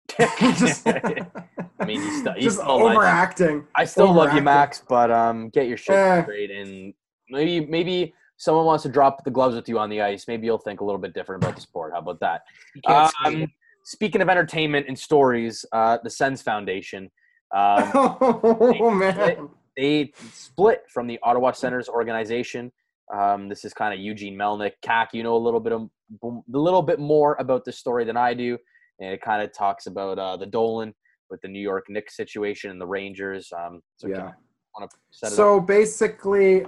just, 0.20 0.86
I 0.88 1.86
mean, 1.86 2.02
he's 2.02 2.20
still- 2.20 2.34
he's 2.34 2.44
just 2.46 2.58
still 2.60 2.84
like- 2.84 2.96
overacting. 2.96 3.66
I 3.76 3.86
still 3.86 4.14
love 4.14 4.34
you. 4.34 4.42
Max, 4.42 4.84
but 4.88 5.10
um, 5.12 5.50
get 5.50 5.68
your 5.68 5.78
shit 5.78 5.96
Eh. 5.96 6.22
straight 6.24 6.52
and 6.52 6.94
maybe 7.30 7.66
maybe 7.66 8.14
someone 8.38 8.66
wants 8.66 8.84
to 8.84 8.90
drop 8.90 9.24
the 9.24 9.32
gloves 9.32 9.56
with 9.56 9.68
you 9.68 9.80
on 9.80 9.90
the 9.90 10.02
ice. 10.02 10.28
Maybe 10.28 10.46
you'll 10.46 10.58
think 10.58 10.82
a 10.82 10.84
little 10.86 11.00
bit 11.02 11.14
different 11.14 11.44
about 11.44 11.56
the 11.56 11.62
sport. 11.62 11.94
How 11.94 12.00
about 12.00 12.20
that? 12.20 12.42
You 12.76 12.82
can't 12.86 13.12
say 13.26 13.44
Um, 13.44 13.52
speaking 13.84 14.22
of 14.22 14.30
entertainment 14.30 14.86
and 14.88 14.98
stories, 14.98 15.66
uh, 15.72 15.98
the 16.04 16.10
Sens 16.10 16.42
Foundation. 16.42 17.10
Um, 17.54 17.92
oh 17.96 18.92
man. 18.92 19.50
they 19.78 20.12
split 20.32 20.84
from 20.92 21.08
the 21.08 21.20
Ottawa 21.24 21.52
Senators 21.52 21.90
organization. 21.90 22.72
Um, 23.14 23.48
this 23.50 23.64
is 23.64 23.74
kind 23.74 23.94
of 23.94 24.00
Eugene 24.00 24.36
Melnyk. 24.36 24.72
Cac, 24.82 25.10
you 25.14 25.24
know 25.24 25.36
a 25.36 25.38
little 25.38 25.60
bit 25.60 25.74
of 25.74 25.90
a 26.24 26.58
little 26.58 26.82
bit 26.82 27.00
more 27.00 27.36
about 27.40 27.66
this 27.66 27.78
story 27.78 28.06
than 28.06 28.18
I 28.18 28.34
do, 28.34 28.58
and 29.00 29.14
it 29.14 29.22
kind 29.22 29.42
of 29.42 29.54
talks 29.56 29.86
about 29.86 30.18
uh, 30.18 30.38
the 30.38 30.46
Dolan 30.46 30.94
with 31.30 31.42
the 31.42 31.48
New 31.48 31.60
York 31.62 31.86
Knicks 31.90 32.16
situation 32.16 32.72
and 32.72 32.80
the 32.80 32.88
Rangers. 32.88 33.52
Um, 33.56 33.82
so 33.98 34.08
Yeah. 34.08 34.32
want 34.78 34.90
to 34.90 34.98
set 35.12 35.28
it 35.28 35.34
up? 35.34 35.38
So 35.38 35.60
basically, 35.60 36.66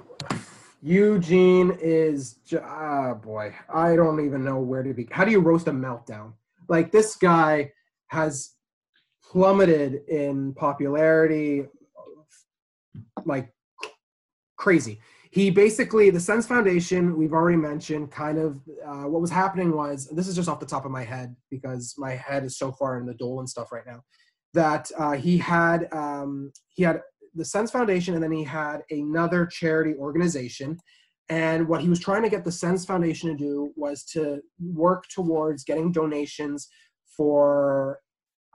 Eugene 0.81 1.77
is, 1.81 2.39
ah, 2.61 3.11
oh 3.11 3.15
boy, 3.15 3.55
I 3.73 3.95
don't 3.95 4.23
even 4.25 4.43
know 4.43 4.59
where 4.59 4.83
to 4.83 4.93
be. 4.93 5.07
How 5.11 5.25
do 5.25 5.31
you 5.31 5.39
roast 5.39 5.67
a 5.67 5.71
meltdown? 5.71 6.33
Like 6.67 6.91
this 6.91 7.15
guy 7.15 7.71
has 8.07 8.54
plummeted 9.35 10.07
in 10.07 10.53
popularity, 10.53 11.65
like 13.25 13.53
crazy. 14.55 15.01
He 15.29 15.49
basically, 15.49 16.09
the 16.09 16.21
Sens 16.21 16.47
Foundation, 16.47 17.17
we've 17.17 17.33
already 17.33 17.57
mentioned, 17.57 18.11
kind 18.11 18.37
of 18.37 18.61
uh, 18.87 19.09
what 19.09 19.19
was 19.19 19.29
happening 19.29 19.75
was 19.75 20.07
this 20.07 20.29
is 20.29 20.37
just 20.37 20.47
off 20.47 20.61
the 20.61 20.65
top 20.65 20.85
of 20.85 20.91
my 20.91 21.03
head 21.03 21.35
because 21.51 21.95
my 21.97 22.11
head 22.11 22.45
is 22.45 22.57
so 22.57 22.71
far 22.71 22.97
in 22.97 23.05
the 23.05 23.13
Dolan 23.13 23.45
stuff 23.45 23.73
right 23.73 23.85
now. 23.85 24.01
That 24.53 24.89
uh, 24.97 25.11
he 25.11 25.37
had 25.37 25.89
um, 25.91 26.53
he 26.69 26.83
had 26.83 27.01
the 27.33 27.43
Sens 27.43 27.71
Foundation, 27.71 28.13
and 28.13 28.23
then 28.23 28.31
he 28.31 28.45
had 28.45 28.83
another 28.89 29.45
charity 29.45 29.95
organization. 29.95 30.77
And 31.27 31.67
what 31.67 31.81
he 31.81 31.89
was 31.89 31.99
trying 31.99 32.23
to 32.23 32.29
get 32.29 32.45
the 32.45 32.53
Sens 32.53 32.85
Foundation 32.85 33.29
to 33.31 33.35
do 33.35 33.73
was 33.75 34.05
to 34.13 34.39
work 34.61 35.03
towards 35.13 35.65
getting 35.65 35.91
donations 35.91 36.69
for 37.17 37.99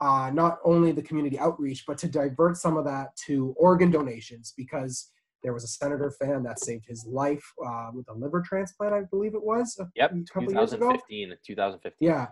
uh, 0.01 0.31
not 0.33 0.57
only 0.65 0.91
the 0.91 1.01
community 1.01 1.37
outreach, 1.37 1.85
but 1.85 1.97
to 1.99 2.07
divert 2.07 2.57
some 2.57 2.75
of 2.75 2.85
that 2.85 3.15
to 3.27 3.53
organ 3.57 3.91
donations 3.91 4.53
because 4.57 5.11
there 5.43 5.53
was 5.53 5.63
a 5.63 5.67
senator 5.67 6.11
fan 6.11 6.43
that 6.43 6.59
saved 6.59 6.85
his 6.87 7.05
life 7.05 7.43
uh, 7.65 7.89
with 7.93 8.07
a 8.09 8.13
liver 8.13 8.41
transplant, 8.41 8.93
I 8.93 9.01
believe 9.09 9.35
it 9.35 9.43
was. 9.43 9.79
Yep, 9.95 10.11
couple 10.33 10.53
years 10.53 10.73
ago. 10.73 10.91
2015. 10.91 11.35
2015. 11.45 11.91
Yeah. 11.99 12.27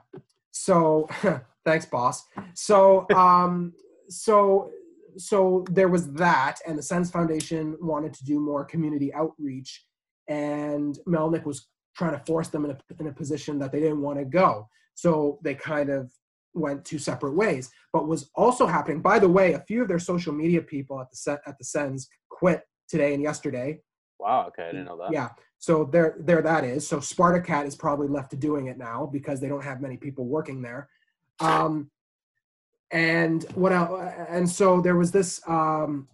So 0.51 1.08
thanks, 1.65 1.86
boss. 1.86 2.23
So 2.53 3.05
um, 3.15 3.73
so 4.10 4.71
so 5.17 5.65
there 5.71 5.89
was 5.89 6.12
that, 6.13 6.60
and 6.67 6.77
the 6.77 6.84
Sens 6.84 7.12
Foundation 7.12 7.77
wanted 7.82 8.13
to 8.13 8.25
do 8.25 8.39
more 8.39 8.63
community 8.63 9.13
outreach, 9.13 9.86
and 10.27 10.97
Melnyk 11.08 11.45
was 11.45 11.67
trying 11.95 12.17
to 12.17 12.23
force 12.25 12.47
them 12.47 12.65
in 12.65 12.71
a, 12.71 12.77
in 12.99 13.08
a 13.08 13.12
position 13.12 13.60
that 13.60 13.71
they 13.71 13.79
didn't 13.79 14.01
want 14.01 14.19
to 14.19 14.25
go. 14.25 14.67
So 14.93 15.39
they 15.43 15.55
kind 15.55 15.89
of 15.89 16.12
went 16.53 16.85
two 16.85 16.99
separate 16.99 17.35
ways. 17.35 17.71
But 17.93 18.07
was 18.07 18.29
also 18.35 18.67
happening, 18.67 19.01
by 19.01 19.19
the 19.19 19.29
way, 19.29 19.53
a 19.53 19.59
few 19.59 19.81
of 19.81 19.88
their 19.88 19.99
social 19.99 20.33
media 20.33 20.62
people 20.62 20.99
at 20.99 21.09
the 21.09 21.17
set 21.17 21.41
at 21.45 21.57
the 21.57 21.63
Sens 21.63 22.07
quit 22.29 22.63
today 22.88 23.13
and 23.13 23.23
yesterday. 23.23 23.79
Wow. 24.19 24.47
Okay, 24.47 24.63
I 24.63 24.71
didn't 24.71 24.85
know 24.85 24.97
that. 24.97 25.12
Yeah. 25.12 25.29
So 25.59 25.85
there, 25.85 26.15
there 26.19 26.41
that 26.41 26.63
is. 26.63 26.88
So 26.88 26.97
Spartacat 26.99 27.65
is 27.65 27.75
probably 27.75 28.07
left 28.07 28.31
to 28.31 28.38
doing 28.38 28.67
it 28.67 28.77
now 28.77 29.09
because 29.12 29.39
they 29.39 29.47
don't 29.47 29.63
have 29.63 29.81
many 29.81 29.97
people 29.97 30.25
working 30.25 30.62
there. 30.62 30.89
Um, 31.39 31.89
and 32.91 33.43
what 33.53 33.71
else? 33.71 34.13
And 34.29 34.49
so 34.49 34.81
there 34.81 34.95
was 34.95 35.12
this 35.12 35.41
um, 35.47 36.07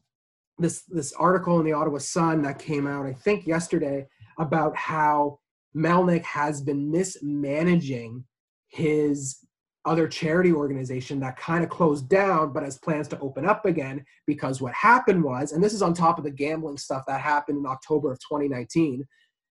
this 0.58 0.84
this 0.84 1.14
article 1.14 1.60
in 1.60 1.66
the 1.66 1.74
Ottawa 1.74 2.00
Sun 2.00 2.42
that 2.44 2.60
came 2.60 2.88
out, 2.88 3.06
I 3.06 3.14
think, 3.14 3.48
yesterday 3.48 4.08
about 4.38 4.76
how 4.76 5.40
Melnyk 5.76 6.24
has 6.24 6.62
been 6.62 6.92
mismanaging 6.92 8.24
his 8.68 9.45
other 9.86 10.08
charity 10.08 10.52
organization 10.52 11.20
that 11.20 11.38
kind 11.38 11.64
of 11.64 11.70
closed 11.70 12.10
down 12.10 12.52
but 12.52 12.64
has 12.64 12.78
plans 12.78 13.08
to 13.08 13.20
open 13.20 13.46
up 13.46 13.66
again 13.66 14.04
because 14.26 14.62
what 14.62 14.74
happened 14.74 15.24
was 15.24 15.52
and 15.52 15.64
this 15.64 15.74
is 15.74 15.82
on 15.82 15.94
top 15.94 16.18
of 16.18 16.24
the 16.24 16.32
gambling 16.32 16.78
stuff 16.78 17.04
that 17.08 17.22
happened 17.22 17.58
in 17.58 17.66
october 17.66 18.12
of 18.12 18.20
2019 18.20 19.06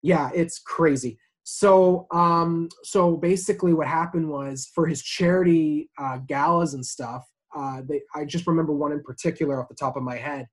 yeah 0.02 0.30
it's 0.34 0.58
crazy. 0.58 1.18
So 1.42 2.06
um 2.12 2.68
so 2.84 3.16
basically 3.16 3.74
what 3.74 3.88
happened 3.88 4.28
was 4.28 4.70
for 4.74 4.86
his 4.86 5.02
charity 5.02 5.90
uh, 5.98 6.18
galas 6.18 6.74
and 6.74 6.84
stuff 6.84 7.24
uh 7.56 7.82
they 7.88 8.02
i 8.14 8.24
just 8.24 8.46
remember 8.46 8.72
one 8.72 8.92
in 8.92 9.02
particular 9.02 9.60
off 9.60 9.68
the 9.68 9.74
top 9.74 9.96
of 9.96 10.02
my 10.02 10.16
head. 10.16 10.46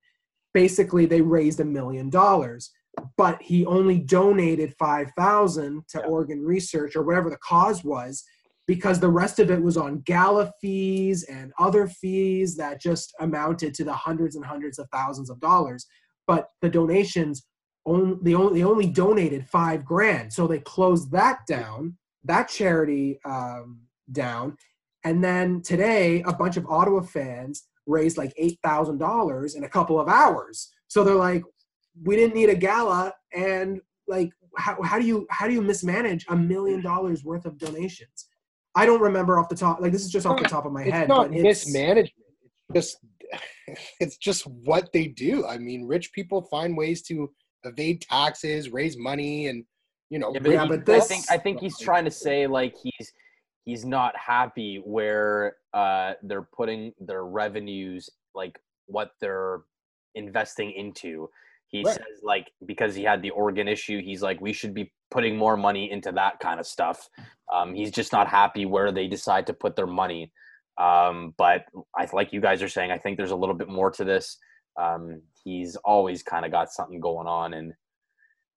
Basically 0.54 1.06
they 1.06 1.20
raised 1.20 1.60
a 1.60 1.64
million 1.64 2.10
dollars 2.10 2.72
but 3.16 3.40
he 3.40 3.64
only 3.66 3.98
donated 3.98 4.74
5000 4.78 5.84
to 5.90 5.98
Yeah. 5.98 6.06
organ 6.06 6.42
research 6.42 6.96
or 6.96 7.02
whatever 7.04 7.30
the 7.30 7.36
cause 7.38 7.84
was 7.84 8.24
because 8.68 9.00
the 9.00 9.10
rest 9.10 9.38
of 9.40 9.50
it 9.50 9.60
was 9.60 9.78
on 9.78 10.00
gala 10.00 10.52
fees 10.60 11.24
and 11.24 11.52
other 11.58 11.88
fees 11.88 12.54
that 12.54 12.80
just 12.80 13.14
amounted 13.18 13.72
to 13.74 13.82
the 13.82 13.92
hundreds 13.92 14.36
and 14.36 14.44
hundreds 14.44 14.78
of 14.78 14.86
thousands 14.92 15.30
of 15.30 15.40
dollars. 15.40 15.86
But 16.26 16.50
the 16.60 16.68
donations 16.68 17.46
only 17.86 18.18
they 18.22 18.34
only, 18.34 18.60
they 18.60 18.66
only 18.66 18.86
donated 18.86 19.48
five 19.48 19.84
grand, 19.84 20.30
so 20.30 20.46
they 20.46 20.58
closed 20.58 21.10
that 21.12 21.38
down, 21.48 21.96
that 22.24 22.48
charity 22.50 23.18
um, 23.24 23.80
down, 24.12 24.58
and 25.04 25.24
then 25.24 25.62
today 25.62 26.22
a 26.26 26.34
bunch 26.34 26.58
of 26.58 26.66
Ottawa 26.66 27.00
fans 27.00 27.64
raised 27.86 28.18
like 28.18 28.34
eight 28.36 28.58
thousand 28.62 28.98
dollars 28.98 29.54
in 29.54 29.64
a 29.64 29.68
couple 29.68 29.98
of 29.98 30.08
hours. 30.08 30.70
So 30.88 31.02
they're 31.02 31.14
like, 31.14 31.42
we 32.04 32.16
didn't 32.16 32.34
need 32.34 32.50
a 32.50 32.54
gala, 32.54 33.14
and 33.32 33.80
like, 34.06 34.30
how, 34.58 34.82
how 34.82 34.98
do 34.98 35.06
you 35.06 35.26
how 35.30 35.46
do 35.46 35.54
you 35.54 35.62
mismanage 35.62 36.26
a 36.28 36.36
million 36.36 36.82
dollars 36.82 37.24
worth 37.24 37.46
of 37.46 37.56
donations? 37.56 38.27
I 38.74 38.86
don't 38.86 39.00
remember 39.00 39.38
off 39.38 39.48
the 39.48 39.54
top. 39.56 39.80
Like 39.80 39.92
this 39.92 40.04
is 40.04 40.10
just 40.10 40.26
off 40.26 40.40
the 40.40 40.48
top 40.48 40.64
of 40.66 40.72
my 40.72 40.82
it's 40.82 40.92
head. 40.92 41.08
not 41.08 41.28
but 41.28 41.36
it's, 41.36 41.42
mismanagement. 41.66 42.12
It's 42.74 42.74
just 42.74 42.98
it's 44.00 44.16
just 44.16 44.46
what 44.46 44.92
they 44.92 45.06
do. 45.08 45.46
I 45.46 45.58
mean, 45.58 45.86
rich 45.86 46.12
people 46.12 46.42
find 46.42 46.76
ways 46.76 47.02
to 47.02 47.30
evade 47.64 48.02
taxes, 48.02 48.70
raise 48.70 48.96
money, 48.96 49.48
and 49.48 49.64
you 50.10 50.18
know. 50.18 50.32
Yeah, 50.32 50.40
but, 50.40 50.52
Yeah, 50.52 50.62
he- 50.62 50.68
but 50.68 50.80
I 50.80 50.82
this- 50.84 51.08
think 51.08 51.24
I 51.30 51.38
think 51.38 51.60
he's 51.60 51.78
trying 51.78 52.04
to 52.04 52.10
say 52.10 52.46
like 52.46 52.74
he's 52.82 53.12
he's 53.64 53.84
not 53.84 54.16
happy 54.16 54.80
where 54.84 55.56
uh, 55.74 56.14
they're 56.22 56.48
putting 56.56 56.92
their 57.00 57.24
revenues 57.24 58.08
like 58.34 58.58
what 58.86 59.10
they're 59.20 59.60
investing 60.14 60.70
into. 60.72 61.28
He 61.66 61.82
Right. 61.84 61.94
says 61.96 62.22
like 62.22 62.46
because 62.64 62.94
he 62.94 63.02
had 63.02 63.20
the 63.20 63.30
organ 63.30 63.68
issue, 63.68 64.00
he's 64.02 64.22
like 64.22 64.40
we 64.40 64.52
should 64.54 64.72
be 64.72 64.90
putting 65.10 65.36
more 65.36 65.56
money 65.56 65.90
into 65.90 66.12
that 66.12 66.40
kind 66.40 66.58
of 66.60 66.66
stuff. 66.66 67.08
Um, 67.54 67.74
he's 67.74 67.90
just 67.90 68.12
not 68.12 68.28
happy 68.28 68.66
where 68.66 68.92
they 68.92 69.06
decide 69.08 69.46
to 69.46 69.52
put 69.54 69.76
their 69.76 69.86
money. 69.86 70.32
Um, 70.80 71.34
but 71.38 71.64
I 71.96 72.06
like 72.12 72.32
you 72.32 72.40
guys 72.40 72.62
are 72.62 72.68
saying, 72.68 72.90
I 72.90 72.98
think 72.98 73.16
there's 73.16 73.32
a 73.32 73.36
little 73.36 73.54
bit 73.54 73.68
more 73.68 73.90
to 73.92 74.04
this. 74.04 74.38
Um, 74.80 75.22
he's 75.44 75.76
always 75.84 76.22
kind 76.22 76.44
of 76.44 76.52
got 76.52 76.70
something 76.70 77.00
going 77.00 77.26
on, 77.26 77.54
and 77.54 77.72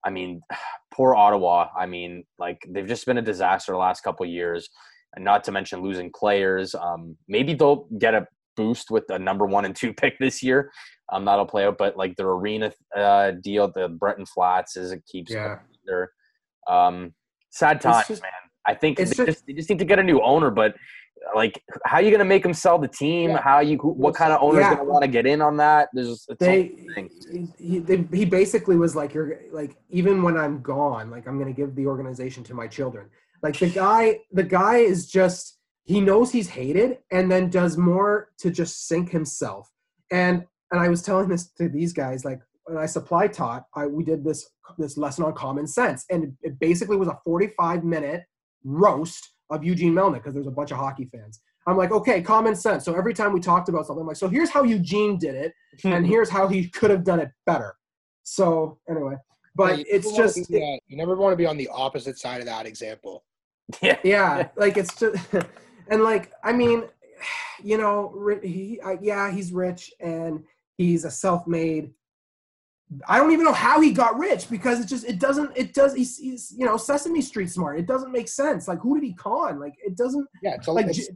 I 0.04 0.10
mean, 0.10 0.40
poor 0.94 1.14
Ottawa. 1.14 1.68
I 1.76 1.86
mean, 1.86 2.24
like 2.38 2.58
they've 2.68 2.86
just 2.86 3.06
been 3.06 3.18
a 3.18 3.22
disaster 3.22 3.72
the 3.72 3.78
last 3.78 4.02
couple 4.02 4.24
of 4.24 4.30
years, 4.30 4.68
and 5.16 5.24
not 5.24 5.42
to 5.44 5.52
mention 5.52 5.80
losing 5.82 6.12
players. 6.14 6.74
Um, 6.74 7.16
maybe 7.28 7.54
they'll 7.54 7.86
get 7.98 8.14
a 8.14 8.26
boost 8.56 8.90
with 8.90 9.04
the 9.08 9.18
number 9.18 9.46
one 9.46 9.64
and 9.64 9.74
two 9.74 9.92
pick 10.00 10.18
this 10.20 10.42
year. 10.42 10.70
Um, 11.12 11.24
that'll 11.24 11.46
play 11.46 11.64
out. 11.66 11.76
But 11.78 11.96
like 11.96 12.14
the 12.16 12.24
arena 12.26 12.72
uh, 12.96 13.32
deal, 13.42 13.72
LeBreton 13.72 14.28
Flats, 14.28 14.76
as 14.76 14.92
it 14.92 15.02
keeps 15.10 15.32
Yeah. 15.32 15.58
there. 15.84 16.12
Um, 16.68 17.14
sad 17.50 17.80
times, 17.80 18.06
just- 18.06 18.22
man. 18.22 18.30
I 18.66 18.74
think 18.74 18.98
they 18.98 19.04
just, 19.04 19.16
just- 19.16 19.46
they 19.46 19.52
just 19.52 19.68
need 19.70 19.78
to 19.78 19.84
get 19.84 19.98
a 19.98 20.02
new 20.02 20.20
owner, 20.22 20.50
but. 20.50 20.74
Uh, 21.24 21.36
like, 21.36 21.62
how 21.84 21.98
are 21.98 22.02
you 22.02 22.10
going 22.10 22.18
to 22.18 22.24
make 22.24 22.42
them 22.42 22.52
sell 22.52 22.78
the 22.78 22.88
team? 22.88 23.30
Yeah. 23.30 23.40
How 23.40 23.60
you? 23.60 23.78
who- 23.78 23.92
What 23.92 24.16
kind 24.16 24.32
of 24.32 24.42
owner's 24.42 24.62
Yeah. 24.62 24.74
going 24.74 24.86
to 24.86 24.92
want 24.92 25.02
to 25.04 25.08
get 25.08 25.24
in 25.24 25.40
on 25.40 25.56
that? 25.58 25.88
There's 25.92 26.26
it's 26.28 26.42
all 26.42 26.48
they 26.48 26.72
he, 27.58 27.78
they, 27.78 28.04
he 28.12 28.24
basically 28.24 28.76
was 28.76 28.96
like 28.96 29.14
you're 29.14 29.40
like 29.52 29.76
even 29.90 30.22
when 30.22 30.36
i'm 30.36 30.60
gone 30.62 31.10
like 31.10 31.26
i'm 31.26 31.38
going 31.38 31.52
to 31.52 31.58
give 31.58 31.74
the 31.74 31.86
organization 31.86 32.42
to 32.44 32.54
my 32.54 32.66
children 32.66 33.08
like 33.42 33.58
the 33.58 33.68
guy 33.68 34.18
the 34.32 34.42
guy 34.42 34.76
is 34.78 35.06
just 35.10 35.58
he 35.84 36.00
knows 36.00 36.30
he's 36.30 36.48
hated 36.48 36.98
and 37.10 37.30
then 37.30 37.48
does 37.50 37.76
more 37.76 38.30
to 38.38 38.50
just 38.50 38.86
sink 38.88 39.10
himself 39.10 39.70
and 40.10 40.44
and 40.70 40.80
i 40.80 40.88
was 40.88 41.02
telling 41.02 41.28
this 41.28 41.50
to 41.52 41.68
these 41.68 41.92
guys 41.92 42.24
like 42.24 42.40
when 42.64 42.78
i 42.78 42.86
supply 42.86 43.26
taught 43.26 43.64
i 43.74 43.86
we 43.86 44.04
did 44.04 44.24
this 44.24 44.50
this 44.78 44.96
lesson 44.96 45.24
on 45.24 45.32
common 45.34 45.66
sense 45.66 46.04
and 46.10 46.24
it, 46.24 46.30
it 46.42 46.58
basically 46.58 46.96
was 46.96 47.08
a 47.08 47.18
45 47.24 47.84
minute 47.84 48.24
roast 48.64 49.30
of 49.50 49.64
eugene 49.64 49.92
melnyk 49.92 50.14
because 50.14 50.34
there's 50.34 50.46
a 50.46 50.50
bunch 50.50 50.70
of 50.70 50.78
hockey 50.78 51.08
fans 51.12 51.40
i'm 51.66 51.76
like 51.76 51.92
okay 51.92 52.22
common 52.22 52.54
sense 52.54 52.84
so 52.84 52.94
every 52.94 53.14
time 53.14 53.32
we 53.32 53.40
talked 53.40 53.68
about 53.68 53.86
something 53.86 54.02
I'm 54.02 54.06
like 54.06 54.16
so 54.16 54.28
here's 54.28 54.50
how 54.50 54.62
eugene 54.62 55.18
did 55.18 55.34
it 55.34 55.52
and 55.84 56.06
here's 56.12 56.28
how 56.28 56.48
he 56.48 56.68
could 56.68 56.90
have 56.90 57.04
done 57.04 57.20
it 57.20 57.30
better. 57.46 57.74
So 58.24 58.78
anyway, 58.88 59.16
but 59.54 59.78
you 59.78 59.84
it's 59.88 60.12
just 60.12 60.48
be, 60.48 60.56
uh, 60.56 60.78
you 60.86 60.96
never 60.96 61.16
want 61.16 61.32
to 61.32 61.36
be 61.36 61.46
on 61.46 61.56
the 61.56 61.68
opposite 61.68 62.18
side 62.18 62.40
of 62.40 62.46
that 62.46 62.66
example. 62.66 63.24
yeah. 63.80 63.98
yeah, 64.04 64.48
like 64.56 64.76
it's 64.76 64.94
just 64.94 65.18
and 65.88 66.02
like 66.02 66.32
I 66.44 66.52
mean, 66.52 66.84
you 67.62 67.78
know, 67.78 68.38
he 68.42 68.80
I, 68.84 68.98
yeah, 69.00 69.30
he's 69.30 69.52
rich 69.52 69.92
and 70.00 70.44
he's 70.78 71.04
a 71.04 71.10
self-made. 71.10 71.92
I 73.08 73.18
don't 73.18 73.32
even 73.32 73.44
know 73.44 73.52
how 73.52 73.80
he 73.80 73.92
got 73.92 74.18
rich 74.18 74.50
because 74.50 74.80
it 74.80 74.86
just 74.86 75.04
it 75.04 75.18
doesn't 75.18 75.52
it 75.56 75.74
does 75.74 75.94
he's, 75.94 76.18
he's 76.18 76.54
you 76.56 76.66
know 76.66 76.76
Sesame 76.76 77.22
Street 77.22 77.50
smart. 77.50 77.78
It 77.78 77.86
doesn't 77.86 78.12
make 78.12 78.28
sense. 78.28 78.68
Like 78.68 78.80
who 78.80 78.98
did 78.98 79.06
he 79.06 79.14
con? 79.14 79.60
Like 79.60 79.74
it 79.84 79.96
doesn't. 79.96 80.26
Yeah, 80.42 80.54
it's, 80.54 80.66
a, 80.66 80.72
Like, 80.72 80.86
it's 80.86 81.08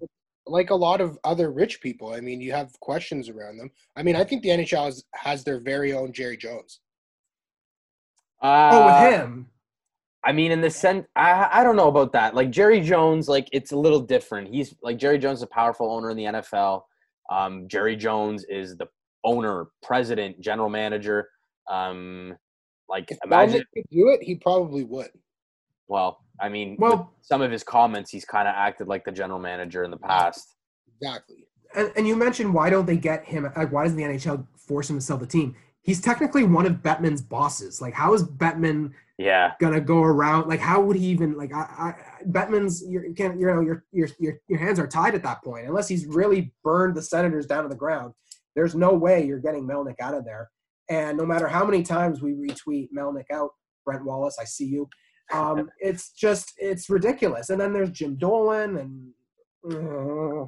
like 0.46 0.70
a 0.70 0.74
lot 0.74 1.00
of 1.00 1.18
other 1.24 1.50
rich 1.50 1.80
people. 1.80 2.12
I 2.12 2.20
mean, 2.20 2.40
you 2.40 2.52
have 2.52 2.78
questions 2.80 3.28
around 3.28 3.58
them. 3.58 3.70
I 3.96 4.02
mean, 4.02 4.16
I 4.16 4.24
think 4.24 4.42
the 4.42 4.50
NHL 4.50 4.84
has, 4.84 5.04
has 5.14 5.44
their 5.44 5.60
very 5.60 5.92
own 5.92 6.12
Jerry 6.12 6.36
Jones. 6.36 6.80
Uh, 8.42 8.70
Oh, 8.72 8.86
with 8.86 9.12
him. 9.12 9.48
I 10.24 10.32
mean, 10.32 10.50
in 10.50 10.60
the 10.60 10.70
sense, 10.70 11.06
I 11.14 11.48
I 11.52 11.64
don't 11.64 11.76
know 11.76 11.88
about 11.88 12.12
that. 12.12 12.34
Like 12.34 12.50
Jerry 12.50 12.80
Jones, 12.80 13.28
like 13.28 13.48
it's 13.52 13.72
a 13.72 13.76
little 13.78 14.00
different. 14.00 14.48
He's 14.48 14.74
like 14.82 14.98
Jerry 14.98 15.18
Jones, 15.18 15.38
is 15.38 15.44
a 15.44 15.48
powerful 15.48 15.90
owner 15.90 16.10
in 16.10 16.16
the 16.16 16.24
NFL. 16.24 16.82
Um, 17.30 17.68
Jerry 17.68 17.96
Jones 17.96 18.44
is 18.48 18.76
the 18.76 18.86
owner, 19.24 19.66
president, 19.82 20.40
general 20.40 20.68
manager. 20.68 21.28
Um, 21.68 22.36
Like 22.88 23.10
If 23.10 23.18
imagine. 23.24 23.60
Melnyk 23.60 23.64
could 23.74 23.90
do 23.90 24.08
it, 24.10 24.22
he 24.22 24.36
probably 24.36 24.84
would. 24.84 25.10
Well, 25.88 26.20
I 26.40 26.48
mean, 26.48 26.76
Well- 26.78 27.12
some 27.20 27.42
of 27.42 27.50
his 27.50 27.64
comments, 27.64 28.10
he's 28.10 28.24
kind 28.24 28.46
of 28.46 28.54
acted 28.56 28.86
like 28.86 29.04
the 29.04 29.10
general 29.12 29.40
manager 29.40 29.82
in 29.84 29.90
the 29.90 29.96
past. 29.96 30.54
Exactly. 31.00 31.48
And, 31.74 31.92
and 31.96 32.06
you 32.06 32.14
mentioned 32.16 32.54
why 32.54 32.70
don't 32.70 32.86
they 32.86 32.96
get 32.96 33.24
him? 33.24 33.44
Like, 33.56 33.72
why 33.72 33.82
doesn't 33.84 33.96
the 33.98 34.04
NHL 34.04 34.46
force 34.56 34.88
him 34.88 34.96
to 34.98 35.04
sell 35.04 35.16
the 35.18 35.26
team? 35.26 35.56
He's 35.82 36.00
technically 36.00 36.44
one 36.44 36.66
of 36.66 36.74
Bettman's 36.74 37.22
bosses. 37.22 37.80
Like, 37.80 37.94
how 37.94 38.14
is 38.14 38.22
Bettman 38.24 38.92
Yeah, 39.18 39.52
gonna 39.60 39.80
go 39.80 40.02
around? 40.02 40.48
Like, 40.48 40.60
how 40.60 40.80
would 40.80 40.96
he 40.96 41.06
even 41.06 41.36
like? 41.36 41.52
I, 41.54 41.58
I 41.58 41.94
Bettman's 42.24 42.84
you're, 42.88 43.04
you 43.06 43.14
can't 43.14 43.38
you 43.38 43.46
know 43.46 43.60
your 43.60 43.84
your 43.92 44.08
your 44.18 44.40
your 44.48 44.58
hands 44.58 44.78
are 44.80 44.86
tied 44.88 45.14
at 45.14 45.22
that 45.22 45.42
point 45.44 45.66
unless 45.66 45.86
he's 45.88 46.06
really 46.06 46.52
burned 46.64 46.96
the 46.96 47.02
Senators 47.02 47.46
down 47.46 47.62
to 47.64 47.68
the 47.68 47.76
ground. 47.76 48.14
There's 48.56 48.74
no 48.74 48.94
way 48.94 49.24
you're 49.24 49.38
getting 49.38 49.64
Melnyk 49.66 50.00
out 50.00 50.14
of 50.14 50.24
there. 50.24 50.50
And 50.88 51.18
no 51.18 51.26
matter 51.26 51.48
how 51.48 51.64
many 51.64 51.82
times 51.82 52.22
we 52.22 52.32
retweet 52.32 52.88
Melnyk 52.96 53.30
out, 53.32 53.50
Brent 53.84 54.04
Wallace, 54.04 54.38
I 54.40 54.44
see 54.44 54.66
you. 54.66 54.88
Um, 55.32 55.68
it's 55.80 56.10
just 56.12 56.52
it's 56.58 56.88
ridiculous. 56.88 57.50
And 57.50 57.60
then 57.60 57.72
there's 57.72 57.90
Jim 57.90 58.16
Dolan 58.16 58.76
and. 58.76 60.42
uh, 60.42 60.46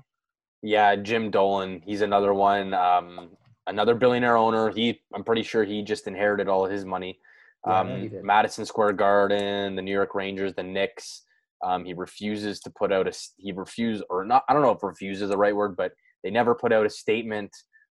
yeah. 0.63 0.97
Jim 0.97 1.31
Dolan, 1.31 1.83
he's 1.85 2.03
another 2.03 2.35
one. 2.35 2.75
Um, 2.75 3.31
another 3.67 3.95
billionaire 3.95 4.37
owner. 4.37 4.71
He, 4.71 5.01
I'm 5.15 5.25
pretty 5.25 5.43
sure 5.43 5.65
he 5.65 5.83
just 5.83 6.07
inherited 6.07 6.49
all 6.49 6.65
of 6.65 6.73
his 6.73 6.85
money. 6.85 7.19
Um, 7.65 8.11
yeah. 8.13 8.21
Madison 8.23 8.65
Square 8.65 8.95
Garden, 8.95 9.77
the 9.77 9.83
New 9.83 9.93
York 9.93 10.15
Rangers, 10.15 10.55
the 10.55 10.63
Knicks. 10.63 11.23
Um, 11.65 11.85
he 11.85 11.93
refuses 11.93 12.61
to 12.61 12.71
put 12.71 12.93
out 12.93 13.09
a. 13.09 13.13
He 13.37 13.53
refused, 13.53 14.05
or 14.11 14.25
not. 14.25 14.45
I 14.49 14.53
don't 14.53 14.63
know 14.63 14.71
if 14.71 14.83
refuse 14.83 15.21
is 15.21 15.31
the 15.31 15.37
right 15.37 15.55
word, 15.55 15.77
but 15.77 15.93
they 16.23 16.31
never 16.31 16.55
put 16.55 16.73
out 16.73 16.87
a 16.87 16.91
statement 16.91 17.51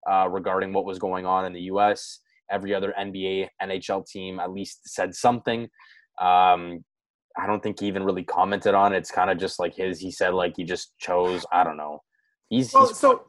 uh, 0.09 0.27
regarding 0.29 0.71
what 0.71 0.85
was 0.85 0.99
going 0.99 1.25
on 1.25 1.45
in 1.45 1.53
the 1.53 1.61
U.S. 1.63 2.19
Every 2.51 2.73
other 2.73 2.93
NBA, 2.99 3.49
NHL 3.61 4.05
team 4.07 4.39
at 4.39 4.51
least 4.51 4.89
said 4.89 5.13
something. 5.15 5.63
Um, 6.19 6.83
I 7.37 7.45
don't 7.45 7.61
think 7.61 7.79
he 7.79 7.87
even 7.87 8.03
really 8.03 8.23
commented 8.23 8.73
on 8.73 8.93
it. 8.93 8.97
It's 8.97 9.11
kind 9.11 9.29
of 9.29 9.37
just 9.37 9.59
like 9.59 9.75
his. 9.75 9.99
He 9.99 10.11
said 10.11 10.33
like 10.33 10.53
he 10.57 10.63
just 10.63 10.97
chose. 10.97 11.45
I 11.51 11.63
don't 11.63 11.77
know. 11.77 11.99
He's, 12.49 12.73
Well, 12.73 12.87
he's 12.87 12.97
so 12.97 13.25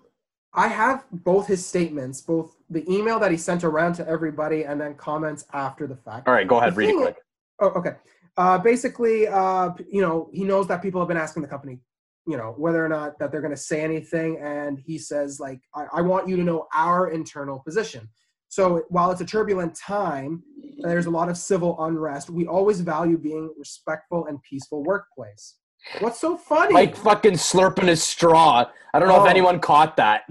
I 0.55 0.69
have 0.69 1.05
both 1.12 1.47
his 1.47 1.64
statements, 1.64 2.21
both 2.21 2.57
the 2.71 2.91
email 2.91 3.19
that 3.21 3.31
he 3.31 3.37
sent 3.37 3.64
around 3.64 3.95
to 3.95 4.09
everybody, 4.09 4.64
and 4.64 4.81
then 4.81 4.95
comments 4.95 5.45
after 5.53 5.87
the 5.87 5.97
fact. 5.97 6.27
all 6.27 6.35
right. 6.35 6.49
Go 6.49 6.59
ahead, 6.59 6.77
read 6.77 6.91
it 6.91 6.97
quick. 6.97 7.16
Oh, 7.61 7.69
okay. 7.69 7.93
Uh, 8.37 8.57
basically, 8.57 9.27
uh, 9.27 9.71
you 9.91 10.01
know, 10.01 10.31
he 10.33 10.45
knows 10.45 10.66
that 10.69 10.81
people 10.81 11.01
have 11.01 11.09
been 11.09 11.16
asking 11.16 11.43
the 11.43 11.49
company, 11.49 11.81
you 12.27 12.37
know, 12.37 12.55
whether 12.57 12.85
or 12.85 12.89
not 12.89 13.19
that 13.19 13.33
they're 13.33 13.41
going 13.41 13.55
to 13.55 13.61
say 13.61 13.83
anything, 13.83 14.39
and 14.39 14.79
he 14.79 14.97
says 14.97 15.41
like, 15.41 15.61
I, 15.75 15.87
I 15.95 16.03
want 16.03 16.29
you 16.29 16.37
to 16.37 16.45
know 16.45 16.66
our 16.75 17.11
internal 17.11 17.59
position. 17.59 18.09
So 18.49 18.82
while 18.88 19.11
it's 19.11 19.20
a 19.20 19.26
turbulent 19.26 19.74
time, 19.74 20.42
there's 20.78 21.07
a 21.07 21.11
lot 21.11 21.28
of 21.28 21.36
civil 21.36 21.76
unrest. 21.84 22.30
We 22.30 22.46
always 22.46 22.80
value 22.80 23.18
being 23.18 23.53
respectful 23.59 24.26
and 24.26 24.42
peaceful 24.42 24.82
workplace. 24.84 25.57
What's 26.01 26.18
so 26.20 26.36
funny? 26.36 26.74
Like 26.74 26.96
fucking 26.96 27.34
slurping 27.34 27.88
his 27.88 28.03
straw. 28.03 28.64
I 28.94 28.99
don't 28.99 29.09
know 29.09 29.16
Oh. 29.20 29.24
if 29.24 29.30
anyone 29.30 29.61
caught 29.61 29.96
that. 29.99 30.22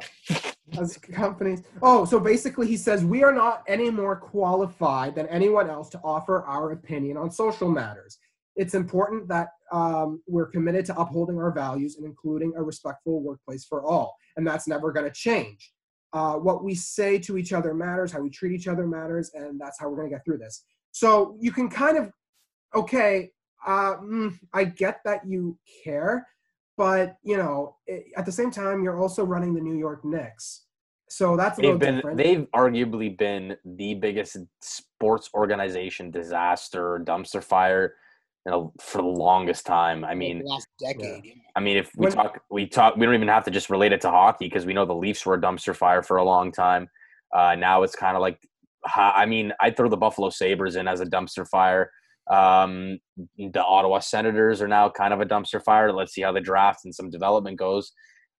as 0.78 0.96
companies. 0.98 1.62
Oh, 1.82 2.04
so 2.04 2.20
basically, 2.20 2.66
he 2.68 2.76
says 2.76 3.04
we 3.04 3.24
are 3.24 3.32
not 3.32 3.64
any 3.66 3.90
more 3.90 4.14
qualified 4.16 5.14
than 5.14 5.26
anyone 5.28 5.68
else 5.70 5.88
to 5.90 6.00
offer 6.04 6.42
our 6.44 6.72
opinion 6.72 7.16
on 7.16 7.30
social 7.30 7.68
matters. 7.68 8.18
It's 8.57 8.74
important 8.74 9.28
that 9.28 9.48
um, 9.70 10.22
we're 10.26 10.46
committed 10.46 10.86
to 10.86 10.98
upholding 10.98 11.36
our 11.38 11.52
values 11.52 11.96
and 11.96 12.07
including 12.07 12.54
a 12.57 12.62
respectful 12.62 13.22
workplace 13.22 13.64
for 13.64 13.84
all, 13.84 14.16
and 14.36 14.46
that's 14.46 14.66
never 14.66 14.92
going 14.92 15.07
to 15.07 15.12
change. 15.12 15.72
Uh, 16.12 16.34
what 16.34 16.64
we 16.64 16.74
say 16.74 17.18
to 17.18 17.36
each 17.36 17.52
other 17.52 17.74
matters, 17.74 18.11
how 18.11 18.20
we 18.20 18.30
treat 18.30 18.52
each 18.52 18.68
other 18.68 18.86
matters, 18.86 19.30
and 19.34 19.61
that's 19.61 19.78
how 19.78 19.88
we're 19.88 19.96
going 19.96 20.09
to 20.09 20.14
get 20.14 20.24
through 20.24 20.38
this. 20.38 20.64
So 20.92 21.36
you 21.40 21.52
can 21.52 21.68
kind 21.68 21.98
of, 21.98 22.11
okay, 22.74 23.30
uh, 23.66 23.96
mm, 23.96 24.34
I 24.54 24.64
get 24.64 25.00
that 25.04 25.26
you 25.26 25.59
care, 25.84 26.26
but 26.78 27.16
you 27.22 27.36
know, 27.36 27.76
i 27.90 28.04
at 28.16 28.24
the 28.24 28.32
same 28.32 28.50
time, 28.50 28.82
you're 28.82 28.98
also 28.98 29.24
running 29.24 29.52
the 29.54 29.61
New 29.61 29.76
York 29.76 30.04
Knicks, 30.04 30.62
so 31.11 31.36
that's 31.36 31.59
a 31.59 31.62
They've 31.62 31.72
little 31.72 31.78
been 31.78 31.94
different. 31.96 32.16
they've 32.16 32.46
arguably 32.54 33.16
been 33.16 33.57
the 33.64 33.94
biggest 33.94 34.38
sports 34.61 35.28
organization 35.34 36.11
disaster 36.11 37.00
dumpster 37.04 37.42
fire 37.42 37.94
you 38.47 38.53
know, 38.53 38.72
for 38.80 38.99
the 38.99 39.09
longest 39.09 39.66
time. 39.66 40.05
I 40.05 40.14
mean, 40.14 40.38
the 40.38 40.44
last 40.44 40.68
decade. 40.78 41.24
Yeah. 41.24 41.32
I 41.57 41.61
mean, 41.61 41.76
if 41.76 41.90
we 41.97 42.05
When- 42.05 42.12
talk, 42.12 42.40
we 42.49 42.66
talk, 42.66 42.97
we 42.97 43.05
don't 43.05 43.14
even 43.16 43.26
have 43.26 43.44
to 43.44 43.51
just 43.51 43.68
relate 43.68 43.92
it 43.92 44.01
to 44.03 44.11
hockey 44.11 44.47
because 44.47 44.64
we 44.64 44.72
know 44.72 44.84
the 44.86 44.94
Leafs 44.94 45.26
were 45.26 45.34
a 45.34 45.40
dumpster 45.40 45.74
fire 45.74 46.01
for 46.01 46.18
a 46.18 46.24
long 46.24 46.53
time. 46.53 46.88
Uh, 47.34 47.57
now 47.57 47.82
it's 47.82 47.97
kind 47.97 48.16
of 48.16 48.20
like, 48.20 48.38
I 48.94 49.26
mean, 49.26 49.53
I'd 49.61 49.76
throw 49.76 49.88
the 49.88 49.97
Buffalo 49.97 50.30
Sabres 50.30 50.76
in 50.76 50.86
as 50.86 51.01
a 51.01 51.07
dumpster 51.07 51.47
fire. 51.49 51.90
Um, 52.30 52.99
the 53.36 53.64
Ottawa 53.64 53.99
Senators 53.99 54.62
are 54.62 54.68
now 54.68 54.88
kind 54.90 55.12
of 55.12 55.20
a 55.20 55.26
dumpster 55.26 55.61
fire. 55.61 55.92
Let's 55.92 56.12
see 56.14 56.22
how 56.22 56.30
the 56.30 56.40
draft 56.40 56.84
and 56.84 56.94
some 56.94 57.11
development 57.11 57.59
goes. 57.59 57.92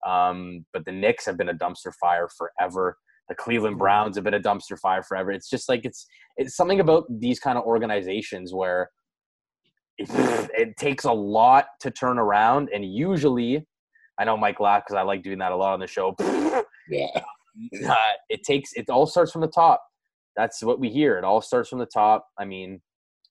Um, 0.06 0.66
but 0.72 0.86
the 0.86 0.94
Knicks 0.94 1.26
have 1.26 1.38
been 1.38 1.50
a 1.50 1.54
dumpster 1.54 1.92
fire 2.00 2.30
forever. 2.38 2.98
The 3.28 3.36
Cleveland 3.36 3.78
Browns 3.78 4.16
have 4.16 4.24
been 4.24 4.36
a 4.36 4.40
dumpster 4.40 4.80
fire 4.80 5.04
forever. 5.04 5.32
It's 5.34 5.50
just 5.50 5.68
like 5.68 5.84
it's 5.84 6.08
it's 6.38 6.56
something 6.56 6.80
about 6.80 7.04
these 7.10 7.42
kind 7.42 7.58
of 7.58 7.66
organizations 7.66 8.54
where 8.54 8.90
it, 9.98 10.50
it 10.54 10.78
takes 10.78 11.06
a 11.06 11.12
lot 11.12 11.66
to 11.82 11.92
turn 11.92 12.18
around, 12.18 12.70
and 12.74 12.86
usually, 12.86 13.66
I 14.20 14.26
know 14.26 14.38
Mike 14.38 14.60
laughed 14.60 14.88
because 14.88 15.00
I 15.00 15.04
like 15.04 15.24
doing 15.24 15.40
that 15.40 15.52
a 15.52 15.56
lot 15.56 15.74
on 15.74 15.80
the 15.80 15.88
show. 15.88 16.16
Yeah. 16.90 17.08
uh, 17.90 17.96
it 18.30 18.44
takes 18.44 18.74
it 18.74 18.90
all 18.90 19.06
starts 19.06 19.32
from 19.32 19.42
the 19.42 19.48
top. 19.48 19.84
That's 20.36 20.62
what 20.62 20.80
we 20.80 20.90
hear. 20.90 21.18
It 21.18 21.24
all 21.24 21.42
starts 21.42 21.70
from 21.70 21.80
the 21.80 21.88
top. 21.88 22.28
I 22.38 22.46
mean, 22.46 22.80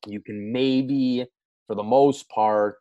you 0.07 0.21
can 0.21 0.53
maybe, 0.53 1.25
for 1.67 1.77
the 1.77 1.83
most 1.83 2.29
part, 2.29 2.79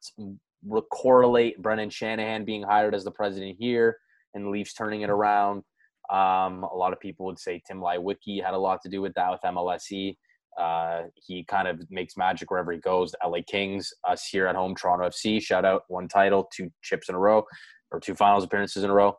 correlate 0.91 1.61
Brendan 1.61 1.89
Shanahan 1.89 2.43
being 2.45 2.63
hired 2.63 2.95
as 2.95 3.03
the 3.03 3.11
president 3.11 3.57
here 3.59 3.97
and 4.33 4.45
the 4.45 4.49
Leafs 4.49 4.73
turning 4.73 5.01
it 5.01 5.09
around. 5.09 5.63
Um, 6.11 6.63
a 6.63 6.75
lot 6.75 6.93
of 6.93 6.99
people 6.99 7.25
would 7.27 7.39
say 7.39 7.61
Tim 7.67 7.79
Leiweke 7.79 8.43
had 8.43 8.53
a 8.53 8.57
lot 8.57 8.81
to 8.83 8.89
do 8.89 9.01
with 9.01 9.13
that 9.15 9.31
with 9.31 9.41
MLSE. 9.41 10.15
Uh, 10.59 11.03
he 11.15 11.43
kind 11.45 11.67
of 11.67 11.79
makes 11.89 12.15
magic 12.17 12.49
wherever 12.49 12.71
he 12.71 12.79
goes. 12.79 13.11
The 13.11 13.27
LA 13.27 13.39
Kings, 13.47 13.91
us 14.07 14.25
here 14.25 14.47
at 14.47 14.55
home, 14.55 14.75
Toronto 14.75 15.07
FC, 15.09 15.41
shout 15.41 15.65
out 15.65 15.83
one 15.87 16.07
title, 16.07 16.47
two 16.55 16.69
chips 16.81 17.09
in 17.09 17.15
a 17.15 17.19
row, 17.19 17.43
or 17.91 17.99
two 17.99 18.15
finals 18.15 18.43
appearances 18.43 18.83
in 18.83 18.89
a 18.89 18.93
row. 18.93 19.17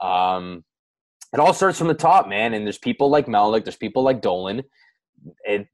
Um, 0.00 0.64
it 1.32 1.40
all 1.40 1.52
starts 1.52 1.78
from 1.78 1.88
the 1.88 1.94
top, 1.94 2.28
man. 2.28 2.54
And 2.54 2.64
there's 2.64 2.78
people 2.78 3.10
like 3.10 3.26
Melnyk, 3.26 3.64
there's 3.64 3.76
people 3.76 4.02
like 4.02 4.22
Dolan. 4.22 4.62
It, 5.44 5.66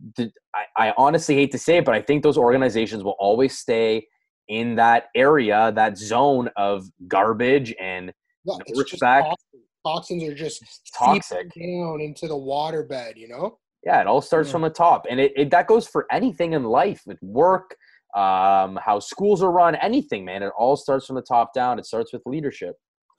I, 0.55 0.89
I 0.89 0.95
honestly 0.97 1.35
hate 1.35 1.53
to 1.53 1.59
say 1.59 1.79
it, 1.79 1.85
but 1.85 1.95
I 1.95 2.01
think 2.01 2.23
those 2.23 2.39
organizations 2.39 3.05
will 3.05 3.17
always 3.19 3.59
stay 3.59 4.07
in 4.49 4.77
that 4.77 5.07
area, 5.15 5.73
that 5.75 5.99
zone 5.99 6.49
of 6.57 6.87
garbage 7.07 7.75
and 7.81 8.13
No, 8.45 8.57
No 8.57 8.81
respect. 8.81 9.27
toxins. 9.27 9.63
Toxins 9.85 10.23
are 10.25 10.35
just 10.35 10.63
toxic. 10.97 11.49
down 11.59 12.01
into 12.01 12.29
the 12.29 12.35
waterbed, 12.37 13.17
you 13.17 13.29
know? 13.29 13.59
Yeah, 13.85 14.01
it 14.01 14.07
all 14.07 14.21
starts 14.21 14.49
Yeah. 14.49 14.53
from 14.53 14.63
the 14.63 14.71
top, 14.71 15.07
and 15.11 15.19
it, 15.21 15.33
it 15.37 15.51
that 15.51 15.67
goes 15.67 15.87
for 15.89 16.07
anything 16.11 16.53
in 16.53 16.65
life, 16.65 17.03
with 17.07 17.21
work, 17.23 17.77
um, 18.15 18.79
how 18.85 19.01
schools 19.01 19.43
are 19.43 19.51
run, 19.51 19.75
anything, 19.77 20.25
man. 20.25 20.43
It 20.43 20.53
all 20.57 20.77
starts 20.77 21.07
from 21.07 21.17
the 21.17 21.23
top 21.23 21.53
down. 21.53 21.79
It 21.79 21.87
starts 21.87 22.13
with 22.13 22.23
leadership. 22.27 22.77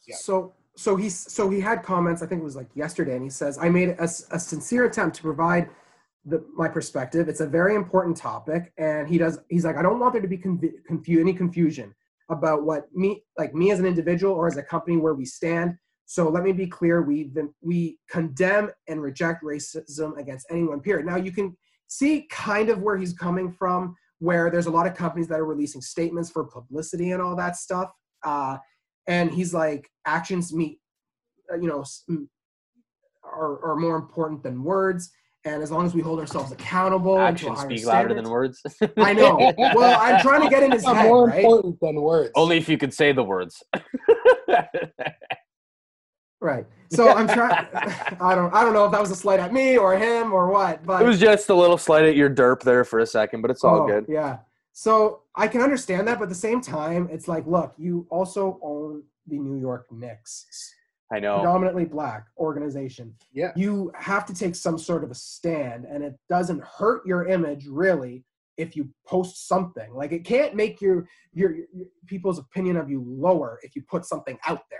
Yeah. 0.08 0.16
So 0.16 0.54
so 0.76 0.96
he's 0.96 1.32
so 1.32 1.50
he 1.50 1.60
had 1.60 1.84
comments. 1.84 2.22
I 2.22 2.28
think 2.28 2.42
it 2.42 2.46
was 2.46 2.56
like 2.56 2.70
yesterday, 2.76 3.16
and 3.16 3.24
he 3.24 3.30
says, 3.30 3.58
"I 3.58 3.70
made 3.70 3.90
a, 3.90 4.04
a 4.04 4.40
sincere 4.40 4.86
attempt 4.86 5.18
to 5.18 5.22
provide 5.22 5.70
the, 6.26 6.44
my 6.56 6.70
perspective. 6.70 7.28
It's 7.28 7.42
a 7.42 7.48
very 7.48 7.76
important 7.76 8.16
topic, 8.16 8.72
and 8.78 9.08
he 9.08 9.18
does. 9.18 9.40
He's 9.50 9.66
like, 9.66 9.76
I 9.78 9.82
don't 9.82 10.00
want 10.00 10.14
there 10.14 10.22
to 10.22 10.28
be 10.28 10.38
confu- 10.38 10.78
confu- 10.88 11.20
any 11.20 11.34
confusion 11.34 11.94
about 12.30 12.64
what 12.64 12.86
me 12.94 13.24
like 13.38 13.54
me 13.54 13.72
as 13.72 13.80
an 13.80 13.86
individual 13.86 14.34
or 14.34 14.48
as 14.48 14.56
a 14.58 14.64
company 14.64 14.98
where 14.98 15.14
we 15.14 15.26
stand. 15.26 15.78
So 16.06 16.30
let 16.30 16.44
me 16.44 16.52
be 16.52 16.68
clear: 16.68 17.02
we 17.02 17.32
we 17.62 17.98
condemn 18.10 18.70
and 18.88 19.02
reject 19.02 19.44
racism 19.44 20.18
against 20.18 20.48
anyone. 20.50 20.80
Period. 20.80 21.06
Now 21.06 21.16
you 21.16 21.32
can 21.32 21.56
see 21.88 22.28
kind 22.30 22.70
of 22.70 22.82
where 22.82 22.98
he's 22.98 23.14
coming 23.14 23.52
from, 23.52 23.96
where 24.20 24.50
there's 24.50 24.68
a 24.68 24.72
lot 24.72 24.88
of 24.88 24.96
companies 24.96 25.28
that 25.30 25.40
are 25.40 25.46
releasing 25.46 25.82
statements 25.82 26.30
for 26.30 26.44
publicity 26.44 27.12
and 27.12 27.22
all 27.22 27.36
that 27.36 27.56
stuff. 27.56 27.92
Uh, 28.24 28.58
and 29.08 29.32
he's 29.32 29.54
like 29.54 29.90
actions 30.06 30.54
meet 30.54 30.80
uh, 31.52 31.58
you 31.58 31.68
know 31.68 31.84
are, 33.24 33.64
are 33.66 33.76
more 33.76 33.96
important 33.96 34.44
than 34.44 34.64
words 34.64 35.12
and 35.46 35.62
as 35.62 35.72
long 35.72 35.86
as 35.86 35.94
we 35.94 36.02
hold 36.02 36.20
ourselves 36.20 36.52
accountable 36.52 37.16
to 37.16 37.22
a 37.22 37.26
Actions 37.26 37.58
higher 37.58 37.70
speak 37.70 37.86
louder 37.86 38.14
than 38.14 38.30
words. 38.30 38.62
i 38.98 39.14
know 39.14 39.54
well 39.76 40.00
i'm 40.00 40.22
trying 40.22 40.42
to 40.42 40.50
get 40.50 40.64
in 40.64 40.72
his 40.72 40.86
head 40.86 41.08
more 41.08 41.28
right 41.28 41.44
important 41.44 41.80
than 41.82 42.02
words. 42.02 42.32
Only 42.36 42.58
if 42.58 42.70
you 42.70 42.78
could 42.78 42.94
say 42.94 43.12
the 43.12 43.24
words. 43.24 43.62
right 46.44 46.66
so 46.92 47.10
i'm 47.10 47.28
trying 47.28 47.68
i 48.22 48.36
don't 48.36 48.54
i 48.54 48.64
don't 48.64 48.74
know 48.74 48.86
if 48.86 48.92
that 48.92 49.02
was 49.02 49.12
a 49.12 49.16
slight 49.16 49.40
at 49.40 49.52
me 49.54 49.78
or 49.78 49.98
him 49.98 50.32
or 50.32 50.52
what 50.52 50.86
but 50.86 51.02
it 51.02 51.06
was 51.06 51.20
just 51.20 51.50
a 51.50 51.56
little 51.56 51.78
slight 51.78 52.06
at 52.06 52.16
your 52.16 52.30
derp 52.30 52.62
there 52.62 52.84
for 52.84 53.00
a 53.00 53.06
second, 53.06 53.42
but 53.42 53.50
it's 53.52 53.64
all 53.64 53.84
Oh, 53.84 53.88
good. 53.88 54.06
Yeah. 54.08 54.38
So 54.74 55.22
I 55.36 55.48
can 55.48 55.62
understand 55.62 56.08
that, 56.08 56.18
but 56.20 56.24
at 56.26 56.30
the 56.30 56.36
same 56.36 56.62
time, 56.62 57.08
it's 57.12 57.28
like, 57.28 57.46
look, 57.46 57.74
you 57.78 58.08
also 58.10 58.60
own 58.62 59.04
the 59.28 59.38
New 59.38 59.60
York 59.60 59.86
Knicks. 59.92 60.46
I 61.12 61.20
know. 61.20 61.38
predominantly 61.40 61.86
black 61.86 62.26
organization. 62.38 63.14
Yeah. 63.34 63.52
You 63.56 63.92
have 63.96 64.26
to 64.26 64.34
take 64.34 64.56
some 64.56 64.80
sort 64.80 65.04
of 65.04 65.12
a 65.12 65.16
stand, 65.16 65.86
and 65.86 66.04
it 66.04 66.16
doesn't 66.28 66.64
hurt 66.64 67.06
your 67.06 67.28
image 67.28 67.68
really 67.68 68.24
if 68.58 68.76
you 68.76 68.90
post 69.08 69.48
something. 69.48 69.94
Like 69.94 70.12
it 70.12 70.26
can't 70.26 70.56
make 70.56 70.82
your 70.82 71.08
your, 71.34 71.56
your 71.56 71.88
people's 72.08 72.40
opinion 72.40 72.78
of 72.78 72.90
you 72.90 73.04
lower 73.06 73.60
if 73.62 73.76
you 73.76 73.84
put 73.84 74.06
something 74.06 74.40
out 74.48 74.64
there. 74.72 74.80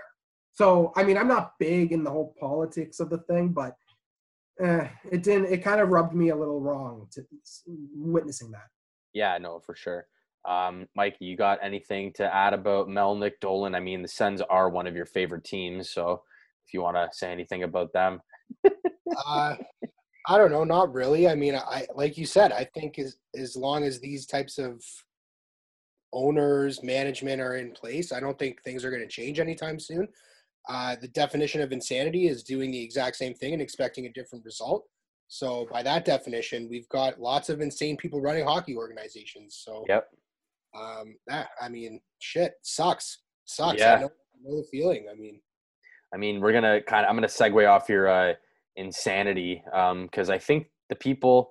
So 0.54 0.92
I 0.96 1.04
mean, 1.04 1.18
I'm 1.18 1.28
not 1.28 1.58
big 1.58 1.92
in 1.92 2.04
the 2.04 2.10
whole 2.10 2.34
politics 2.38 3.00
of 3.00 3.10
the 3.10 3.18
thing, 3.18 3.48
but 3.48 3.76
eh, 4.60 4.88
it 5.10 5.22
didn't. 5.22 5.52
It 5.52 5.64
kind 5.64 5.80
of 5.80 5.90
rubbed 5.90 6.14
me 6.14 6.30
a 6.30 6.36
little 6.36 6.60
wrong 6.60 7.08
to 7.12 7.24
witnessing 7.96 8.50
that. 8.52 8.68
Yeah, 9.12 9.36
no, 9.38 9.60
for 9.60 9.74
sure. 9.74 10.06
Um, 10.44 10.86
Mike, 10.94 11.16
you 11.20 11.36
got 11.36 11.58
anything 11.62 12.12
to 12.14 12.34
add 12.34 12.52
about 12.52 12.88
Melnyk, 12.88 13.32
Dolan? 13.40 13.74
I 13.74 13.80
mean, 13.80 14.02
the 14.02 14.08
Sens 14.08 14.42
are 14.42 14.68
one 14.68 14.86
of 14.86 14.94
your 14.94 15.06
favorite 15.06 15.44
teams, 15.44 15.90
so 15.90 16.22
if 16.66 16.74
you 16.74 16.82
want 16.82 16.96
to 16.96 17.08
say 17.12 17.32
anything 17.32 17.62
about 17.62 17.92
them, 17.92 18.20
uh, 19.26 19.56
I 20.26 20.38
don't 20.38 20.52
know, 20.52 20.64
not 20.64 20.92
really. 20.92 21.28
I 21.28 21.34
mean, 21.34 21.56
I 21.56 21.86
like 21.94 22.16
you 22.16 22.26
said, 22.26 22.52
I 22.52 22.64
think 22.74 22.98
as 22.98 23.16
as 23.36 23.56
long 23.56 23.84
as 23.84 23.98
these 23.98 24.26
types 24.26 24.58
of 24.58 24.82
owners, 26.12 26.82
management 26.82 27.42
are 27.42 27.56
in 27.56 27.72
place, 27.72 28.12
I 28.12 28.20
don't 28.20 28.38
think 28.38 28.62
things 28.62 28.84
are 28.84 28.90
going 28.90 29.02
to 29.02 29.08
change 29.08 29.40
anytime 29.40 29.80
soon. 29.80 30.06
Uh, 30.68 30.96
the 31.00 31.08
definition 31.08 31.60
of 31.60 31.72
insanity 31.72 32.28
is 32.28 32.42
doing 32.42 32.70
the 32.70 32.82
exact 32.82 33.16
same 33.16 33.34
thing 33.34 33.52
and 33.52 33.62
expecting 33.62 34.06
a 34.06 34.12
different 34.12 34.44
result. 34.44 34.84
So, 35.28 35.66
by 35.70 35.82
that 35.82 36.04
definition, 36.04 36.68
we've 36.70 36.88
got 36.88 37.20
lots 37.20 37.48
of 37.48 37.60
insane 37.60 37.96
people 37.96 38.20
running 38.20 38.44
hockey 38.44 38.76
organizations. 38.76 39.62
So, 39.64 39.84
yep. 39.88 40.08
um, 40.78 41.16
that 41.26 41.48
I 41.60 41.68
mean, 41.68 42.00
shit 42.20 42.54
sucks, 42.62 43.22
sucks. 43.44 43.80
Yeah. 43.80 43.94
I 43.94 44.00
know, 44.00 44.06
I 44.06 44.38
know 44.42 44.56
the 44.56 44.66
feeling. 44.70 45.06
I 45.10 45.14
mean, 45.14 45.40
I 46.14 46.16
mean, 46.16 46.40
we're 46.40 46.52
gonna 46.52 46.80
kind 46.82 47.04
of. 47.04 47.10
I'm 47.10 47.16
gonna 47.16 47.26
segue 47.26 47.68
off 47.68 47.88
your 47.88 48.08
uh, 48.08 48.34
insanity 48.76 49.62
because 49.64 50.30
I 50.30 50.38
think 50.38 50.68
the 50.88 50.94
people 50.94 51.50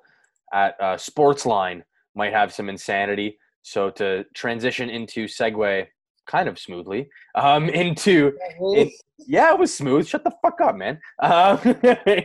at 0.53 0.75
uh, 0.79 0.95
Sportsline 0.95 1.83
might 2.15 2.33
have 2.33 2.53
some 2.53 2.69
insanity. 2.69 3.37
So 3.63 3.89
to 3.91 4.25
transition 4.33 4.89
into 4.89 5.25
segue 5.25 5.87
kind 6.27 6.47
of 6.47 6.59
smoothly 6.59 7.07
um, 7.35 7.69
into 7.83 8.33
in, 8.75 8.91
yeah, 9.27 9.53
it 9.53 9.59
was 9.59 9.73
smooth. 9.73 10.07
Shut 10.07 10.23
the 10.23 10.33
fuck 10.41 10.59
up, 10.61 10.75
man. 10.75 10.99
Uh, 11.21 11.57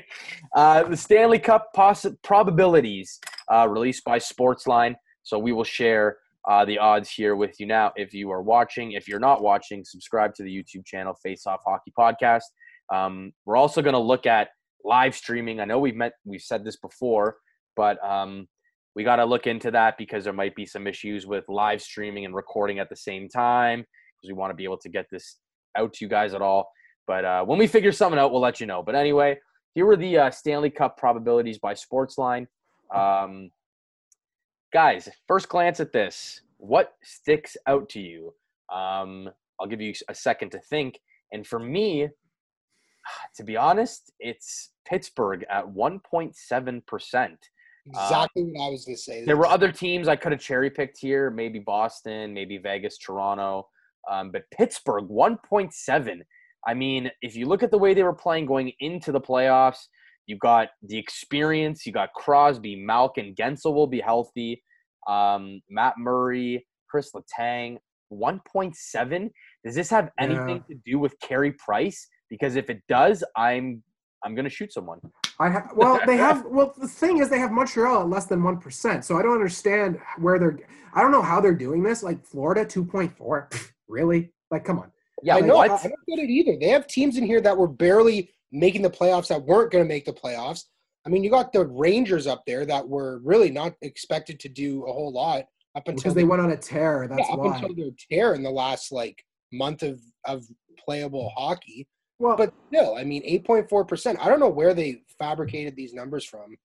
uh, 0.56 0.84
the 0.84 0.96
Stanley 0.96 1.38
Cup 1.38 1.68
poss- 1.74 2.06
probabilities 2.22 3.20
uh, 3.52 3.68
released 3.68 4.04
by 4.04 4.18
Sportsline. 4.18 4.94
So 5.22 5.38
we 5.38 5.52
will 5.52 5.64
share 5.64 6.18
uh, 6.48 6.64
the 6.64 6.78
odds 6.78 7.10
here 7.10 7.36
with 7.36 7.60
you 7.60 7.66
now. 7.66 7.92
If 7.96 8.14
you 8.14 8.30
are 8.30 8.42
watching, 8.42 8.92
if 8.92 9.06
you're 9.06 9.20
not 9.20 9.42
watching, 9.42 9.84
subscribe 9.84 10.34
to 10.36 10.42
the 10.42 10.50
YouTube 10.50 10.86
channel 10.86 11.14
Face 11.22 11.46
Off 11.46 11.60
Hockey 11.66 11.92
Podcast. 11.98 12.44
Um, 12.92 13.32
we're 13.44 13.56
also 13.56 13.82
going 13.82 13.94
to 13.94 13.98
look 13.98 14.26
at 14.26 14.48
live 14.84 15.14
streaming. 15.14 15.60
I 15.60 15.66
know 15.66 15.78
we've 15.78 15.96
met, 15.96 16.12
we've 16.24 16.40
said 16.40 16.64
this 16.64 16.76
before, 16.76 17.36
but 17.76 18.02
um, 18.02 18.48
we 18.94 19.04
got 19.04 19.16
to 19.16 19.24
look 19.24 19.46
into 19.46 19.70
that 19.70 19.96
because 19.98 20.24
there 20.24 20.32
might 20.32 20.54
be 20.54 20.66
some 20.66 20.86
issues 20.86 21.26
with 21.26 21.44
live 21.48 21.80
streaming 21.80 22.24
and 22.24 22.34
recording 22.34 22.78
at 22.78 22.88
the 22.88 22.96
same 22.96 23.28
time 23.28 23.80
because 23.80 24.32
we 24.32 24.34
want 24.34 24.50
to 24.50 24.54
be 24.54 24.64
able 24.64 24.78
to 24.78 24.88
get 24.88 25.06
this 25.10 25.36
out 25.76 25.92
to 25.94 26.04
you 26.04 26.08
guys 26.08 26.34
at 26.34 26.42
all. 26.42 26.70
But 27.06 27.24
uh, 27.24 27.44
when 27.44 27.58
we 27.58 27.66
figure 27.66 27.92
something 27.92 28.18
out, 28.18 28.32
we'll 28.32 28.40
let 28.40 28.60
you 28.60 28.66
know. 28.66 28.82
But 28.82 28.94
anyway, 28.94 29.38
here 29.74 29.86
were 29.86 29.96
the 29.96 30.18
uh, 30.18 30.30
Stanley 30.30 30.70
Cup 30.70 30.96
probabilities 30.96 31.58
by 31.58 31.74
Sportsline. 31.74 32.46
Um, 32.94 33.50
guys, 34.72 35.08
first 35.26 35.48
glance 35.48 35.80
at 35.80 35.92
this, 35.92 36.42
what 36.58 36.94
sticks 37.02 37.56
out 37.66 37.88
to 37.90 38.00
you? 38.00 38.34
Um, 38.72 39.30
I'll 39.60 39.66
give 39.66 39.80
you 39.80 39.94
a 40.08 40.14
second 40.14 40.50
to 40.50 40.58
think. 40.58 41.00
And 41.32 41.46
for 41.46 41.58
me, 41.58 42.08
to 43.36 43.44
be 43.44 43.56
honest, 43.56 44.12
it's 44.18 44.70
Pittsburgh 44.86 45.44
at 45.50 45.66
1.7%. 45.66 47.28
exactly 47.90 48.44
what 48.44 48.66
I 48.66 48.70
was 48.70 48.84
going 48.84 48.96
to 48.96 49.02
say. 49.02 49.24
There 49.24 49.36
were 49.36 49.46
other 49.46 49.72
teams 49.72 50.08
I 50.08 50.16
could 50.16 50.32
have 50.32 50.40
cherry 50.40 50.70
picked 50.70 50.98
here, 50.98 51.30
maybe 51.30 51.58
Boston, 51.58 52.34
maybe 52.34 52.58
Vegas, 52.58 52.98
Toronto. 52.98 53.68
Um, 54.10 54.30
but 54.30 54.42
Pittsburgh, 54.50 55.08
1.7. 55.08 56.20
I 56.66 56.74
mean, 56.74 57.10
if 57.22 57.36
you 57.36 57.46
look 57.46 57.62
at 57.62 57.70
the 57.70 57.78
way 57.78 57.94
they 57.94 58.02
were 58.02 58.14
playing 58.14 58.46
going 58.46 58.72
into 58.80 59.12
the 59.12 59.20
playoffs, 59.20 59.78
you 60.26 60.36
got 60.36 60.68
the 60.82 60.98
experience. 60.98 61.86
You 61.86 61.92
got 61.92 62.12
Crosby, 62.14 62.76
Malkin, 62.76 63.34
Guentzel 63.34 63.74
will 63.74 63.86
be 63.86 64.00
healthy. 64.00 64.62
Um, 65.08 65.60
Matt 65.70 65.94
Murray, 65.98 66.66
Chris 66.90 67.12
Letang, 67.12 67.78
1.7. 68.12 69.30
Does 69.64 69.74
this 69.74 69.90
have 69.90 70.10
anything 70.18 70.62
to 70.68 70.74
do 70.84 70.98
with 70.98 71.18
Carey 71.20 71.52
Price? 71.52 72.06
Because 72.28 72.56
if 72.56 72.68
it 72.68 72.82
does, 72.88 73.24
I'm 73.36 73.82
I'm 74.24 74.34
gonna 74.34 74.50
shoot 74.50 74.72
someone. 74.72 75.00
I 75.40 75.50
ha- 75.50 75.70
well, 75.74 76.00
they 76.06 76.16
have. 76.28 76.44
Well, 76.46 76.74
the 76.76 76.88
thing 76.88 77.18
is, 77.18 77.28
they 77.28 77.38
have 77.38 77.52
Montreal 77.52 78.02
at 78.02 78.08
less 78.08 78.26
than 78.26 78.42
one 78.42 78.58
percent. 78.58 79.04
So 79.04 79.18
I 79.18 79.22
don't 79.22 79.34
understand 79.34 79.98
where 80.18 80.38
they're. 80.38 80.58
I 80.94 81.02
don't 81.02 81.12
know 81.12 81.22
how 81.22 81.40
they're 81.40 81.54
doing 81.54 81.82
this. 81.82 82.02
Like 82.02 82.24
Florida, 82.24 82.64
two 82.64 82.84
point 82.84 83.16
four. 83.16 83.48
Really? 83.88 84.32
Like, 84.50 84.64
come 84.64 84.78
on. 84.78 84.92
Yeah, 85.22 85.36
I 85.36 85.40
know. 85.40 85.56
I, 85.56 85.64
I 85.64 85.68
don't 85.68 86.06
get 86.06 86.18
it 86.18 86.30
either. 86.30 86.56
They 86.60 86.68
have 86.68 86.86
teams 86.86 87.16
in 87.16 87.24
here 87.24 87.40
that 87.40 87.56
were 87.56 87.68
barely 87.68 88.30
making 88.52 88.82
the 88.82 88.90
playoffs 88.90 89.28
that 89.28 89.42
weren't 89.42 89.70
going 89.70 89.84
to 89.84 89.88
make 89.88 90.04
the 90.04 90.12
playoffs. 90.12 90.64
I 91.06 91.10
mean, 91.10 91.24
you 91.24 91.30
got 91.30 91.52
the 91.52 91.66
Rangers 91.66 92.26
up 92.26 92.44
there 92.46 92.66
that 92.66 92.86
were 92.86 93.20
really 93.24 93.50
not 93.50 93.74
expected 93.82 94.38
to 94.40 94.48
do 94.48 94.84
a 94.84 94.92
whole 94.92 95.12
lot 95.12 95.46
up 95.74 95.86
until 95.88 95.94
Because 95.94 96.14
they 96.14 96.24
went 96.24 96.42
on 96.42 96.50
a 96.50 96.56
tear. 96.56 97.06
That's 97.08 97.28
yeah, 97.28 97.34
up 97.34 97.38
why. 97.38 97.56
until 97.56 97.74
their 97.74 97.90
tear 98.10 98.34
in 98.34 98.42
the 98.42 98.50
last 98.50 98.92
like 98.92 99.24
month 99.52 99.82
of 99.82 100.00
of 100.26 100.44
playable 100.78 101.32
hockey. 101.36 101.88
Well, 102.18 102.36
But 102.36 102.52
still, 102.68 102.96
I 102.96 103.04
mean, 103.04 103.22
eight 103.24 103.44
point 103.44 103.68
four 103.68 103.84
percent. 103.84 104.18
I 104.20 104.28
don't 104.28 104.40
know 104.40 104.48
where 104.48 104.74
they 104.74 105.02
fabricated 105.18 105.76
these 105.76 105.94
numbers 105.94 106.24
from. 106.24 106.56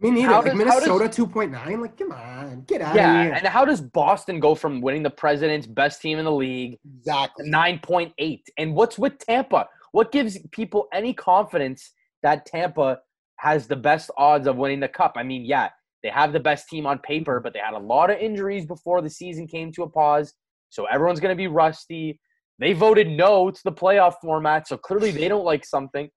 me 0.00 0.10
neither. 0.10 0.28
how 0.28 0.36
Like 0.42 0.46
does- 0.46 0.54
Minnesota, 0.58 1.08
two 1.08 1.26
point 1.26 1.52
nine. 1.52 1.80
Like, 1.80 1.96
come 1.96 2.12
on, 2.12 2.62
get 2.66 2.80
out 2.80 2.94
Yeah, 2.94 3.20
of 3.20 3.26
here. 3.26 3.34
and 3.34 3.46
how 3.46 3.64
does 3.64 3.80
Boston 3.80 4.40
go 4.40 4.54
from 4.54 4.80
winning 4.80 5.02
the 5.02 5.10
President's 5.10 5.66
best 5.66 6.00
team 6.00 6.18
in 6.18 6.24
the 6.24 6.32
league 6.32 6.78
Exactly. 6.98 7.48
9.8. 7.48 8.42
And 8.58 8.74
what's 8.74 8.98
with 8.98 9.18
Tampa? 9.18 9.68
What 9.92 10.10
gives 10.10 10.38
people 10.50 10.88
any 10.92 11.12
confidence 11.14 11.92
that 12.22 12.46
Tampa 12.46 12.98
has 13.38 13.66
the 13.68 13.76
best 13.76 14.10
odds 14.16 14.46
of 14.48 14.56
winning 14.56 14.80
the 14.80 14.88
cup? 14.88 15.12
I 15.16 15.22
mean, 15.22 15.44
yeah, 15.44 15.68
they 16.02 16.08
have 16.08 16.32
the 16.32 16.40
best 16.40 16.68
team 16.68 16.86
on 16.86 16.98
paper, 16.98 17.38
but 17.40 17.52
they 17.52 17.60
had 17.60 17.74
a 17.74 17.78
lot 17.78 18.10
of 18.10 18.18
injuries 18.18 18.66
before 18.66 19.00
the 19.02 19.10
season 19.10 19.46
came 19.46 19.70
to 19.72 19.84
a 19.84 19.88
pause. 19.88 20.34
So 20.70 20.86
everyone's 20.86 21.20
going 21.20 21.32
to 21.32 21.36
be 21.36 21.46
rusty. 21.46 22.18
They 22.58 22.72
voted 22.72 23.08
no 23.08 23.50
to 23.50 23.60
the 23.64 23.72
playoff 23.72 24.14
format, 24.22 24.68
so 24.68 24.76
clearly 24.76 25.10
they 25.10 25.28
don't 25.28 25.44
like 25.44 25.64
something. 25.64 26.08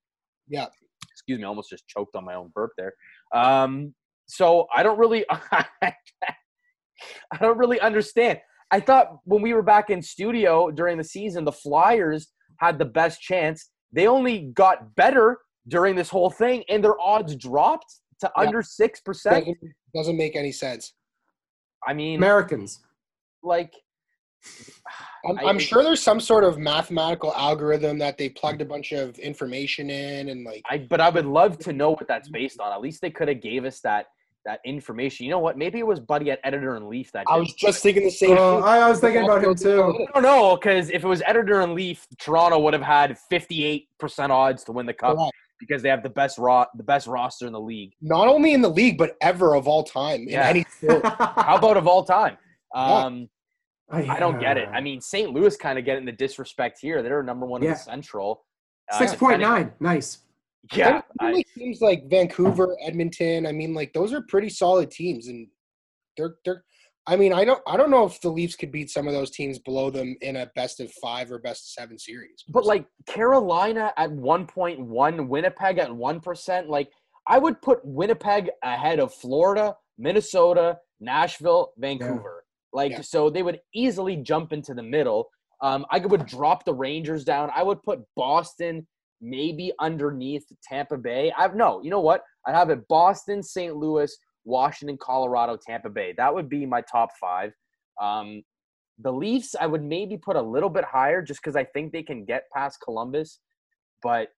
Yeah. 0.48 0.68
Excuse 1.12 1.40
me, 1.40 1.46
I 1.46 1.48
almost 1.48 1.70
just 1.70 1.88
choked 1.88 2.16
on 2.16 2.26
my 2.26 2.36
own 2.36 2.52
burp 2.54 2.72
there. 2.78 2.94
Um, 3.34 3.94
so 4.28 4.68
I 4.76 4.84
don't 4.84 5.00
really 5.00 5.26
I 5.82 7.38
don't 7.40 7.58
really 7.58 7.80
understand. 7.80 8.40
I 8.72 8.80
thought 8.80 9.18
when 9.24 9.42
we 9.42 9.54
were 9.54 9.62
back 9.64 9.90
in 9.90 10.02
studio 10.02 10.70
during 10.72 10.98
the 10.98 11.04
season, 11.04 11.46
the 11.46 11.52
Flyers 11.52 12.28
had 12.60 12.78
the 12.80 12.86
best 12.86 13.22
chance. 13.22 13.70
They 13.92 14.08
only 14.08 14.52
got 14.54 14.96
better 14.96 15.38
during 15.68 15.96
this 15.96 16.10
whole 16.10 16.30
thing, 16.30 16.64
and 16.70 16.84
their 16.84 17.00
odds 17.00 17.36
dropped 17.36 17.86
to 18.22 18.32
Yeah. 18.36 18.44
under 18.48 18.62
six 18.62 19.00
percent. 19.02 19.46
Doesn't, 19.46 19.58
doesn't 19.96 20.18
make 20.18 20.36
any 20.36 20.52
sense. 20.52 20.94
I 21.88 21.94
mean, 21.94 22.18
Americans. 22.18 22.82
like, 23.44 23.74
I'm, 25.26 25.40
I- 25.40 25.44
I'm 25.44 25.60
sure 25.60 25.84
there's 25.84 26.02
some 26.02 26.20
sort 26.20 26.44
of 26.44 26.58
mathematical 26.58 27.34
algorithm 27.34 27.98
that 28.00 28.18
they 28.18 28.30
plugged 28.30 28.62
a 28.62 28.66
bunch 28.66 28.92
of 28.92 29.18
information 29.20 29.90
in 29.90 30.30
and 30.30 30.44
like 30.46 30.62
I 30.70 30.78
but 30.78 31.02
I 31.02 31.10
would 31.10 31.26
love 31.26 31.58
to 31.60 31.74
know 31.74 31.92
what 31.92 32.08
that's 32.08 32.30
based 32.30 32.60
on. 32.60 32.72
At 32.72 32.82
least 32.82 33.02
they 33.02 33.10
could 33.10 33.28
have 33.28 33.42
gave 33.42 33.66
us 33.66 33.80
that 33.82 34.08
that 34.46 34.62
information. 34.64 35.26
You 35.26 35.32
know 35.32 35.40
what? 35.40 35.58
Maybe 35.58 35.78
it 35.80 35.86
was 35.86 36.00
Buddy 36.00 36.32
at 36.32 36.40
Editor 36.46 36.76
and 36.78 36.88
Leaf 36.88 37.12
that. 37.12 37.26
I 37.28 37.38
was 37.38 37.52
just 37.54 37.84
thinking 37.84 38.04
the 38.06 38.10
same 38.12 38.38
Oh, 38.40 38.58
thing. 38.62 38.64
I, 38.70 38.78
I 38.78 38.90
was 38.90 39.00
thinking 39.02 39.24
about 39.26 39.44
him 39.44 39.56
too. 39.56 40.08
I 40.08 40.12
don't 40.14 40.24
know 40.24 40.56
because 40.56 40.90
if 40.90 41.04
it 41.04 41.08
was 41.08 41.22
Editor 41.26 41.60
and 41.62 41.74
Leaf, 41.74 42.08
Toronto 42.18 42.58
would 42.60 42.74
have 42.74 42.82
had 42.84 43.18
58% 43.30 43.86
odds 44.30 44.64
to 44.66 44.72
win 44.72 44.86
the 44.86 44.94
cup 44.94 45.18
Correct. 45.18 45.34
because 45.60 45.82
they 45.82 45.90
have 45.90 46.02
the 46.04 46.10
best 46.10 46.38
raw 46.38 46.66
the 46.78 46.84
best 46.84 47.08
roster 47.08 47.46
in 47.46 47.52
the 47.52 47.60
league. 47.60 47.92
Not 48.02 48.30
only 48.30 48.54
in 48.54 48.62
the 48.62 48.70
league, 48.70 48.98
but 48.98 49.18
ever 49.20 49.54
of 49.56 49.68
all 49.68 49.84
time 49.84 50.22
in 50.22 50.30
Yeah. 50.30 50.48
any 50.48 50.66
sport. 50.70 51.06
How 51.18 51.58
about 51.58 51.76
of 51.76 51.86
all 51.88 52.06
time? 52.06 52.38
Um, 52.74 53.28
I, 53.90 54.04
I 54.16 54.20
don't 54.20 54.40
get 54.40 54.58
it. 54.58 54.68
I 54.70 54.82
mean, 54.82 55.00
St. 55.00 55.32
Louis 55.32 55.56
kind 55.56 55.80
of 55.80 55.86
getting 55.86 56.06
the 56.06 56.12
disrespect 56.12 56.80
here. 56.82 57.02
They're 57.02 57.24
number 57.24 57.46
one 57.46 57.64
in 57.64 57.70
the 57.70 57.76
Central. 57.76 58.44
Uh, 58.92 58.98
six 58.98 59.16
point 59.16 59.40
defending- 59.40 59.68
nine. 59.68 59.74
Nice. 59.80 60.20
Yeah, 60.74 60.88
Even 60.90 61.04
I- 61.20 61.32
like 61.32 61.48
teams 61.58 61.82
like 61.82 62.10
Vancouver, 62.10 62.76
Edmonton. 62.86 63.46
I 63.46 63.52
mean, 63.54 63.74
like 63.74 63.94
those 63.94 64.12
are 64.14 64.22
pretty 64.28 64.50
solid 64.50 64.92
teams, 64.92 65.28
and 65.28 65.48
they're 66.18 66.36
they're. 66.44 66.64
I 67.10 67.16
mean, 67.16 67.32
I 67.32 67.46
don't 67.46 67.62
I 67.66 67.78
don't 67.78 67.90
know 67.90 68.06
if 68.06 68.20
the 68.20 68.28
Leafs 68.30 68.58
could 68.58 68.70
beat 68.72 68.90
some 68.90 69.08
of 69.08 69.14
those 69.14 69.32
teams 69.32 69.60
below 69.60 69.90
them 69.90 70.18
in 70.22 70.36
a 70.38 70.52
best 70.56 70.82
of 70.82 70.92
five 71.02 71.32
or 71.32 71.40
best 71.40 71.64
of 71.64 71.70
seven 71.82 71.98
series. 71.98 72.44
But 72.50 72.66
like 72.66 72.86
Carolina 73.06 73.94
at 73.96 74.10
1.1, 74.10 75.28
Winnipeg 75.30 75.78
at 75.78 75.90
1%, 75.90 76.68
like 76.68 76.90
I 77.26 77.40
would 77.40 77.62
put 77.62 77.80
Winnipeg 77.86 78.50
ahead 78.62 79.00
of 79.00 79.14
Florida, 79.14 79.74
Minnesota, 79.98 80.80
Nashville, 81.00 81.72
Vancouver. 81.78 82.37
Like 82.74 82.92
Yeah. 82.92 83.02
so 83.02 83.30
they 83.30 83.44
would 83.44 83.60
easily 83.74 84.18
jump 84.18 84.54
into 84.54 84.74
the 84.74 84.84
middle. 84.84 85.30
Um, 85.62 85.86
I 85.90 86.00
would 86.00 86.26
drop 86.26 86.66
the 86.66 86.74
Rangers 86.74 87.24
down. 87.24 87.50
I 87.56 87.64
would 87.64 87.82
put 87.84 88.02
Boston 88.16 88.88
maybe 89.22 89.72
underneath 89.80 90.46
Tampa 90.62 90.98
Bay. 90.98 91.32
I've 91.38 91.56
no, 91.56 91.82
you 91.82 91.90
know 91.90 92.02
what? 92.02 92.22
I'd 92.46 92.54
have 92.56 92.70
it 92.70 92.88
Boston, 92.88 93.42
St. 93.42 93.76
Louis, 93.76 94.16
Washington, 94.46 94.98
Colorado, 95.02 95.58
Tampa 95.58 95.90
Bay. 95.90 96.14
That 96.18 96.34
would 96.34 96.50
be 96.50 96.66
my 96.66 96.82
top 96.82 97.10
five. 97.20 97.52
Um, 98.00 98.44
the 99.00 99.12
Leafs, 99.12 99.56
I 99.60 99.66
would 99.68 99.84
maybe 99.84 100.18
put 100.18 100.36
a 100.36 100.42
little 100.42 100.70
bit 100.70 100.84
higher 100.84 101.22
just 101.22 101.42
because 101.42 101.56
I 101.56 101.64
think 101.64 101.92
they 101.92 102.04
can 102.04 102.26
get 102.26 102.44
past 102.54 102.80
Columbus. 102.84 103.40
But 104.04 104.30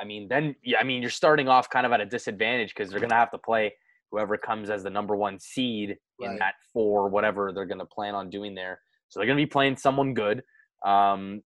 I 0.00 0.04
mean, 0.04 0.28
then 0.28 0.54
yeah, 0.64 0.78
I 0.78 0.84
mean, 0.84 1.02
you're 1.02 1.10
starting 1.10 1.48
off 1.48 1.68
kind 1.70 1.86
of 1.86 1.92
at 1.92 2.00
a 2.00 2.06
disadvantage 2.06 2.74
because 2.74 2.90
they're 2.90 3.00
gonna 3.00 3.14
have 3.14 3.30
to 3.32 3.38
play 3.38 3.74
whoever 4.10 4.36
comes 4.36 4.70
as 4.70 4.82
the 4.82 4.90
number 4.90 5.16
one 5.16 5.38
seed 5.38 5.96
in 6.20 6.36
that 6.38 6.54
four, 6.72 7.08
whatever 7.08 7.52
they're 7.52 7.66
gonna 7.66 7.86
plan 7.86 8.14
on 8.14 8.30
doing 8.30 8.54
there. 8.54 8.80
So 9.08 9.20
they're 9.20 9.26
gonna 9.26 9.36
be 9.36 9.46
playing 9.46 9.76
someone 9.76 10.14
good. 10.14 10.42
Um, 10.84 11.42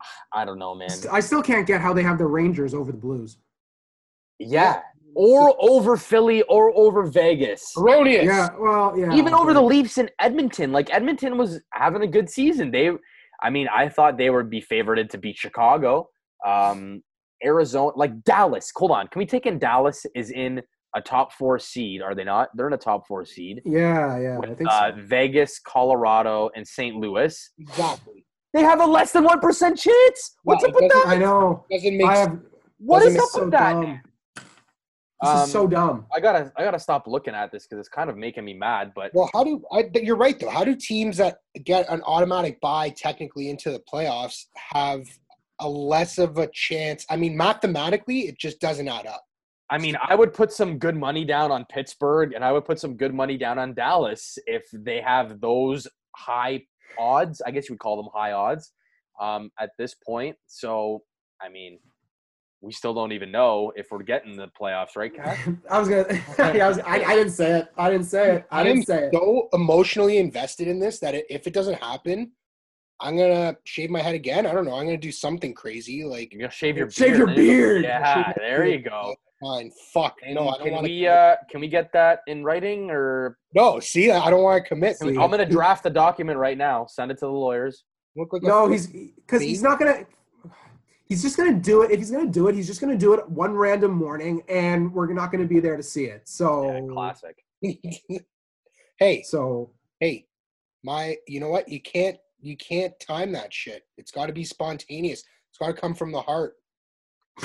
I 0.32 0.44
don't 0.44 0.58
know, 0.58 0.74
man. 0.74 0.90
I 1.10 1.20
still 1.20 1.42
can't 1.42 1.66
get 1.66 1.80
how 1.80 1.92
they 1.92 2.02
have 2.02 2.18
the 2.18 2.26
Rangers 2.26 2.74
over 2.74 2.92
the 2.92 2.98
Blues. 2.98 3.38
Yeah, 4.38 4.80
or 5.14 5.54
over 5.58 5.96
Philly 5.96 6.42
or 6.42 6.72
over 6.76 7.04
Vegas. 7.04 7.72
Erroneous. 7.76 8.24
Yeah, 8.24 8.48
well, 8.58 8.94
yeah. 8.96 9.14
even 9.14 9.34
over 9.34 9.52
the 9.52 9.62
Leafs 9.62 9.98
in 9.98 10.10
Edmonton. 10.18 10.72
Like 10.72 10.92
Edmonton 10.92 11.36
was 11.36 11.60
having 11.72 12.02
a 12.02 12.06
good 12.06 12.30
season. 12.30 12.70
They, 12.70 12.90
I 13.42 13.50
mean, 13.50 13.68
I 13.74 13.88
thought 13.88 14.16
they 14.16 14.30
would 14.30 14.50
be 14.50 14.60
favored 14.60 15.08
to 15.10 15.18
beat 15.18 15.36
Chicago, 15.36 16.08
um, 16.46 17.02
Arizona, 17.44 17.92
like 17.96 18.22
Dallas. 18.24 18.72
Hold 18.76 18.92
on, 18.92 19.08
can 19.08 19.18
we 19.18 19.26
take 19.26 19.46
in 19.46 19.58
Dallas 19.58 20.06
is 20.14 20.30
in 20.30 20.62
a 20.94 21.00
top 21.00 21.32
four 21.32 21.58
seed? 21.58 22.02
Are 22.02 22.14
they 22.14 22.24
not? 22.24 22.48
They're 22.54 22.66
in 22.66 22.72
a 22.72 22.78
top 22.78 23.06
four 23.06 23.24
seed. 23.24 23.62
Yeah, 23.64 24.18
yeah, 24.18 24.38
I 24.42 24.46
think 24.54 24.68
uh, 24.68 24.90
so. 24.94 25.02
Vegas, 25.02 25.58
Colorado, 25.58 26.50
and 26.54 26.66
St. 26.66 26.96
Louis. 26.96 27.50
Exactly. 27.58 28.24
They 28.52 28.62
have 28.62 28.80
a 28.80 28.86
less 28.86 29.12
than 29.12 29.24
one 29.24 29.40
percent 29.40 29.78
chance. 29.78 30.36
What's 30.42 30.62
Yeah, 30.62 30.68
up 30.68 30.74
with 30.74 30.92
that? 30.92 31.04
I 31.08 31.16
know. 31.16 31.64
Doesn't 31.70 31.96
make 31.96 32.06
I 32.06 32.16
have. 32.18 32.38
What 32.78 32.98
doesn't 32.98 33.12
is 33.12 33.14
make 33.14 33.22
up 33.22 33.28
so 33.30 33.40
with 33.44 33.50
that? 33.52 33.72
dumb. 33.72 34.00
This 35.22 35.30
Um, 35.30 35.44
is 35.44 35.52
so 35.52 35.66
dumb. 35.68 36.06
I 36.12 36.18
gotta, 36.18 36.52
I 36.56 36.64
gotta 36.64 36.80
stop 36.80 37.06
looking 37.06 37.32
at 37.32 37.52
this 37.52 37.64
because 37.66 37.78
it's 37.78 37.88
kind 37.88 38.10
of 38.10 38.16
making 38.16 38.44
me 38.44 38.54
mad. 38.54 38.92
But 38.94 39.12
Well, 39.14 39.30
how 39.32 39.44
do 39.44 39.62
I? 39.72 39.88
You're 39.94 40.16
right 40.16 40.38
though. 40.38 40.50
How 40.50 40.64
do 40.64 40.74
teams 40.74 41.16
that 41.18 41.38
get 41.64 41.88
an 41.88 42.02
automatic 42.02 42.60
buy 42.60 42.90
technically 42.90 43.48
into 43.48 43.70
the 43.70 43.80
playoffs 43.90 44.46
have 44.56 45.02
a 45.60 45.68
less 45.68 46.18
of 46.18 46.38
a 46.38 46.48
chance? 46.48 47.06
I 47.08 47.16
mean, 47.16 47.36
mathematically, 47.36 48.22
it 48.28 48.36
just 48.38 48.60
doesn't 48.60 48.88
add 48.88 49.06
up. 49.06 49.22
I 49.72 49.78
mean, 49.78 49.96
I 50.06 50.14
would 50.14 50.34
put 50.34 50.52
some 50.52 50.78
good 50.78 50.96
money 50.96 51.24
down 51.24 51.50
on 51.50 51.64
Pittsburgh 51.64 52.34
and 52.34 52.44
I 52.44 52.52
would 52.52 52.66
put 52.66 52.78
some 52.78 52.94
good 52.94 53.14
money 53.14 53.38
down 53.38 53.58
on 53.58 53.72
Dallas 53.72 54.36
if 54.46 54.64
they 54.72 55.00
have 55.00 55.40
those 55.40 55.88
high 56.14 56.64
odds. 56.98 57.40
I 57.40 57.50
guess 57.52 57.68
you 57.68 57.74
would 57.74 57.80
call 57.80 57.96
them 57.96 58.10
high 58.14 58.32
odds 58.32 58.72
um, 59.18 59.50
at 59.58 59.70
this 59.78 59.94
point. 59.94 60.36
So, 60.46 61.02
I 61.40 61.48
mean, 61.48 61.78
we 62.60 62.70
still 62.70 62.92
don't 62.92 63.12
even 63.12 63.32
know 63.32 63.72
if 63.74 63.86
we're 63.90 64.02
getting 64.02 64.36
the 64.36 64.48
playoffs, 64.60 64.94
right, 64.94 65.12
Kat? 65.14 65.38
I 65.70 65.78
was 65.80 65.88
gonna. 65.88 66.06
yeah, 66.38 66.46
I, 66.66 66.68
was, 66.68 66.78
I, 66.80 66.96
I 67.02 67.16
didn't 67.16 67.32
say 67.32 67.60
it. 67.60 67.68
I 67.78 67.90
didn't 67.90 68.06
say 68.06 68.36
it. 68.36 68.46
I 68.50 68.60
I'm 68.60 68.66
didn't 68.66 68.86
say 68.86 69.04
it. 69.06 69.14
so 69.14 69.48
emotionally 69.54 70.18
invested 70.18 70.68
in 70.68 70.78
this 70.78 70.98
that 71.00 71.14
if 71.32 71.46
it 71.46 71.54
doesn't 71.54 71.82
happen, 71.82 72.32
I'm 73.00 73.16
gonna 73.16 73.56
shave 73.64 73.90
my 73.90 74.00
head 74.00 74.14
again. 74.14 74.46
I 74.46 74.52
don't 74.52 74.64
know. 74.64 74.74
I'm 74.74 74.84
gonna 74.84 74.96
do 74.96 75.10
something 75.10 75.54
crazy 75.54 76.04
like 76.04 76.32
You're 76.32 76.40
gonna 76.42 76.52
shave 76.52 76.76
your 76.76 76.88
Shave 76.90 77.16
beard. 77.16 77.18
your 77.18 77.26
There 77.28 77.36
you 77.44 77.50
beard. 77.50 77.84
Yeah, 77.84 78.32
there 78.36 78.66
you 78.66 78.78
go. 78.82 79.14
fine. 79.42 79.70
Fuck 79.92 80.18
And 80.24 80.34
no. 80.34 80.48
I 80.48 80.52
don't 80.58 80.64
can 80.64 80.72
want 80.72 80.84
we 80.84 81.00
to. 81.00 81.10
uh, 81.12 81.36
can 81.50 81.60
we 81.60 81.68
get 81.68 81.92
that 81.92 82.20
in 82.26 82.44
writing 82.44 82.90
or 82.90 83.38
no, 83.54 83.80
see, 83.80 84.10
I 84.10 84.30
don't 84.30 84.42
want 84.42 84.62
to 84.62 84.68
commit. 84.68 84.96
See, 84.96 85.08
I'm 85.08 85.30
gonna 85.30 85.44
draft 85.44 85.82
the 85.82 85.90
document 85.90 86.38
right 86.38 86.56
now. 86.56 86.86
Send 86.86 87.10
it 87.10 87.14
to 87.18 87.26
the 87.26 87.32
lawyers. 87.32 87.84
Look 88.16 88.32
like 88.32 88.42
No, 88.42 88.68
he's 88.68 88.86
because 88.86 89.42
he's 89.42 89.62
not 89.62 89.78
gonna. 89.78 90.06
He's 91.06 91.20
just 91.20 91.36
gonna 91.36 91.52
do 91.52 91.82
it. 91.82 91.90
If 91.90 91.98
he's 91.98 92.10
gonna 92.10 92.30
do 92.30 92.48
it, 92.48 92.54
he's 92.54 92.66
just 92.66 92.80
gonna 92.80 92.96
do 92.96 93.12
it 93.14 93.28
one 93.28 93.54
random 93.54 93.92
morning, 93.92 94.42
and 94.48 94.92
we're 94.92 95.12
not 95.12 95.30
gonna 95.30 95.44
be 95.46 95.60
there 95.60 95.76
to 95.76 95.82
see 95.82 96.04
it. 96.04 96.26
So, 96.26 96.72
Yeah, 96.72 96.80
classic. 96.92 97.36
hey, 98.98 99.22
so 99.22 99.70
hey, 100.00 100.26
my, 100.82 101.16
you 101.28 101.40
know 101.40 101.48
what? 101.48 101.68
You 101.68 101.80
can't, 101.80 102.16
you 102.40 102.56
can't 102.56 102.98
time 102.98 103.32
that 103.32 103.52
shit. 103.52 103.84
It's 103.98 104.10
got 104.10 104.26
to 104.26 104.32
be 104.32 104.44
spontaneous. 104.44 105.22
It's 105.50 105.58
got 105.58 105.68
to 105.68 105.74
come 105.74 105.94
from 105.94 106.12
the 106.12 106.20
heart. 106.20 106.54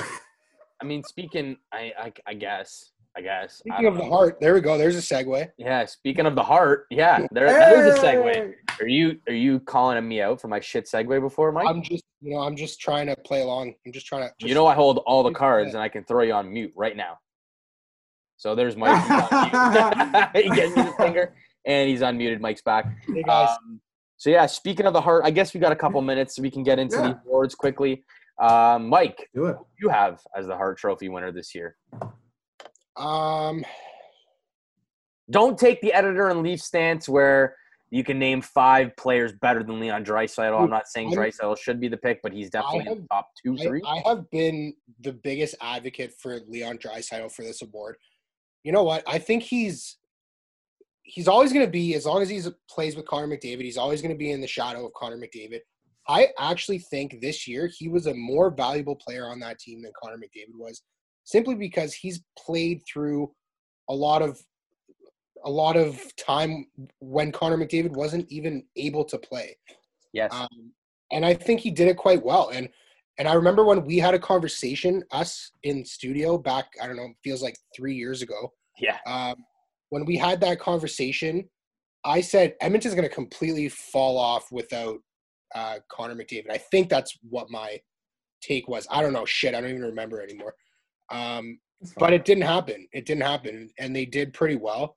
I 0.80 0.84
mean, 0.84 1.02
speaking, 1.02 1.56
I, 1.72 1.92
I, 1.98 2.12
I 2.26 2.34
guess, 2.34 2.92
I 3.16 3.20
guess. 3.20 3.58
Speaking 3.58 3.82
don't 3.84 3.92
of 3.94 3.98
the 3.98 4.08
heart, 4.08 4.38
there 4.40 4.54
we 4.54 4.60
go. 4.60 4.78
There's 4.78 4.96
a 4.96 5.00
segue. 5.00 5.48
Yeah, 5.58 5.84
speaking 5.86 6.26
of 6.26 6.34
the 6.36 6.42
heart, 6.42 6.86
yeah, 6.90 7.26
there, 7.32 7.46
that 7.46 7.72
is 7.72 7.94
a 7.96 7.98
segue. 7.98 8.52
Are 8.80 8.86
you 8.86 9.18
are 9.26 9.34
you 9.34 9.58
calling 9.60 10.06
me 10.06 10.22
out 10.22 10.40
for 10.40 10.46
my 10.46 10.60
shit 10.60 10.86
segue 10.86 11.20
before, 11.20 11.50
Mike? 11.50 11.66
I'm 11.68 11.82
just, 11.82 12.04
you 12.20 12.34
know, 12.34 12.40
I'm 12.42 12.54
just 12.54 12.80
trying 12.80 13.08
to 13.08 13.16
play 13.16 13.42
along. 13.42 13.74
I'm 13.84 13.92
just 13.92 14.06
trying 14.06 14.28
to. 14.28 14.46
you 14.46 14.54
know 14.54 14.66
I 14.66 14.74
hold 14.74 14.98
all 14.98 15.24
the 15.24 15.32
cards 15.32 15.74
and 15.74 15.82
I 15.82 15.88
can 15.88 16.04
throw 16.04 16.22
you 16.22 16.32
on 16.32 16.52
mute 16.52 16.72
right 16.76 16.96
now. 16.96 17.18
So 18.36 18.54
there's 18.54 18.76
Mike. 18.76 18.94
He 20.34 20.48
me 20.48 20.56
the 20.68 20.94
finger 20.96 21.34
and 21.64 21.88
he's 21.88 22.02
unmuted. 22.02 22.40
Mike's 22.40 22.62
back. 22.62 22.86
Hey 23.12 23.24
guys, 23.24 23.48
Um, 23.50 23.80
so 24.16 24.30
yeah, 24.30 24.46
speaking 24.46 24.86
of 24.86 24.92
the 24.92 25.00
heart, 25.00 25.22
I 25.24 25.30
guess 25.32 25.54
we 25.54 25.58
got 25.60 25.72
a 25.72 25.76
couple 25.76 26.00
minutes 26.02 26.36
so 26.36 26.42
we 26.42 26.50
can 26.52 26.62
get 26.62 26.78
into 26.78 26.96
Yeah. 26.96 27.02
these 27.08 27.16
awards 27.26 27.56
quickly. 27.56 28.04
Um, 28.40 28.88
Mike, 28.88 29.28
Do 29.34 29.46
it. 29.46 29.56
you 29.80 29.88
have 29.88 30.20
as 30.36 30.46
the 30.46 30.56
Hart 30.56 30.78
Trophy 30.78 31.08
winner 31.08 31.32
this 31.32 31.54
year? 31.54 31.76
um, 32.96 33.64
Don't 35.30 35.58
take 35.58 35.80
the 35.80 35.92
editor 35.92 36.28
and 36.28 36.42
leaf 36.42 36.60
stance 36.60 37.08
where 37.08 37.56
you 37.90 38.04
can 38.04 38.18
name 38.18 38.42
five 38.42 38.94
players 38.96 39.32
better 39.40 39.62
than 39.62 39.80
Leon 39.80 40.04
Draisaitl. 40.04 40.60
I'm 40.60 40.70
not 40.70 40.88
saying 40.88 41.12
Draisaitl 41.12 41.58
should 41.58 41.80
be 41.80 41.88
the 41.88 41.96
pick, 41.96 42.20
but 42.22 42.32
he's 42.32 42.50
definitely 42.50 42.80
in 42.92 42.98
the 43.02 43.06
top 43.10 43.30
two, 43.42 43.56
I, 43.58 43.64
three. 43.64 43.82
I 43.86 44.02
have 44.06 44.30
been 44.30 44.74
the 45.00 45.12
biggest 45.12 45.54
advocate 45.60 46.14
for 46.20 46.38
Leon 46.48 46.78
Draisaitl 46.78 47.32
for 47.32 47.42
this 47.42 47.62
award. 47.62 47.96
You 48.62 48.72
know 48.72 48.84
what? 48.84 49.02
I 49.06 49.18
think 49.18 49.42
he's 49.42 49.96
he's 51.02 51.28
always 51.28 51.54
going 51.54 51.64
to 51.64 51.70
be 51.70 51.94
as 51.94 52.04
long 52.04 52.20
as 52.20 52.28
he 52.28 52.42
plays 52.68 52.94
with 52.94 53.06
Connor 53.06 53.28
McDavid. 53.28 53.62
He's 53.62 53.78
always 53.78 54.02
going 54.02 54.12
to 54.14 54.18
be 54.18 54.30
in 54.32 54.42
the 54.42 54.46
shadow 54.46 54.84
of 54.86 54.92
Connor 54.92 55.16
McDavid. 55.16 55.60
I 56.08 56.28
actually 56.38 56.78
think 56.78 57.20
this 57.20 57.46
year 57.46 57.70
he 57.72 57.88
was 57.88 58.06
a 58.06 58.14
more 58.14 58.50
valuable 58.50 58.96
player 58.96 59.26
on 59.26 59.40
that 59.40 59.58
team 59.58 59.82
than 59.82 59.92
Connor 60.02 60.16
McDavid 60.16 60.56
was, 60.56 60.82
simply 61.24 61.54
because 61.54 61.92
he's 61.92 62.22
played 62.38 62.82
through 62.90 63.30
a 63.88 63.94
lot 63.94 64.22
of 64.22 64.40
a 65.44 65.50
lot 65.50 65.76
of 65.76 66.00
time 66.16 66.66
when 67.00 67.30
Connor 67.30 67.58
McDavid 67.58 67.92
wasn't 67.92 68.26
even 68.30 68.64
able 68.76 69.04
to 69.04 69.18
play. 69.18 69.56
yes. 70.12 70.32
Um, 70.32 70.72
and 71.12 71.24
I 71.24 71.34
think 71.34 71.60
he 71.60 71.70
did 71.70 71.88
it 71.88 71.96
quite 71.96 72.24
well. 72.24 72.50
And 72.52 72.68
and 73.18 73.26
I 73.26 73.34
remember 73.34 73.64
when 73.64 73.84
we 73.84 73.98
had 73.98 74.14
a 74.14 74.18
conversation, 74.18 75.02
us 75.10 75.50
in 75.64 75.84
studio 75.84 76.38
back, 76.38 76.66
I 76.80 76.86
don't 76.86 76.96
know, 76.96 77.12
feels 77.24 77.42
like 77.42 77.58
three 77.74 77.94
years 77.94 78.22
ago. 78.22 78.52
yeah. 78.78 78.98
Um, 79.06 79.34
when 79.90 80.04
we 80.04 80.16
had 80.16 80.40
that 80.42 80.60
conversation, 80.60 81.48
I 82.04 82.20
said 82.20 82.54
Edmonton's 82.60 82.94
going 82.94 83.08
to 83.08 83.14
completely 83.14 83.68
fall 83.68 84.18
off 84.18 84.52
without 84.52 84.98
uh, 85.54 85.76
Connor 85.88 86.14
McDavid. 86.14 86.50
I 86.50 86.58
think 86.58 86.88
that's 86.88 87.16
what 87.28 87.50
my 87.50 87.80
take 88.40 88.68
was. 88.68 88.86
I 88.90 89.02
don't 89.02 89.12
know. 89.12 89.24
Shit, 89.24 89.54
I 89.54 89.60
don't 89.60 89.70
even 89.70 89.82
remember 89.82 90.22
anymore. 90.22 90.54
Um, 91.10 91.58
but 91.98 92.12
it 92.12 92.24
didn't 92.24 92.42
happen. 92.44 92.86
It 92.92 93.06
didn't 93.06 93.22
happen, 93.22 93.70
and 93.78 93.94
they 93.94 94.04
did 94.04 94.32
pretty 94.32 94.56
well. 94.56 94.96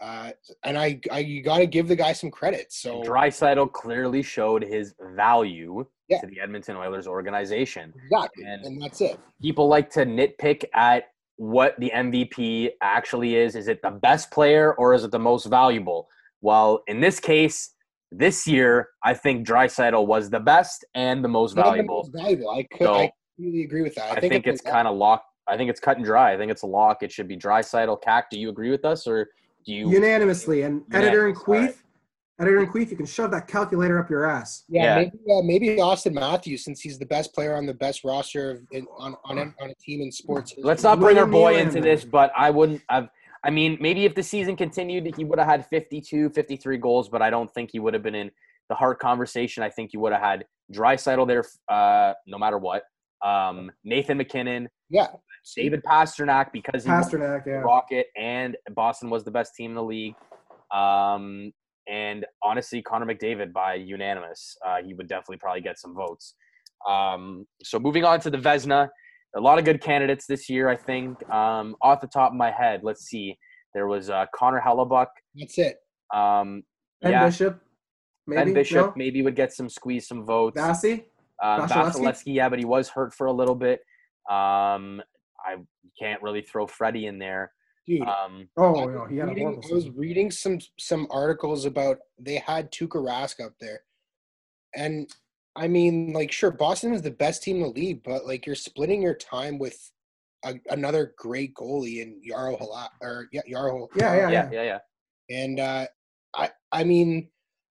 Uh, 0.00 0.32
and 0.64 0.76
I, 0.76 0.98
I 1.12 1.20
you 1.20 1.42
got 1.42 1.58
to 1.58 1.66
give 1.66 1.86
the 1.86 1.94
guy 1.94 2.12
some 2.12 2.30
credit. 2.30 2.72
So 2.72 3.02
Draisaitl 3.02 3.70
clearly 3.72 4.20
showed 4.22 4.62
his 4.64 4.94
value 5.14 5.86
Yeah. 6.08 6.20
to 6.20 6.26
the 6.26 6.40
Edmonton 6.40 6.76
Oilers 6.76 7.06
organization. 7.06 7.92
exactly, 8.04 8.44
And- 8.44 8.64
and 8.64 8.82
that's 8.82 9.00
it. 9.00 9.20
People 9.40 9.68
like 9.68 9.90
to 9.90 10.00
nitpick 10.04 10.64
at 10.74 11.04
what 11.36 11.78
the 11.78 11.90
MVP 11.94 12.70
actually 12.82 13.36
is. 13.36 13.54
Is 13.54 13.68
it 13.68 13.80
the 13.82 13.90
best 13.92 14.30
player 14.32 14.74
or 14.74 14.92
is 14.94 15.04
it 15.04 15.12
the 15.12 15.18
most 15.20 15.44
valuable? 15.46 16.08
Well, 16.40 16.82
in 16.88 17.00
this 17.00 17.20
case, 17.20 17.74
this 18.12 18.46
year, 18.46 18.88
I 19.02 19.14
think 19.14 19.46
Draisaitl 19.46 20.06
was 20.06 20.30
the 20.30 20.40
best 20.40 20.84
and 20.94 21.24
the 21.24 21.28
most 21.28 21.56
One 21.56 21.66
of 21.66 21.72
the 21.72 21.76
valuable. 21.78 21.96
most 22.02 22.12
valuable. 22.12 22.50
I 22.50 22.62
could 22.64 22.84
So, 22.86 22.94
I 22.94 23.12
completely 23.36 23.64
agree 23.64 23.82
with 23.82 23.94
that. 23.94 24.16
I, 24.16 24.20
think, 24.20 24.46
it's 24.46 24.60
kind 24.60 24.86
of 24.86 24.96
locked. 24.96 25.26
I 25.48 25.56
think 25.56 25.70
it's 25.70 25.80
cut 25.80 25.96
and 25.96 26.04
dry. 26.04 26.32
I 26.32 26.36
think 26.36 26.52
it's 26.52 26.62
a 26.62 26.66
lock. 26.66 27.02
It 27.02 27.10
should 27.10 27.28
be 27.28 27.36
Draisaitl. 27.36 28.02
Cac, 28.02 28.30
do 28.30 28.38
you 28.38 28.50
agree 28.50 28.70
with 28.70 28.84
us, 28.84 29.06
or 29.06 29.28
do 29.64 29.72
you? 29.72 29.90
unanimously. 29.90 30.62
And 30.62 30.82
editor 30.92 31.26
and 31.26 31.36
Unanimous, 31.36 31.48
all 31.48 31.54
right. 31.54 31.70
Queef, 31.70 31.76
editor 32.40 32.58
and 32.60 32.68
Queef, 32.68 32.90
you 32.90 32.96
can 32.96 33.06
shove 33.06 33.30
that 33.32 33.48
calculator 33.48 33.98
up 33.98 34.10
your 34.10 34.26
ass. 34.26 34.64
yeah, 34.68 34.82
yeah. 34.82 34.94
maybe 34.96 35.18
uh, 35.32 35.42
maybe 35.42 35.66
Auston 35.80 36.12
Matthews 36.12 36.64
since 36.64 36.80
he's 36.80 36.98
the 36.98 37.06
best 37.06 37.34
player 37.34 37.56
on 37.56 37.66
the 37.66 37.74
best 37.74 38.04
roster 38.04 38.52
of, 38.52 38.60
in, 38.72 38.86
on 38.98 39.16
on 39.24 39.38
a, 39.38 39.42
on 39.60 39.70
a 39.70 39.74
team 39.74 40.00
in 40.02 40.12
sports. 40.12 40.54
Let's 40.58 40.82
not 40.82 41.00
bring 41.00 41.18
our 41.18 41.26
boy 41.26 41.58
into 41.58 41.80
this, 41.80 42.04
but 42.04 42.32
I 42.36 42.50
wouldn't 42.50 42.82
have. 42.88 43.08
I 43.44 43.50
mean, 43.50 43.76
maybe 43.80 44.04
if 44.04 44.14
the 44.14 44.22
season 44.22 44.56
continued, 44.56 45.14
he 45.16 45.24
would 45.24 45.38
have 45.38 45.48
had 45.48 45.66
52, 45.66 46.30
53 46.30 46.76
goals, 46.78 47.08
but 47.08 47.22
I 47.22 47.30
don't 47.30 47.52
think 47.52 47.70
he 47.72 47.80
would 47.80 47.94
have 47.94 48.02
been 48.02 48.14
in 48.14 48.30
the 48.68 48.74
Hart 48.74 49.00
conversation. 49.00 49.62
I 49.62 49.70
think 49.70 49.92
you 49.92 50.00
would 50.00 50.12
have 50.12 50.22
had 50.22 50.44
Draisaitl 50.72 51.26
there, 51.26 51.44
uh, 51.68 52.14
no 52.26 52.38
matter 52.38 52.58
what. 52.58 52.82
Um, 53.24 53.70
Nathan 53.84 54.18
MacKinnon, 54.18 54.68
Yeah, 54.90 55.08
David 55.56 55.82
Pastrnak, 55.84 56.52
because 56.52 56.84
he 56.84 56.90
Pastrnak, 56.90 57.46
yeah. 57.46 57.54
Rocket 57.54 58.06
and 58.16 58.56
Boston 58.74 59.10
was 59.10 59.24
the 59.24 59.30
best 59.30 59.54
team 59.54 59.72
in 59.72 59.74
the 59.76 59.82
league. 59.82 60.14
Um, 60.72 61.52
and 61.88 62.24
honestly, 62.42 62.80
Connor 62.82 63.06
McDavid 63.06 63.52
by 63.52 63.74
unanimous, 63.74 64.56
uh, 64.64 64.78
he 64.84 64.94
would 64.94 65.08
definitely 65.08 65.38
probably 65.38 65.60
get 65.60 65.78
some 65.78 65.94
votes. 65.94 66.34
Um, 66.88 67.46
so 67.62 67.78
moving 67.78 68.04
on 68.04 68.20
to 68.20 68.30
the 68.30 68.38
Vezina, 68.38 68.88
a 69.36 69.40
lot 69.40 69.58
of 69.58 69.64
good 69.64 69.80
candidates 69.80 70.26
this 70.26 70.48
year, 70.48 70.68
I 70.68 70.76
think. 70.76 71.28
Um, 71.30 71.74
off 71.82 72.00
the 72.00 72.06
top 72.06 72.32
of 72.32 72.36
my 72.36 72.50
head, 72.50 72.80
let's 72.82 73.04
see. 73.04 73.38
There 73.74 73.86
was 73.86 74.10
uh, 74.10 74.26
Connor 74.34 74.60
Hellebuyck. 74.64 75.06
That's 75.34 75.58
it. 75.58 75.76
Um, 76.14 76.62
Ben 77.00 77.12
yeah, 77.12 77.26
Bishop, 77.26 77.60
maybe. 78.26 78.44
Ben 78.44 78.54
Bishop 78.54 78.86
No? 78.88 78.92
maybe 78.96 79.22
would 79.22 79.34
get 79.36 79.52
some 79.52 79.68
squeeze 79.68 80.06
some 80.06 80.24
votes. 80.26 80.60
Vassy? 80.60 81.06
Um, 81.42 81.62
Vasilevskiy? 81.62 81.92
Vasilevskiy, 81.92 82.34
yeah, 82.34 82.48
but 82.48 82.58
he 82.58 82.64
was 82.66 82.88
hurt 82.90 83.14
for 83.14 83.26
a 83.26 83.32
little 83.32 83.54
bit. 83.54 83.80
Um, 84.30 85.02
I 85.44 85.56
can't 85.98 86.22
really 86.22 86.42
throw 86.42 86.66
Freddie 86.66 87.06
in 87.06 87.18
there. 87.18 87.52
Dude, 87.86 88.02
Um, 88.02 88.48
Oh, 88.56 88.82
I 88.82 88.84
no, 88.84 89.00
was 89.00 89.10
he 89.10 89.16
had 89.16 89.24
a 89.26 89.30
reading- 89.30 89.44
horrible 89.48 89.68
I 89.70 89.74
was 89.74 89.90
reading 89.90 90.30
some 90.30 90.58
some 90.78 91.08
articles 91.10 91.64
about 91.64 91.98
they 92.18 92.36
had 92.36 92.70
Tuukka 92.70 93.02
Rask 93.04 93.44
up 93.44 93.54
there, 93.60 93.80
and 94.76 95.10
I 95.54 95.68
mean, 95.68 96.12
like, 96.12 96.32
sure, 96.32 96.50
Boston 96.50 96.94
is 96.94 97.02
the 97.02 97.10
best 97.10 97.42
team 97.42 97.56
in 97.56 97.62
the 97.62 97.68
league, 97.68 98.02
but 98.04 98.26
like, 98.26 98.46
you're 98.46 98.54
splitting 98.54 99.02
your 99.02 99.14
time 99.14 99.58
with 99.58 99.90
a, 100.44 100.54
another 100.70 101.14
great 101.18 101.54
goalie 101.54 102.00
in 102.02 102.20
Jaro 102.26 102.58
Halak 102.60 102.88
or 103.00 103.28
yeah, 103.32 103.42
Jaro. 103.50 103.86
Yeah, 103.94 104.14
yeah, 104.14 104.30
yeah, 104.30 104.50
yeah, 104.50 104.62
yeah. 104.62 104.78
And 105.30 105.60
uh, 105.60 105.86
I, 106.34 106.50
I 106.72 106.84
mean, 106.84 107.28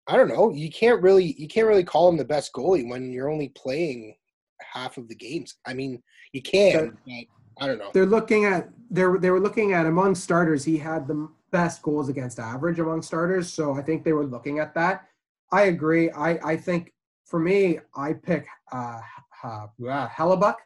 I 0.06 0.16
don't 0.16 0.28
know. 0.28 0.50
You 0.50 0.70
can't 0.70 1.02
really, 1.02 1.34
you 1.38 1.48
can't 1.48 1.66
really 1.66 1.84
call 1.84 2.08
him 2.08 2.16
the 2.16 2.24
best 2.24 2.52
goalie 2.52 2.88
when 2.88 3.12
you're 3.12 3.30
only 3.30 3.50
playing 3.50 4.16
half 4.60 4.96
of 4.96 5.08
the 5.08 5.14
games. 5.14 5.56
I 5.66 5.74
mean, 5.74 6.02
you 6.32 6.42
can, 6.42 6.96
but 7.06 7.12
I 7.60 7.66
don't 7.66 7.78
know. 7.78 7.90
They're 7.92 8.06
looking 8.06 8.44
at 8.44 8.68
they're 8.90 9.18
they 9.18 9.30
were 9.30 9.40
looking 9.40 9.72
at 9.72 9.86
among 9.86 10.14
starters. 10.14 10.64
He 10.64 10.78
had 10.78 11.06
the 11.06 11.28
best 11.50 11.82
goals 11.82 12.08
against 12.08 12.38
average 12.38 12.78
among 12.78 13.02
starters, 13.02 13.52
so 13.52 13.74
I 13.74 13.82
think 13.82 14.04
they 14.04 14.12
were 14.12 14.26
looking 14.26 14.58
at 14.58 14.74
that. 14.74 15.06
I 15.52 15.62
agree. 15.62 16.10
I 16.10 16.38
I 16.44 16.56
think 16.56 16.92
for 17.28 17.38
me, 17.38 17.78
I 17.94 18.14
pick 18.14 18.46
uh, 18.72 19.00
uh 19.44 19.66
Hellebuyck. 20.08 20.56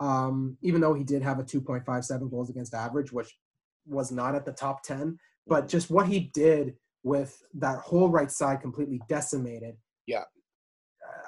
Um, 0.00 0.56
even 0.62 0.80
though 0.80 0.94
he 0.94 1.02
did 1.02 1.22
have 1.22 1.40
a 1.40 1.42
2.57 1.42 2.30
goals 2.30 2.50
against 2.50 2.72
average, 2.72 3.10
which 3.10 3.36
was 3.84 4.12
not 4.12 4.36
at 4.36 4.44
the 4.44 4.52
top 4.52 4.84
10, 4.84 5.18
but 5.48 5.66
just 5.66 5.90
what 5.90 6.06
he 6.06 6.30
did 6.34 6.74
with 7.02 7.42
that 7.54 7.78
whole 7.78 8.08
right 8.08 8.30
side 8.30 8.60
completely 8.60 9.00
decimated. 9.08 9.76
Yeah. 10.06 10.24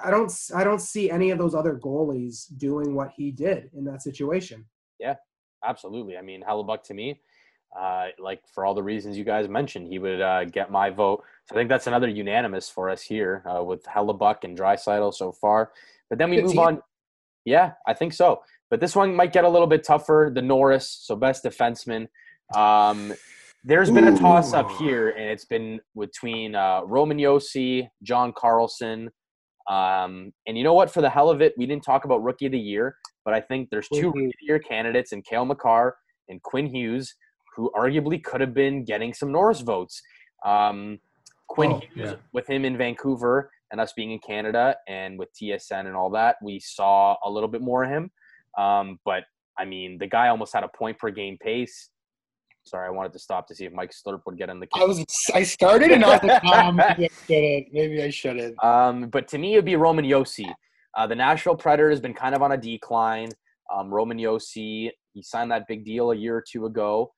I 0.03 0.11
don't 0.11 0.31
I 0.55 0.63
don't 0.63 0.81
see 0.81 1.09
any 1.09 1.31
of 1.31 1.37
those 1.37 1.55
other 1.55 1.75
goalies 1.75 2.45
doing 2.57 2.95
what 2.95 3.11
he 3.15 3.31
did 3.31 3.69
in 3.75 3.83
that 3.85 4.01
situation. 4.01 4.65
Yeah, 4.99 5.15
absolutely. 5.65 6.17
I 6.17 6.21
mean, 6.21 6.43
Hellebuyck 6.47 6.83
to 6.83 6.93
me, 6.93 7.19
uh, 7.79 8.07
like 8.19 8.41
for 8.53 8.65
all 8.65 8.73
the 8.73 8.83
reasons 8.83 9.17
you 9.17 9.23
guys 9.23 9.47
mentioned, 9.47 9.87
he 9.87 9.99
would 9.99 10.21
uh, 10.21 10.45
get 10.45 10.71
my 10.71 10.89
vote. 10.89 11.23
So 11.45 11.55
I 11.55 11.59
think 11.59 11.69
that's 11.69 11.87
another 11.87 12.07
unanimous 12.07 12.69
for 12.69 12.89
us 12.89 13.01
here 13.01 13.43
uh, 13.45 13.63
with 13.63 13.83
Hellebuyck 13.83 14.43
and 14.43 14.57
Draisaitl 14.57 15.13
so 15.13 15.31
far. 15.31 15.71
But 16.09 16.19
then 16.19 16.29
we 16.29 16.37
Good 16.37 16.45
move 16.45 16.51
team. 16.53 16.59
on. 16.61 16.81
Yeah, 17.45 17.73
I 17.87 17.93
think 17.93 18.13
so. 18.13 18.41
But 18.69 18.79
this 18.79 18.95
one 18.95 19.15
might 19.15 19.33
get 19.33 19.43
a 19.43 19.49
little 19.49 19.67
bit 19.67 19.83
tougher. 19.83 20.31
The 20.33 20.41
Norris, 20.41 20.99
so 21.01 21.15
best 21.15 21.43
defenseman. 21.43 22.07
Um, 22.55 23.13
there's 23.63 23.91
been 23.91 24.07
a 24.07 24.17
toss 24.17 24.53
up 24.53 24.71
here, 24.71 25.09
and 25.11 25.29
it's 25.29 25.45
been 25.45 25.79
between 25.97 26.55
uh, 26.55 26.81
Roman 26.83 27.17
Josi, 27.17 27.87
John 28.03 28.33
Carlson. 28.35 29.09
Um, 29.69 30.33
and 30.47 30.57
you 30.57 30.63
know 30.63 30.73
what? 30.73 30.91
For 30.91 31.01
the 31.01 31.09
hell 31.09 31.29
of 31.29 31.41
it, 31.41 31.53
we 31.57 31.65
didn't 31.65 31.83
talk 31.83 32.05
about 32.05 32.23
Rookie 32.23 32.47
of 32.47 32.51
the 32.51 32.59
Year, 32.59 32.97
but 33.23 33.33
I 33.33 33.41
think 33.41 33.69
there's 33.69 33.87
two. 33.87 34.07
Rookie 34.07 34.25
of 34.25 34.31
the 34.31 34.45
Year 34.47 34.59
candidates 34.59 35.11
in 35.11 35.21
Cale 35.21 35.45
Makar 35.45 35.95
and 36.29 36.41
Quinn 36.41 36.65
Hughes, 36.65 37.15
who 37.55 37.71
arguably 37.75 38.23
could 38.23 38.41
have 38.41 38.53
been 38.53 38.83
getting 38.85 39.13
some 39.13 39.31
Norris 39.31 39.61
votes. 39.61 40.01
Um, 40.45 40.99
Quinn 41.49 41.73
Oh, 41.73 41.81
Hughes, 41.93 42.11
yeah. 42.11 42.15
with 42.33 42.49
him 42.49 42.63
in 42.65 42.77
Vancouver 42.77 43.51
and 43.71 43.81
us 43.81 43.93
being 43.95 44.11
in 44.11 44.19
Canada 44.19 44.75
and 44.87 45.19
with 45.19 45.29
TSN 45.41 45.85
and 45.87 45.95
all 45.95 46.09
that, 46.11 46.37
we 46.41 46.59
saw 46.59 47.15
a 47.25 47.29
little 47.29 47.49
bit 47.49 47.61
more 47.61 47.83
of 47.83 47.89
him. 47.89 48.09
Um, 48.57 48.99
but 49.05 49.23
I 49.59 49.65
mean, 49.65 49.97
the 49.99 50.07
guy 50.07 50.29
almost 50.29 50.53
had 50.53 50.63
a 50.63 50.69
point 50.69 50.97
per 50.97 51.09
game 51.11 51.37
pace. 51.41 51.89
Sorry, 52.63 52.87
I 52.87 52.91
wanted 52.91 53.11
to 53.13 53.19
stop 53.19 53.47
to 53.47 53.55
see 53.55 53.65
if 53.65 53.73
Mike 53.73 53.91
Slurp 53.91 54.21
would 54.25 54.37
get 54.37 54.49
in 54.49 54.59
the. 54.59 54.67
I 54.75 54.83
was, 54.85 55.03
I 55.33 55.43
started 55.43 55.91
and 55.91 56.05
I 56.05 56.09
was 56.09 56.23
like, 56.23 56.41
oh, 56.45 56.71
maybe 56.71 57.05
I 57.05 57.09
shouldn't. 57.27 57.67
Maybe 57.73 58.03
I 58.03 58.09
shouldn't. 58.11 58.63
Um, 58.63 59.09
but 59.09 59.27
to 59.29 59.37
me, 59.39 59.53
it'd 59.53 59.65
be 59.65 59.75
Roman 59.75 60.05
Josi. 60.05 60.51
Uh, 60.95 61.07
the 61.07 61.15
Nashville 61.15 61.55
Predator 61.55 61.89
has 61.89 61.99
been 61.99 62.13
kind 62.13 62.35
of 62.35 62.41
on 62.43 62.51
a 62.51 62.57
decline. 62.57 63.29
Um, 63.73 63.89
Roman 63.89 64.17
Josi, 64.17 64.89
he 65.13 65.23
signed 65.23 65.51
that 65.51 65.63
big 65.67 65.83
deal 65.85 66.11
a 66.11 66.15
year 66.15 66.35
or 66.37 66.43
two 66.47 66.65
ago, 66.67 67.11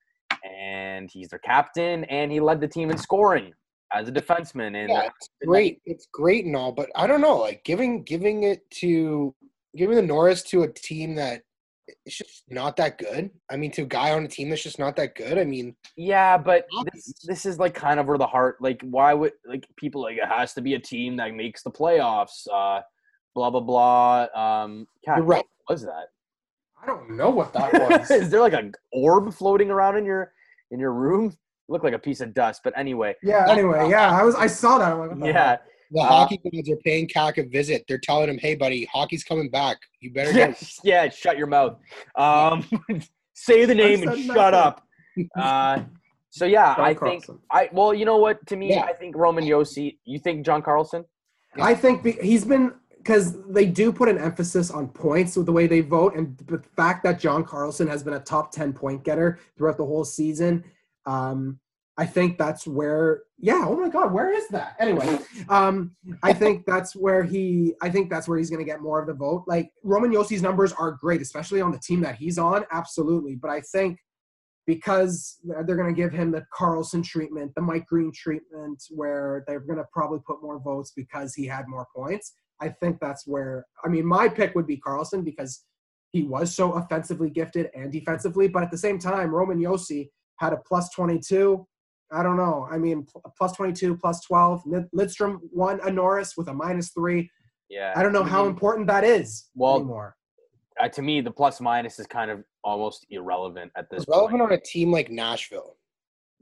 and 0.44 1.10
he's 1.10 1.28
their 1.28 1.38
captain, 1.38 2.04
and 2.04 2.30
he 2.30 2.40
led 2.40 2.60
the 2.60 2.68
team 2.68 2.90
in 2.90 2.98
scoring 2.98 3.52
as 3.92 4.08
a 4.08 4.12
defenseman. 4.12 4.76
And 4.76 4.90
Yeah, 4.90 5.08
it's 5.16 5.30
great. 5.44 5.80
It's 5.84 6.06
great 6.12 6.44
and 6.44 6.56
all, 6.56 6.72
but 6.72 6.90
I 6.94 7.06
don't 7.06 7.20
know. 7.20 7.38
Like 7.38 7.64
giving 7.64 8.02
giving 8.02 8.44
it 8.44 8.68
to 8.72 9.34
giving 9.76 9.96
the 9.96 10.02
Norris 10.02 10.42
to 10.44 10.62
a 10.62 10.72
team 10.72 11.14
that 11.16 11.42
it's 12.06 12.16
just 12.16 12.44
not 12.48 12.76
that 12.76 12.98
good. 12.98 13.30
I 13.50 13.56
mean, 13.56 13.70
to 13.72 13.82
a 13.82 13.86
guy 13.86 14.12
on 14.12 14.24
a 14.24 14.28
team 14.28 14.48
that's 14.48 14.62
just 14.62 14.78
not 14.78 14.96
that 14.96 15.14
good. 15.14 15.38
I 15.38 15.44
mean, 15.44 15.76
yeah, 15.96 16.38
but 16.38 16.66
this, 16.92 17.14
this 17.24 17.46
is 17.46 17.58
like 17.58 17.74
kind 17.74 18.00
of 18.00 18.06
where 18.06 18.18
the 18.18 18.26
heart, 18.26 18.56
like, 18.60 18.80
why 18.82 19.12
would 19.14 19.32
like 19.46 19.66
people 19.76 20.02
like 20.02 20.16
it 20.16 20.28
has 20.28 20.54
to 20.54 20.60
be 20.60 20.74
a 20.74 20.78
team 20.78 21.16
that 21.16 21.34
makes 21.34 21.62
the 21.62 21.70
playoffs? 21.70 22.46
Uh, 22.52 22.80
blah 23.34 23.50
blah 23.50 23.60
blah. 23.60 24.26
Um, 24.34 24.86
Kat, 25.04 25.18
You're 25.18 25.26
right. 25.26 25.44
What 25.66 25.74
was 25.74 25.82
that? 25.82 26.08
I 26.84 26.86
don't 26.86 27.10
know 27.10 27.30
what 27.30 27.52
that 27.54 27.72
was. 28.00 28.10
is 28.10 28.30
there 28.30 28.40
like 28.40 28.52
an 28.52 28.72
orb 28.92 29.32
floating 29.32 29.70
around 29.70 29.96
in 29.96 30.04
your 30.04 30.32
in 30.70 30.78
your 30.78 30.92
room? 30.92 31.36
Look 31.68 31.82
like 31.82 31.94
a 31.94 31.98
piece 31.98 32.20
of 32.20 32.34
dust, 32.34 32.60
but 32.62 32.76
anyway. 32.76 33.14
Yeah. 33.22 33.46
Anyway, 33.48 33.88
yeah, 33.88 34.10
I 34.10 34.22
was. 34.22 34.34
I 34.34 34.46
saw 34.46 34.78
that. 34.78 34.92
I'm 34.92 34.98
like, 34.98 35.10
what 35.10 35.20
the 35.20 35.26
Yeah, 35.26 35.48
heck? 35.50 35.62
the 35.92 36.00
Uh, 36.00 36.04
hockey 36.06 36.38
gods 36.52 36.70
are 36.70 36.76
paying 36.76 37.06
Cac 37.08 37.38
a 37.38 37.44
visit. 37.44 37.84
They're 37.88 37.98
telling 37.98 38.28
him, 38.28 38.36
"Hey, 38.36 38.54
buddy, 38.54 38.84
hockey's 38.92 39.24
coming 39.24 39.48
back. 39.48 39.78
You 40.00 40.12
better 40.12 40.32
get." 40.32 40.62
yeah, 40.84 41.08
shut 41.08 41.38
your 41.38 41.46
mouth. 41.46 41.78
Um, 42.16 42.66
say 43.34 43.64
the 43.64 43.74
name 43.74 44.02
and 44.02 44.10
said 44.12 44.26
shut 44.26 44.52
nothing. 44.52 44.54
up. 44.54 44.86
Uh, 45.38 45.78
so 46.28 46.44
yeah, 46.44 46.74
John 46.76 46.84
I 46.84 46.94
think 46.94 47.24
I 47.50 47.70
well, 47.72 47.94
you 47.94 48.04
know 48.04 48.18
what? 48.18 48.44
To 48.48 48.56
me, 48.56 48.70
Yeah. 48.70 48.82
I 48.82 48.92
think 48.92 49.16
Roman 49.16 49.44
Josi. 49.44 49.96
You 50.04 50.18
think 50.18 50.44
John 50.44 50.60
Carlson? 50.60 51.04
I 51.62 51.74
think 51.74 52.02
be, 52.02 52.12
he's 52.12 52.44
been 52.44 52.72
because 53.04 53.36
they 53.44 53.66
do 53.66 53.92
put 53.92 54.08
an 54.08 54.16
emphasis 54.16 54.70
on 54.70 54.88
points 54.88 55.36
with 55.36 55.44
the 55.44 55.52
way 55.52 55.66
they 55.66 55.82
vote, 55.82 56.16
and 56.16 56.38
the 56.46 56.62
fact 56.74 57.04
that 57.04 57.20
John 57.20 57.44
Carlson 57.44 57.86
has 57.86 58.02
been 58.02 58.14
a 58.14 58.20
top 58.20 58.50
ten 58.50 58.72
point 58.72 59.04
getter 59.04 59.38
throughout 59.58 59.76
the 59.76 59.84
whole 59.84 60.04
season. 60.04 60.64
Um, 61.04 61.60
I 61.98 62.06
think 62.06 62.38
that's 62.38 62.66
where. 62.66 63.24
Yeah. 63.38 63.66
Oh 63.66 63.76
my 63.76 63.90
God, 63.90 64.10
where 64.12 64.32
is 64.32 64.48
that? 64.48 64.74
Anyway, 64.80 65.18
um, 65.50 65.94
I 66.22 66.32
think 66.32 66.64
that's 66.64 66.96
where 66.96 67.22
he. 67.22 67.74
I 67.82 67.90
think 67.90 68.08
that's 68.08 68.26
where 68.26 68.38
he's 68.38 68.48
going 68.48 68.64
to 68.64 68.70
get 68.70 68.80
more 68.80 69.00
of 69.00 69.06
the 69.06 69.12
vote. 69.12 69.44
Like 69.46 69.70
Roman 69.82 70.10
Josi's 70.10 70.42
numbers 70.42 70.72
are 70.72 70.92
great, 70.92 71.20
especially 71.20 71.60
on 71.60 71.72
the 71.72 71.78
team 71.78 72.00
that 72.00 72.16
he's 72.16 72.38
on. 72.38 72.64
Absolutely, 72.72 73.36
but 73.36 73.50
I 73.50 73.60
think 73.60 73.98
because 74.66 75.36
they're 75.44 75.76
going 75.76 75.94
to 75.94 76.00
give 76.00 76.10
him 76.10 76.30
the 76.30 76.46
Carlson 76.54 77.02
treatment, 77.02 77.52
the 77.54 77.60
Mike 77.60 77.84
Green 77.86 78.10
treatment, 78.14 78.82
where 78.88 79.44
they're 79.46 79.60
going 79.60 79.78
to 79.78 79.84
probably 79.92 80.20
put 80.26 80.42
more 80.42 80.58
votes 80.58 80.90
because 80.96 81.34
he 81.34 81.46
had 81.46 81.68
more 81.68 81.86
points. 81.94 82.32
I 82.64 82.70
think 82.80 82.98
that's 83.00 83.26
where, 83.26 83.66
I 83.84 83.88
mean, 83.88 84.06
my 84.06 84.26
pick 84.28 84.54
would 84.54 84.66
be 84.66 84.78
Carlson 84.78 85.22
because 85.22 85.64
he 86.12 86.22
was 86.22 86.54
so 86.54 86.72
offensively 86.72 87.28
gifted 87.28 87.70
and 87.74 87.92
defensively. 87.92 88.48
But 88.48 88.62
at 88.62 88.70
the 88.70 88.78
same 88.78 88.98
time, 88.98 89.30
Roman 89.34 89.58
Josi 89.58 90.08
had 90.38 90.52
a 90.54 90.56
plus 90.66 90.88
22. 90.94 91.66
I 92.12 92.22
don't 92.22 92.36
know. 92.36 92.66
I 92.70 92.78
mean, 92.78 93.06
plus 93.36 93.52
22, 93.52 93.96
plus 93.98 94.22
12. 94.24 94.62
Lidstrom 94.96 95.40
won 95.52 95.80
a 95.84 95.90
Norris 95.90 96.36
with 96.36 96.48
a 96.48 96.54
minus 96.54 96.90
three. 96.92 97.30
Yeah. 97.68 97.92
I 97.96 98.02
don't 98.02 98.12
know 98.12 98.24
how 98.24 98.44
Mhm. 98.44 98.50
important 98.50 98.86
that 98.86 99.04
is 99.04 99.50
Well, 99.54 99.76
anymore. 99.76 100.16
Uh, 100.80 100.88
to 100.88 101.02
me, 101.02 101.20
the 101.20 101.30
plus 101.30 101.60
minus 101.60 101.98
is 101.98 102.06
kind 102.06 102.30
of 102.30 102.44
almost 102.62 103.06
irrelevant 103.10 103.72
at 103.76 103.90
this 103.90 104.02
It's 104.02 104.08
relevant 104.08 104.40
point. 104.40 104.52
on 104.52 104.58
a 104.58 104.60
team 104.60 104.90
like 104.90 105.10
Nashville. 105.10 105.76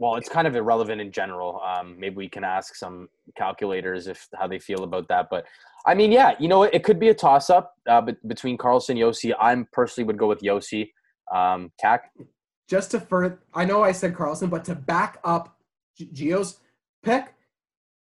Well, 0.03 0.17
it's 0.17 0.29
kind 0.29 0.49
of 0.49 0.57
irrelevant 0.57 1.01
in 1.01 1.13
general. 1.13 1.61
Um, 1.61 1.95
maybe 1.97 2.17
we 2.17 2.29
can 2.29 2.43
ask 2.43 2.75
some 2.75 3.09
calculators 3.37 4.09
if 4.09 4.27
how 4.35 4.49
they 4.49 4.59
feel 4.59 4.83
about 4.83 5.07
that. 5.07 5.29
But 5.31 5.45
I 5.87 5.95
mean, 5.95 6.11
yeah, 6.11 6.35
you 6.41 6.49
know, 6.49 6.59
what? 6.59 6.75
it 6.75 6.83
could 6.83 6.99
be 6.99 7.11
a 7.11 7.15
toss 7.15 7.51
up 7.51 7.77
uh, 7.89 8.01
bet- 8.01 8.27
between 8.27 8.59
Carlson 8.59 8.97
Josi. 8.97 9.33
I'm 9.41 9.69
personally 9.71 10.05
would 10.09 10.19
go 10.19 10.27
with 10.27 10.41
Josi. 10.41 10.91
Um, 11.33 11.71
Cac. 11.81 12.11
just 12.69 12.91
to 12.91 12.99
further, 12.99 13.39
I 13.55 13.65
know 13.65 13.85
I 13.85 13.93
said 13.93 14.17
Carlson, 14.17 14.51
but 14.51 14.65
to 14.65 14.75
back 14.75 15.21
up 15.23 15.57
G- 15.97 16.11
Gio's 16.13 16.59
pick, 17.05 17.33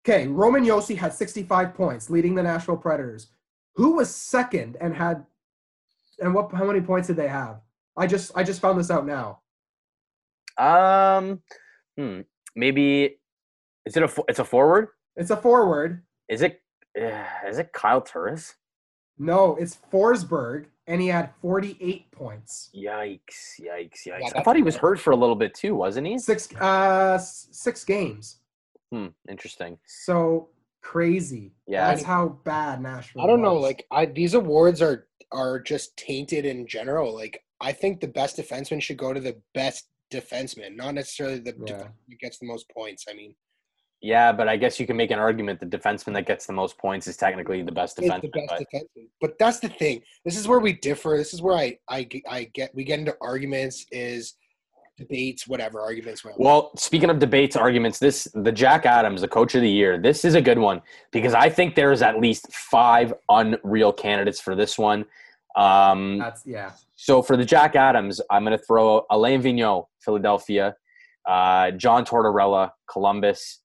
okay, 0.07 0.29
Roman 0.29 0.65
Josi 0.65 0.97
had 0.97 1.13
65 1.13 1.75
points, 1.75 2.09
leading 2.09 2.37
the 2.37 2.43
Nashville 2.45 2.77
Predators. 2.77 3.33
Who 3.75 3.97
was 3.97 4.15
second 4.15 4.77
and 4.81 4.95
had, 4.95 5.27
and 6.21 6.35
what? 6.35 6.53
How 6.53 6.67
many 6.67 6.83
points 6.83 7.09
did 7.09 7.17
they 7.17 7.27
have? 7.27 7.63
I 7.97 8.07
just 8.07 8.31
I 8.37 8.45
just 8.45 8.61
found 8.61 8.79
this 8.79 8.93
out 8.93 9.07
now. 9.07 9.41
Um, 10.57 11.41
hmm, 11.97 12.21
maybe 12.55 13.17
is 13.87 13.97
it 13.97 14.03
a 14.03 14.25
it's 14.29 14.39
a 14.39 14.45
forward? 14.45 14.89
It's 15.17 15.31
a 15.31 15.37
forward. 15.37 16.03
Is 16.29 16.43
it 16.43 16.61
uh, 17.01 17.25
is 17.49 17.59
it 17.59 17.73
Kyle 17.73 18.01
Turris? 18.01 18.55
No, 19.19 19.57
it's 19.57 19.79
Forsberg, 19.93 20.67
and 20.87 21.01
he 21.01 21.09
had 21.09 21.31
48 21.43 22.11
points. 22.11 22.71
Yikes! 22.75 23.61
Yikes! 23.61 24.07
Yikes! 24.07 24.33
I 24.35 24.43
thought 24.43 24.57
he 24.57 24.63
was 24.63 24.77
hurt 24.77 24.99
for 24.99 25.11
a 25.11 25.17
little 25.17 25.37
bit 25.37 25.55
too, 25.55 25.75
wasn't 25.75 26.07
he? 26.07 26.19
Six 26.19 26.55
uh 26.57 27.19
six 27.19 27.85
games. 27.85 28.39
Hmm. 28.93 29.09
Interesting. 29.29 29.79
So 29.87 30.49
crazy. 30.83 31.53
Yeah. 31.67 31.89
that's 31.89 32.03
how 32.03 32.41
bad 32.45 32.83
Nashville. 32.83 33.23
I 33.23 33.27
don't 33.27 33.43
know. 33.43 33.55
Like 33.55 33.87
I, 33.91 34.07
these 34.07 34.35
awards 34.35 34.83
are 34.83 35.07
are 35.33 35.61
just 35.61 35.97
tainted 35.97 36.45
in 36.45 36.67
general. 36.67 37.15
Like 37.15 37.45
I 37.61 37.73
think 37.73 38.01
the 38.01 38.09
best 38.09 38.37
defenseman 38.37 38.81
should 38.81 38.97
go 38.97 39.13
to 39.13 39.21
the 39.21 39.37
best 39.55 39.89
defenseman, 40.11 40.77
not 40.77 40.95
necessarily 40.95 41.39
the 41.39 41.55
Yeah. 41.67 41.75
defenseman 41.75 41.93
that 42.09 42.19
gets 42.21 42.39
the 42.39 42.47
most 42.47 42.69
points. 42.71 43.05
I 43.09 43.15
mean, 43.15 43.35
Yeah, 44.03 44.33
but 44.33 44.49
I 44.49 44.57
guess 44.57 44.81
you 44.81 44.87
can 44.87 44.97
make 44.97 45.11
an 45.11 45.19
argument 45.19 45.61
the 45.61 45.67
defenseman 45.67 46.15
that 46.15 46.27
gets 46.27 46.47
the 46.47 46.55
most 46.55 46.79
points 46.79 47.07
is 47.07 47.19
technically 47.19 47.61
the 47.63 47.71
best 47.73 47.99
is 47.99 48.09
defenseman. 48.09 48.23
the 48.23 48.29
best 48.29 48.49
but- 48.49 48.67
defenseman. 48.73 49.09
But 49.21 49.39
that's 49.39 49.61
the 49.61 49.69
thing. 49.69 50.03
This 50.25 50.39
is 50.39 50.49
where 50.49 50.59
we 50.59 50.73
differ. 50.73 51.17
This 51.19 51.35
is 51.35 51.43
where 51.43 51.55
I 51.57 51.79
I 51.89 52.09
I 52.29 52.45
get 52.55 52.75
we 52.75 52.83
get 52.85 52.99
into 52.99 53.15
arguments 53.21 53.85
is 53.93 54.37
debates, 54.97 55.47
whatever 55.47 55.81
arguments. 55.81 56.25
Whatever. 56.25 56.43
Well, 56.43 56.73
speaking 56.77 57.11
of 57.11 57.19
debates, 57.19 57.57
arguments, 57.57 57.99
this 57.99 58.27
the 58.35 58.53
Jack 58.53 58.87
Adams, 58.87 59.21
the 59.21 59.29
coach 59.29 59.55
of 59.55 59.61
the 59.63 59.69
year. 59.71 59.99
This 59.99 60.25
is 60.25 60.35
a 60.35 60.41
good 60.43 60.59
one 60.59 60.81
because 61.11 61.35
I 61.35 61.51
think 61.51 61.75
there's 61.75 62.01
at 62.03 62.19
least 62.21 62.51
five 62.55 63.13
unreal 63.29 63.93
candidates 63.93 64.41
for 64.41 64.55
this 64.55 64.79
one. 64.79 65.05
Um, 65.57 66.19
that's 66.19 66.47
yeah. 66.47 66.73
so 66.97 67.23
for 67.23 67.37
the 67.37 67.45
Jack 67.45 67.77
Adams, 67.77 68.21
I'm 68.31 68.45
going 68.45 68.57
to 68.57 68.65
throw 68.65 69.05
Alain 69.11 69.43
Vigneault, 69.43 69.87
Philadelphia, 70.01 70.77
uh, 71.29 71.73
John 71.73 72.05
Tortorella, 72.05 72.71
Columbus. 72.91 73.61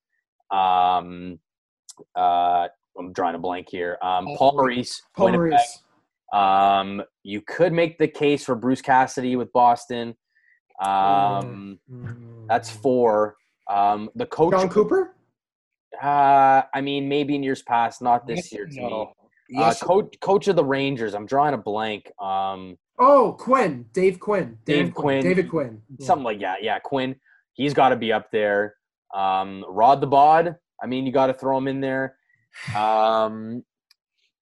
Um, 0.51 1.39
uh, 2.15 2.67
I'm 2.97 3.13
drawing 3.13 3.35
a 3.35 3.39
blank 3.39 3.67
here. 3.69 3.97
Um, 4.01 4.27
Paul 4.37 4.53
Maurice, 4.53 5.01
Paul 5.15 5.25
Winnipeg. 5.31 5.51
Maurice. 5.51 5.81
Um, 6.33 7.03
you 7.23 7.41
could 7.41 7.71
make 7.71 7.97
the 7.97 8.07
case 8.07 8.43
for 8.43 8.55
Bruce 8.55 8.81
Cassidy 8.81 9.35
with 9.35 9.51
Boston. 9.53 10.15
Um, 10.83 11.79
that's 12.47 12.69
four. 12.69 13.35
Um, 13.69 14.09
the 14.15 14.25
coach. 14.25 14.51
Jon 14.51 14.69
Cooper. 14.69 15.15
Uh, 16.01 16.63
I 16.73 16.81
mean, 16.81 17.07
maybe 17.07 17.35
in 17.35 17.43
years 17.43 17.61
past, 17.61 18.01
not 18.01 18.27
this 18.27 18.51
year 18.51 18.67
no. 18.71 19.13
Me. 19.49 19.59
Yes, 19.59 19.81
uh, 19.81 19.85
coach, 19.85 20.15
coach 20.21 20.47
of 20.47 20.55
the 20.55 20.63
Rangers. 20.65 21.13
I'm 21.13 21.25
drawing 21.25 21.53
a 21.53 21.57
blank. 21.57 22.11
Um, 22.19 22.77
Oh, 22.97 23.33
Quinn. 23.37 23.85
Dave 23.91 24.19
Quinn. 24.19 24.57
Dave 24.65 24.85
Dan 24.85 24.91
Quinn. 24.93 25.21
David 25.21 25.49
Quinn. 25.49 25.81
Yeah. 25.97 26.05
something 26.07 26.23
like 26.23 26.39
that. 26.39 26.63
Yeah, 26.63 26.79
Quinn. 26.79 27.15
He's 27.53 27.73
got 27.73 27.89
to 27.89 27.95
be 27.97 28.13
up 28.13 28.31
there. 28.31 28.75
Um, 29.13 29.65
Rod 29.67 29.99
the 30.01 30.07
Bod. 30.07 30.55
I 30.81 30.87
mean, 30.87 31.05
you 31.05 31.11
got 31.11 31.27
to 31.27 31.33
throw 31.33 31.57
him 31.57 31.67
in 31.67 31.81
there. 31.81 32.15
Um, 32.75 33.63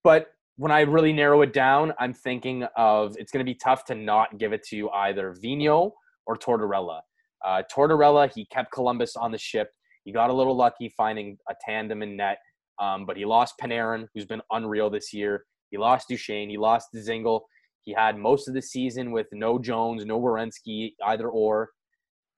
but 0.04 0.28
when 0.58 0.72
I 0.72 0.82
really 0.82 1.14
narrow 1.14 1.42
it 1.42 1.52
down, 1.54 1.94
I'm 2.00 2.14
thinking 2.14 2.64
of 2.76 3.16
it's 3.18 3.32
going 3.32 3.44
to 3.44 3.50
be 3.52 3.56
tough 3.58 3.86
to 3.86 3.96
not 3.96 4.38
give 4.38 4.54
it 4.54 4.64
to 4.70 4.90
either 4.92 5.34
Vino 5.42 5.94
or 6.28 6.36
Tortorella. 6.36 7.02
Uh, 7.44 7.64
Tortorella, 7.76 8.32
he 8.34 8.46
kept 8.46 8.72
Columbus 8.72 9.16
on 9.16 9.32
the 9.32 9.38
ship. 9.38 9.72
He 10.06 10.12
got 10.12 10.30
a 10.30 10.34
little 10.34 10.56
lucky 10.56 10.94
finding 10.96 11.38
a 11.50 11.56
tandem 11.66 12.04
in 12.04 12.18
net, 12.18 12.38
um, 12.80 13.06
but 13.06 13.18
he 13.18 13.26
lost 13.26 13.56
Panarin, 13.62 14.08
who's 14.14 14.26
been 14.26 14.42
unreal 14.52 14.90
this 14.90 15.14
year. 15.14 15.46
He 15.70 15.78
lost 15.78 16.08
Duchene. 16.10 16.50
He 16.50 16.58
lost 16.58 16.90
Dzingel. 16.96 17.42
He 17.82 17.94
had 17.94 18.18
most 18.18 18.48
of 18.48 18.54
the 18.54 18.62
season 18.62 19.12
with 19.12 19.28
no 19.32 19.60
Jones, 19.60 20.06
no 20.06 20.20
Werenski, 20.20 20.94
either 21.06 21.28
or. 21.30 21.70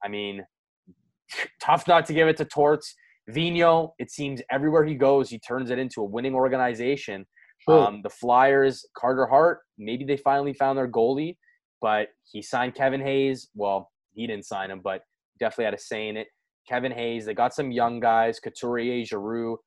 I 0.04 0.08
mean, 0.08 0.46
tough 1.62 1.88
not 1.88 2.06
to 2.08 2.14
give 2.14 2.28
it 2.28 2.38
to 2.38 2.46
Torts. 2.46 2.96
Vino, 3.30 3.94
it 3.98 4.12
seems 4.12 4.42
everywhere 4.52 4.86
he 4.86 4.96
goes, 4.96 5.30
he 5.30 5.40
turns 5.40 5.72
it 5.72 5.80
into 5.80 6.02
a 6.02 6.06
winning 6.06 6.36
organization. 6.36 7.26
True. 7.64 7.80
Um, 7.80 8.02
the 8.04 8.10
Flyers, 8.10 8.86
Carter 8.98 9.26
Hart, 9.26 9.60
maybe 9.78 10.06
they 10.06 10.18
finally 10.18 10.54
found 10.54 10.78
their 10.78 10.88
goalie, 10.88 11.38
but 11.82 12.10
he 12.24 12.42
signed 12.42 12.76
Kevin 12.76 13.02
Hayes. 13.02 13.50
Well, 13.56 13.92
he 14.14 14.28
didn't 14.28 14.46
sign 14.46 14.70
him, 14.70 14.82
but 14.84 15.02
definitely 15.40 15.66
had 15.66 15.74
a 15.74 15.80
say 15.80 16.08
in 16.08 16.18
it. 16.18 16.28
Kevin 16.68 16.92
Hayes, 16.92 17.26
they 17.26 17.34
got 17.34 17.54
some 17.54 17.72
young 17.72 18.00
guys, 18.00 18.40
Couturier, 18.40 19.04
Giroux. 19.06 19.58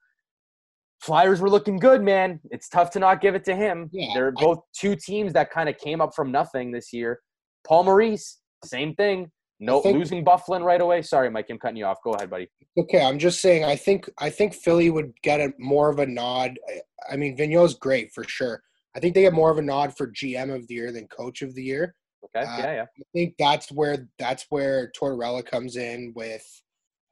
Flyers 1.00 1.40
were 1.40 1.50
looking 1.50 1.78
good, 1.78 2.02
man. 2.02 2.40
It's 2.50 2.68
tough 2.68 2.90
to 2.92 2.98
not 2.98 3.20
give 3.20 3.34
it 3.34 3.44
to 3.44 3.54
him. 3.54 3.88
Yeah, 3.92 4.12
They're 4.14 4.32
both 4.32 4.60
two 4.76 4.96
teams 4.96 5.32
that 5.34 5.50
kind 5.50 5.68
of 5.68 5.78
came 5.78 6.00
up 6.00 6.14
from 6.14 6.32
nothing 6.32 6.72
this 6.72 6.92
year. 6.92 7.20
Paul 7.66 7.84
Maurice, 7.84 8.38
same 8.64 8.94
thing. 8.94 9.30
No 9.60 9.80
think- 9.80 9.98
losing 9.98 10.24
Byfuglien 10.24 10.62
right 10.62 10.80
away. 10.80 11.02
Sorry, 11.02 11.30
Mike, 11.30 11.46
I'm 11.50 11.58
cutting 11.58 11.76
you 11.76 11.84
off. 11.84 11.98
Go 12.04 12.12
ahead, 12.12 12.30
buddy. 12.30 12.48
Okay, 12.78 13.00
I'm 13.02 13.18
just 13.18 13.40
saying. 13.40 13.64
I 13.64 13.74
think 13.76 14.08
I 14.18 14.30
think 14.30 14.54
Philly 14.54 14.90
would 14.90 15.12
get 15.22 15.40
a 15.40 15.52
more 15.58 15.88
of 15.90 15.98
a 15.98 16.06
nod. 16.06 16.58
I- 16.68 16.80
I 17.12 17.16
mean, 17.16 17.36
Vigneault's 17.36 17.74
great 17.74 18.12
for 18.12 18.24
sure. 18.24 18.62
I 18.94 19.00
think 19.00 19.14
they 19.14 19.22
get 19.22 19.32
more 19.32 19.50
of 19.50 19.58
a 19.58 19.62
nod 19.62 19.96
for 19.96 20.08
GM 20.08 20.50
of 20.54 20.66
the 20.68 20.74
year 20.74 20.92
than 20.92 21.06
Coach 21.08 21.42
of 21.42 21.54
the 21.54 21.62
year. 21.62 21.94
Okay, 22.24 22.44
Uh, 22.46 22.58
yeah, 22.58 22.72
yeah. 22.74 22.82
I 22.82 23.02
think 23.14 23.34
that's 23.38 23.70
where 23.70 24.08
that's 24.18 24.46
where 24.50 24.90
Tortorella 25.00 25.44
comes 25.46 25.76
in 25.76 26.12
with, 26.16 26.44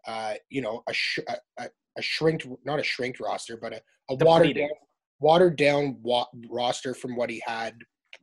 uh, 0.07 0.35
you 0.51 0.61
know, 0.61 0.83
a 0.89 0.93
sh- 0.93 1.21
a, 1.29 1.37
a, 1.59 1.69
a 1.97 2.03
shrinked, 2.03 2.47
not 2.65 2.79
a 2.79 2.83
shrinked 2.83 3.21
roster, 3.21 3.57
but 3.57 3.73
a, 3.73 3.81
a 4.11 4.17
watered 4.25 4.57
down, 4.57 4.69
watered 5.21 5.57
down 5.57 5.99
wa- 6.03 6.27
roster 6.51 6.95
from 6.95 7.17
what 7.17 7.31
he 7.31 7.43
had 7.47 7.75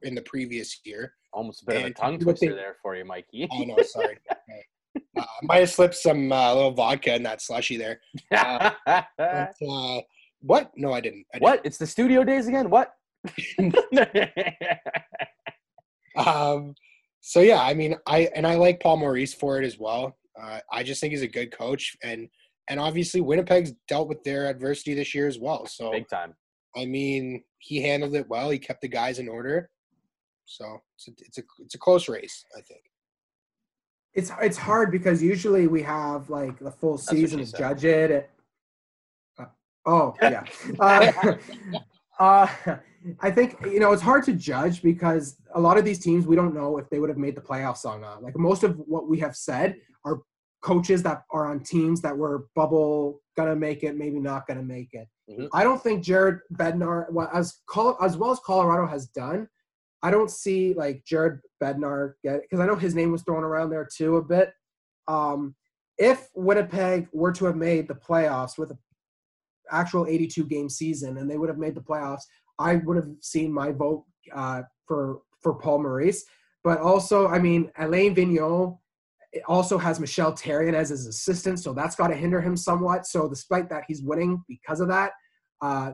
in 0.04 0.16
the 0.16 0.22
previous 0.24 0.80
year. 0.86 1.14
Almost 1.34 1.64
a 1.64 1.66
bit 1.66 1.78
of 1.78 1.86
a 1.86 1.94
tongue 1.94 2.18
do 2.18 2.26
what 2.26 2.40
they- 2.40 2.48
twister 2.48 2.56
there 2.56 2.76
for 2.82 2.96
you, 2.96 3.06
Mikey. 3.06 3.48
Oh 3.52 3.64
no, 3.64 3.78
sorry. 3.84 4.18
uh, 5.18 5.26
might 5.44 5.60
have 5.60 5.70
slipped 5.70 5.96
some 5.96 6.32
uh, 6.32 6.54
little 6.54 6.72
vodka 6.72 7.16
in 7.16 7.24
that 7.24 7.42
slushy 7.42 7.78
there. 7.78 8.00
But, 8.86 9.54
uh, 9.68 10.02
what? 10.42 10.72
No, 10.76 10.92
I 10.94 11.00
didn't. 11.02 11.26
I 11.34 11.38
didn't. 11.38 11.44
what? 11.44 11.62
It's 11.64 11.78
the 11.78 11.88
studio 11.88 12.24
days 12.24 12.48
again? 12.48 12.70
What? 12.70 12.94
Um, 16.16 16.76
so 17.22 17.40
yeah, 17.40 17.62
I 17.62 17.74
mean, 17.74 17.96
I 18.06 18.30
and 18.36 18.46
I 18.46 18.56
like 18.56 18.80
Paul 18.80 18.98
Maurice 18.98 19.34
for 19.34 19.60
it 19.62 19.66
as 19.66 19.80
well. 19.80 20.18
Uh, 20.40 20.60
I 20.72 20.84
just 20.84 21.00
think 21.02 21.12
he's 21.12 21.22
a 21.22 21.28
good 21.28 21.52
coach, 21.52 21.96
and 22.04 22.28
and 22.70 22.80
obviously 22.80 23.22
Winnipeg's 23.22 23.74
dealt 23.88 24.08
with 24.08 24.24
their 24.24 24.48
adversity 24.48 24.94
this 24.94 25.14
year 25.14 25.28
as 25.28 25.40
well. 25.40 25.66
So 25.66 25.92
Big 25.92 26.08
time. 26.08 26.34
I 26.76 26.86
mean, 26.86 27.44
he 27.60 27.82
handled 27.82 28.16
it 28.16 28.28
well. 28.28 28.50
He 28.50 28.60
kept 28.60 28.82
the 28.82 28.88
guys 28.88 29.20
in 29.20 29.28
order. 29.28 29.70
So 30.46 30.80
it's 30.98 31.08
a, 31.08 31.12
it's 31.26 31.38
a 31.38 31.42
it's 31.60 31.76
a 31.76 31.78
close 31.80 32.10
race, 32.10 32.46
I 32.58 32.62
think. 32.62 32.82
It's 34.14 34.32
it's 34.42 34.58
hard 34.58 34.92
because 34.92 35.24
usually 35.24 35.68
we 35.68 35.82
have 35.84 36.30
like 36.30 36.60
the 36.60 36.72
full 36.72 36.94
what 36.94 37.02
season 37.02 37.44
to 37.44 37.58
judge 37.58 37.86
it. 37.86 38.12
It- 38.12 38.30
uh, 39.40 39.46
oh 39.86 40.14
yeah. 40.22 40.44
Uh, 40.80 41.36
uh, 42.20 42.48
I 43.22 43.32
think 43.32 43.58
you 43.66 43.80
know 43.80 43.92
it's 43.92 44.02
hard 44.02 44.24
to 44.26 44.34
judge 44.34 44.82
because 44.82 45.38
a 45.56 45.60
lot 45.60 45.78
of 45.78 45.86
these 45.86 46.00
teams 46.00 46.28
we 46.28 46.36
don't 46.36 46.54
know 46.54 46.78
if 46.78 46.90
they 46.90 47.00
would 47.00 47.10
have 47.10 47.18
made 47.18 47.36
the 47.36 47.42
playoffs 47.42 47.86
or 47.86 48.00
not. 48.00 48.24
Like 48.24 48.38
most 48.38 48.64
of 48.64 48.78
what 48.86 49.08
we 49.08 49.20
have 49.20 49.36
said 49.36 49.78
are 50.06 50.22
coaches 50.64 51.04
that 51.04 51.24
are 51.32 51.52
on 51.52 51.60
teams 51.60 52.02
that 52.02 52.18
were 52.18 52.48
bubble 52.56 53.22
gonna 53.36 53.56
make 53.56 53.84
it, 53.84 53.98
maybe 53.98 54.20
not 54.20 54.48
gonna 54.48 54.64
make 54.64 54.90
it. 54.94 55.08
Mhm. 55.30 55.50
I 55.54 55.64
don't 55.64 55.82
think 55.82 56.04
Jared 56.04 56.40
Bednar, 56.54 57.12
well, 57.12 57.30
as 57.34 57.60
Col- 57.68 57.98
as 58.02 58.18
well 58.18 58.32
as 58.32 58.40
Colorado 58.40 58.88
has 58.88 59.08
done, 59.08 59.48
I 60.02 60.12
don't 60.12 60.32
see 60.32 60.74
like 60.74 61.04
Jared 61.06 61.40
Bednar 61.62 62.14
get 62.24 62.42
because 62.42 62.60
I 62.60 62.66
know 62.66 62.76
his 62.76 62.96
name 62.96 63.12
was 63.12 63.24
thrown 63.24 63.44
around 63.44 63.70
there 63.70 63.86
too 63.94 64.18
a 64.18 64.24
bit. 64.24 64.54
Um, 65.08 65.56
if 65.98 66.30
Winnipeg 66.34 67.08
were 67.14 67.32
to 67.34 67.46
have 67.46 67.56
made 67.56 67.88
the 67.88 67.96
playoffs 67.96 68.58
with 68.58 68.72
an 68.72 68.80
actual 69.72 70.06
82 70.08 70.46
game 70.46 70.70
season 70.70 71.18
and 71.18 71.30
they 71.30 71.38
would 71.38 71.50
have 71.50 71.58
made 71.60 71.76
the 71.76 71.82
playoffs, 71.82 72.24
I 72.58 72.78
would 72.78 72.98
have 72.98 73.10
seen 73.22 73.52
my 73.52 73.72
vote 73.72 74.06
uh, 74.34 74.64
for 74.88 75.22
for 75.42 75.54
Paul 75.56 75.80
Maurice. 75.84 76.26
But 76.64 76.80
also, 76.80 77.28
I 77.28 77.40
mean, 77.40 77.70
Alain 77.78 78.16
Vigneault 78.16 78.80
also 79.48 79.78
has 79.78 80.00
Michel 80.00 80.34
Therrien 80.34 80.74
as 80.74 80.90
his 80.90 81.08
assistant, 81.08 81.60
so 81.60 81.74
that's 81.74 81.96
got 81.96 82.08
to 82.08 82.16
hinder 82.16 82.42
him 82.42 82.56
somewhat. 82.56 83.06
So, 83.08 83.28
despite 83.28 83.70
that, 83.70 83.84
he's 83.88 84.02
winning 84.02 84.44
because 84.48 84.80
of 84.80 84.88
that. 84.90 85.12
Uh, 85.62 85.94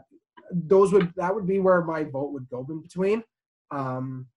those 0.52 0.92
would 0.94 1.14
that 1.16 1.34
would 1.34 1.48
be 1.48 1.60
where 1.60 1.82
my 1.84 2.04
vote 2.04 2.32
would 2.34 2.50
go 2.50 2.66
in 2.70 2.82
between. 2.82 3.24
Um, 3.72 4.28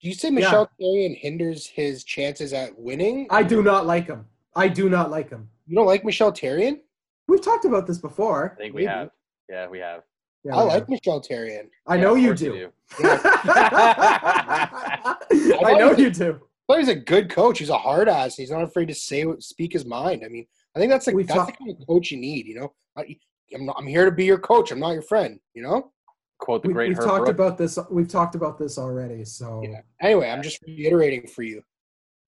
Do 0.00 0.08
you 0.08 0.14
say 0.14 0.30
Michel 0.30 0.68
Therrien 0.80 1.16
hinders 1.18 1.66
his 1.66 2.04
chances 2.04 2.52
at 2.52 2.78
winning? 2.78 3.26
I 3.30 3.42
do 3.42 3.62
not 3.62 3.86
like 3.86 4.06
him. 4.06 4.26
I 4.56 4.68
do 4.68 4.88
not 4.88 5.10
like 5.10 5.30
him. 5.30 5.48
You 5.66 5.76
don't 5.76 5.86
like 5.86 6.04
Michel 6.04 6.32
Therrien? 6.32 6.80
We've 7.28 7.42
talked 7.42 7.64
about 7.64 7.86
this 7.86 7.98
before. 7.98 8.54
I 8.54 8.62
think 8.62 8.74
we 8.74 8.86
Maybe. 8.86 8.96
have. 8.96 9.10
Yeah, 9.48 9.68
we 9.68 9.78
have. 9.78 10.02
Yeah, 10.42 10.56
I 10.56 10.62
like. 10.62 10.88
Michel 10.88 11.20
Therrien. 11.20 11.68
I 11.86 11.96
Yeah, 11.96 12.02
know 12.02 12.12
of 12.12 12.18
you 12.18 12.28
course 12.28 12.40
do. 12.40 12.72
I 13.00 15.16
I 15.64 15.74
know 15.78 15.92
you 15.96 16.10
do. 16.10 16.40
But 16.70 16.78
he's 16.78 16.88
a 16.88 16.94
good 16.94 17.28
coach. 17.30 17.58
He's 17.58 17.68
a 17.68 17.76
hard 17.76 18.08
ass. 18.08 18.36
He's 18.36 18.52
not 18.52 18.62
afraid 18.62 18.86
to 18.86 18.94
say 18.94 19.24
speak 19.40 19.72
his 19.72 19.84
mind. 19.84 20.22
I 20.24 20.28
mean, 20.28 20.46
I 20.76 20.78
think 20.78 20.88
that's 20.92 21.04
like 21.08 21.16
that's 21.26 21.32
talk- 21.32 21.46
the 21.48 21.52
kind 21.64 21.70
of 21.80 21.84
coach 21.84 22.12
you 22.12 22.16
need. 22.16 22.46
You 22.46 22.60
know, 22.60 22.72
I, 22.96 23.16
I'm 23.52 23.66
not, 23.66 23.74
I'm 23.76 23.88
here 23.88 24.04
to 24.04 24.12
be 24.12 24.24
your 24.24 24.38
coach. 24.38 24.70
I'm 24.70 24.78
not 24.78 24.92
your 24.92 25.02
friend. 25.02 25.40
You 25.52 25.64
know. 25.64 25.90
Quote 26.38 26.62
the 26.62 26.68
We, 26.68 26.74
great 26.74 26.88
we've 26.90 26.98
Herb 26.98 27.04
talked 27.06 27.18
Brooks. 27.24 27.30
about 27.30 27.58
this. 27.58 27.76
We've 27.90 28.06
talked 28.06 28.36
about 28.36 28.56
this 28.56 28.78
already. 28.78 29.24
So 29.24 29.62
Yeah. 29.64 29.80
Anyway, 30.00 30.30
I'm 30.30 30.44
just 30.44 30.62
reiterating 30.64 31.26
for 31.26 31.42
you. 31.42 31.60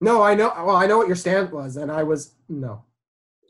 no, 0.01 0.21
I 0.21 0.35
know. 0.35 0.51
Well, 0.57 0.75
I 0.75 0.87
know 0.87 0.97
what 0.97 1.07
your 1.07 1.15
stand 1.15 1.49
was, 1.49 1.77
and 1.77 1.89
I 1.89 2.03
was 2.03 2.35
no. 2.49 2.83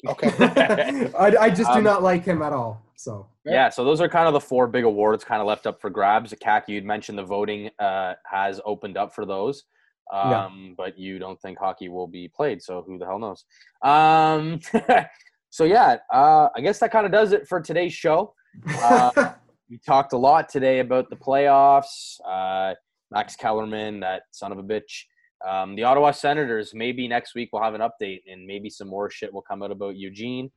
Okay. 0.07 0.29
I, 1.17 1.35
I 1.39 1.49
just 1.49 1.71
do 1.71 1.79
Um, 1.79 1.83
not 1.83 2.03
like 2.03 2.23
him 2.23 2.43
at 2.43 2.53
all. 2.53 2.83
So 2.97 3.25
Yeah, 3.45 3.69
so 3.69 3.83
those 3.83 3.99
are 3.99 4.07
kind 4.07 4.27
of 4.27 4.33
the 4.33 4.39
four 4.39 4.67
big 4.67 4.83
awards 4.83 5.23
kind 5.23 5.41
of 5.41 5.47
left 5.47 5.65
up 5.65 5.81
for 5.81 5.89
grabs. 5.89 6.35
Kak, 6.39 6.69
you'd 6.69 6.85
mentioned 6.85 7.17
the 7.17 7.23
voting 7.23 7.71
uh, 7.79 8.13
has 8.29 8.61
opened 8.63 8.95
up 8.95 9.15
for 9.15 9.25
those, 9.25 9.63
um, 10.11 10.31
Yeah. 10.31 10.49
but 10.77 10.97
you 10.97 11.19
don't 11.19 11.39
think 11.41 11.57
hockey 11.59 11.89
will 11.89 12.07
be 12.07 12.27
played, 12.27 12.61
so 12.61 12.81
who 12.85 12.97
the 12.97 13.05
hell 13.05 13.19
knows? 13.19 13.45
Um, 13.83 14.59
so 15.49 15.63
yeah, 15.65 15.97
uh, 16.11 16.49
I 16.55 16.61
guess 16.61 16.79
that 16.79 16.91
kind 16.91 17.05
of 17.05 17.11
does 17.11 17.31
it 17.31 17.47
for 17.47 17.61
today's 17.61 17.93
show. 17.93 18.33
Uh, 18.81 19.33
we 19.69 19.79
talked 19.85 20.13
a 20.13 20.17
lot 20.17 20.49
today 20.49 20.79
about 20.79 21.09
the 21.09 21.15
playoffs. 21.15 22.19
Uh, 22.27 22.73
Max 23.11 23.35
Kellerman, 23.35 23.99
that 24.01 24.23
son 24.31 24.51
of 24.51 24.57
a 24.57 24.63
bitch. 24.63 25.03
Um, 25.47 25.75
the 25.75 25.83
Ottawa 25.83 26.11
Senators, 26.11 26.73
maybe 26.73 27.07
next 27.07 27.35
week 27.35 27.49
we'll 27.51 27.61
have 27.61 27.73
an 27.73 27.81
update 27.81 28.21
and 28.31 28.45
maybe 28.45 28.69
some 28.69 28.87
more 28.87 29.09
shit 29.09 29.31
will 29.33 29.41
come 29.41 29.61
out 29.61 29.71
about 29.71 29.95
Eugene. 29.97 30.49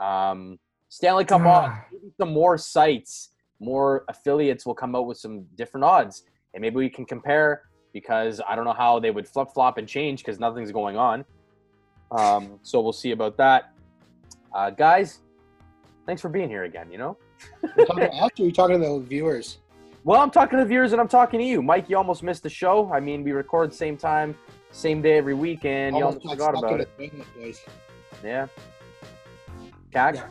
Um, 0.00 0.58
Stanley 0.88 1.24
Cup 1.24 1.42
odds, 1.42 1.72
Ah. 1.72 1.84
some 2.20 2.32
more 2.32 2.58
sites, 2.58 3.30
more 3.60 4.04
affiliates 4.08 4.66
will 4.66 4.74
come 4.74 4.94
out 4.96 5.06
with 5.06 5.18
some 5.18 5.44
different 5.54 5.84
odds. 5.84 6.24
And 6.52 6.60
maybe 6.60 6.76
we 6.76 6.90
can 6.90 7.04
compare 7.04 7.62
because 7.94 8.42
I 8.46 8.54
don't 8.54 8.66
know 8.66 8.74
how 8.74 8.98
they 8.98 9.10
would 9.10 9.26
flip 9.26 9.48
flop 9.54 9.78
and 9.78 9.88
change 9.88 10.18
because 10.18 10.38
nothing's 10.38 10.72
going 10.72 10.98
on. 10.98 11.24
Um, 12.10 12.58
so 12.62 12.82
we'll 12.82 12.92
see 12.92 13.12
about 13.12 13.38
that. 13.38 13.72
Uh, 14.52 14.68
guys, 14.68 15.20
thanks 16.04 16.20
for 16.20 16.28
being 16.28 16.50
here 16.50 16.64
again, 16.64 16.90
you 16.90 16.98
know? 16.98 17.16
You're 17.76 17.86
talking 17.86 18.04
to 18.04 18.12
us 18.12 18.30
or 18.38 18.42
you're 18.42 18.52
talking 18.52 18.80
to 18.80 18.86
the 18.86 19.00
viewers? 19.00 19.58
Well, 20.02 20.20
I'm 20.20 20.30
talking 20.30 20.58
to 20.58 20.64
the 20.64 20.68
viewers 20.68 20.92
and 20.92 21.00
I'm 21.00 21.08
talking 21.08 21.40
to 21.40 21.46
you. 21.46 21.62
Mike, 21.62 21.88
you 21.88 21.96
almost 21.96 22.22
missed 22.22 22.42
the 22.42 22.50
show. 22.50 22.92
I 22.92 23.00
mean, 23.00 23.24
we 23.24 23.32
record 23.32 23.72
same 23.72 23.96
time, 23.96 24.36
same 24.70 25.00
day 25.00 25.16
every 25.16 25.34
week, 25.34 25.64
and 25.64 25.96
you 25.96 26.04
almost 26.04 26.26
forgot 26.28 26.58
about 26.58 26.80
it. 26.80 26.90
Yeah. 28.22 28.46
Cax? 29.92 30.16
Yeah. 30.16 30.26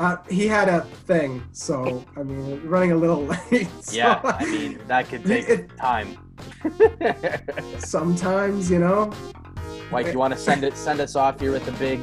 Uh, 0.00 0.16
he 0.30 0.46
had 0.48 0.66
a 0.70 0.80
thing, 1.06 1.42
so 1.52 2.02
I 2.16 2.22
mean, 2.22 2.66
running 2.66 2.92
a 2.92 2.96
little 2.96 3.26
late. 3.52 3.68
so- 3.84 3.94
Yeah, 3.94 4.18
I 4.24 4.46
mean, 4.46 4.80
that 4.86 5.10
could 5.10 5.24
take 5.26 5.46
It- 5.46 5.76
time. 5.76 6.16
sometimes, 7.78 8.70
you 8.70 8.78
know. 8.78 9.12
Mike, 9.90 10.06
you 10.06 10.18
want 10.18 10.32
to 10.32 10.40
send 10.40 10.64
it, 10.64 10.74
send 10.74 11.00
us 11.00 11.16
off 11.16 11.38
here 11.38 11.52
with 11.52 11.68
a 11.68 11.72
big 11.72 12.00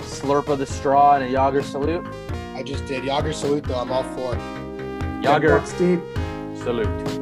slurp 0.00 0.48
of 0.48 0.58
the 0.58 0.66
straw 0.66 1.14
and 1.14 1.24
a 1.24 1.28
Yager 1.30 1.62
salute? 1.62 2.06
I 2.54 2.62
just 2.62 2.84
did. 2.84 3.02
Yager 3.04 3.32
salute, 3.32 3.64
though. 3.64 3.76
I'm 3.80 3.90
all 3.92 4.02
for 4.02 4.34
it. 4.34 5.22
Yager 5.24 5.58
Bucks 5.58 5.70
salute. 6.62 7.17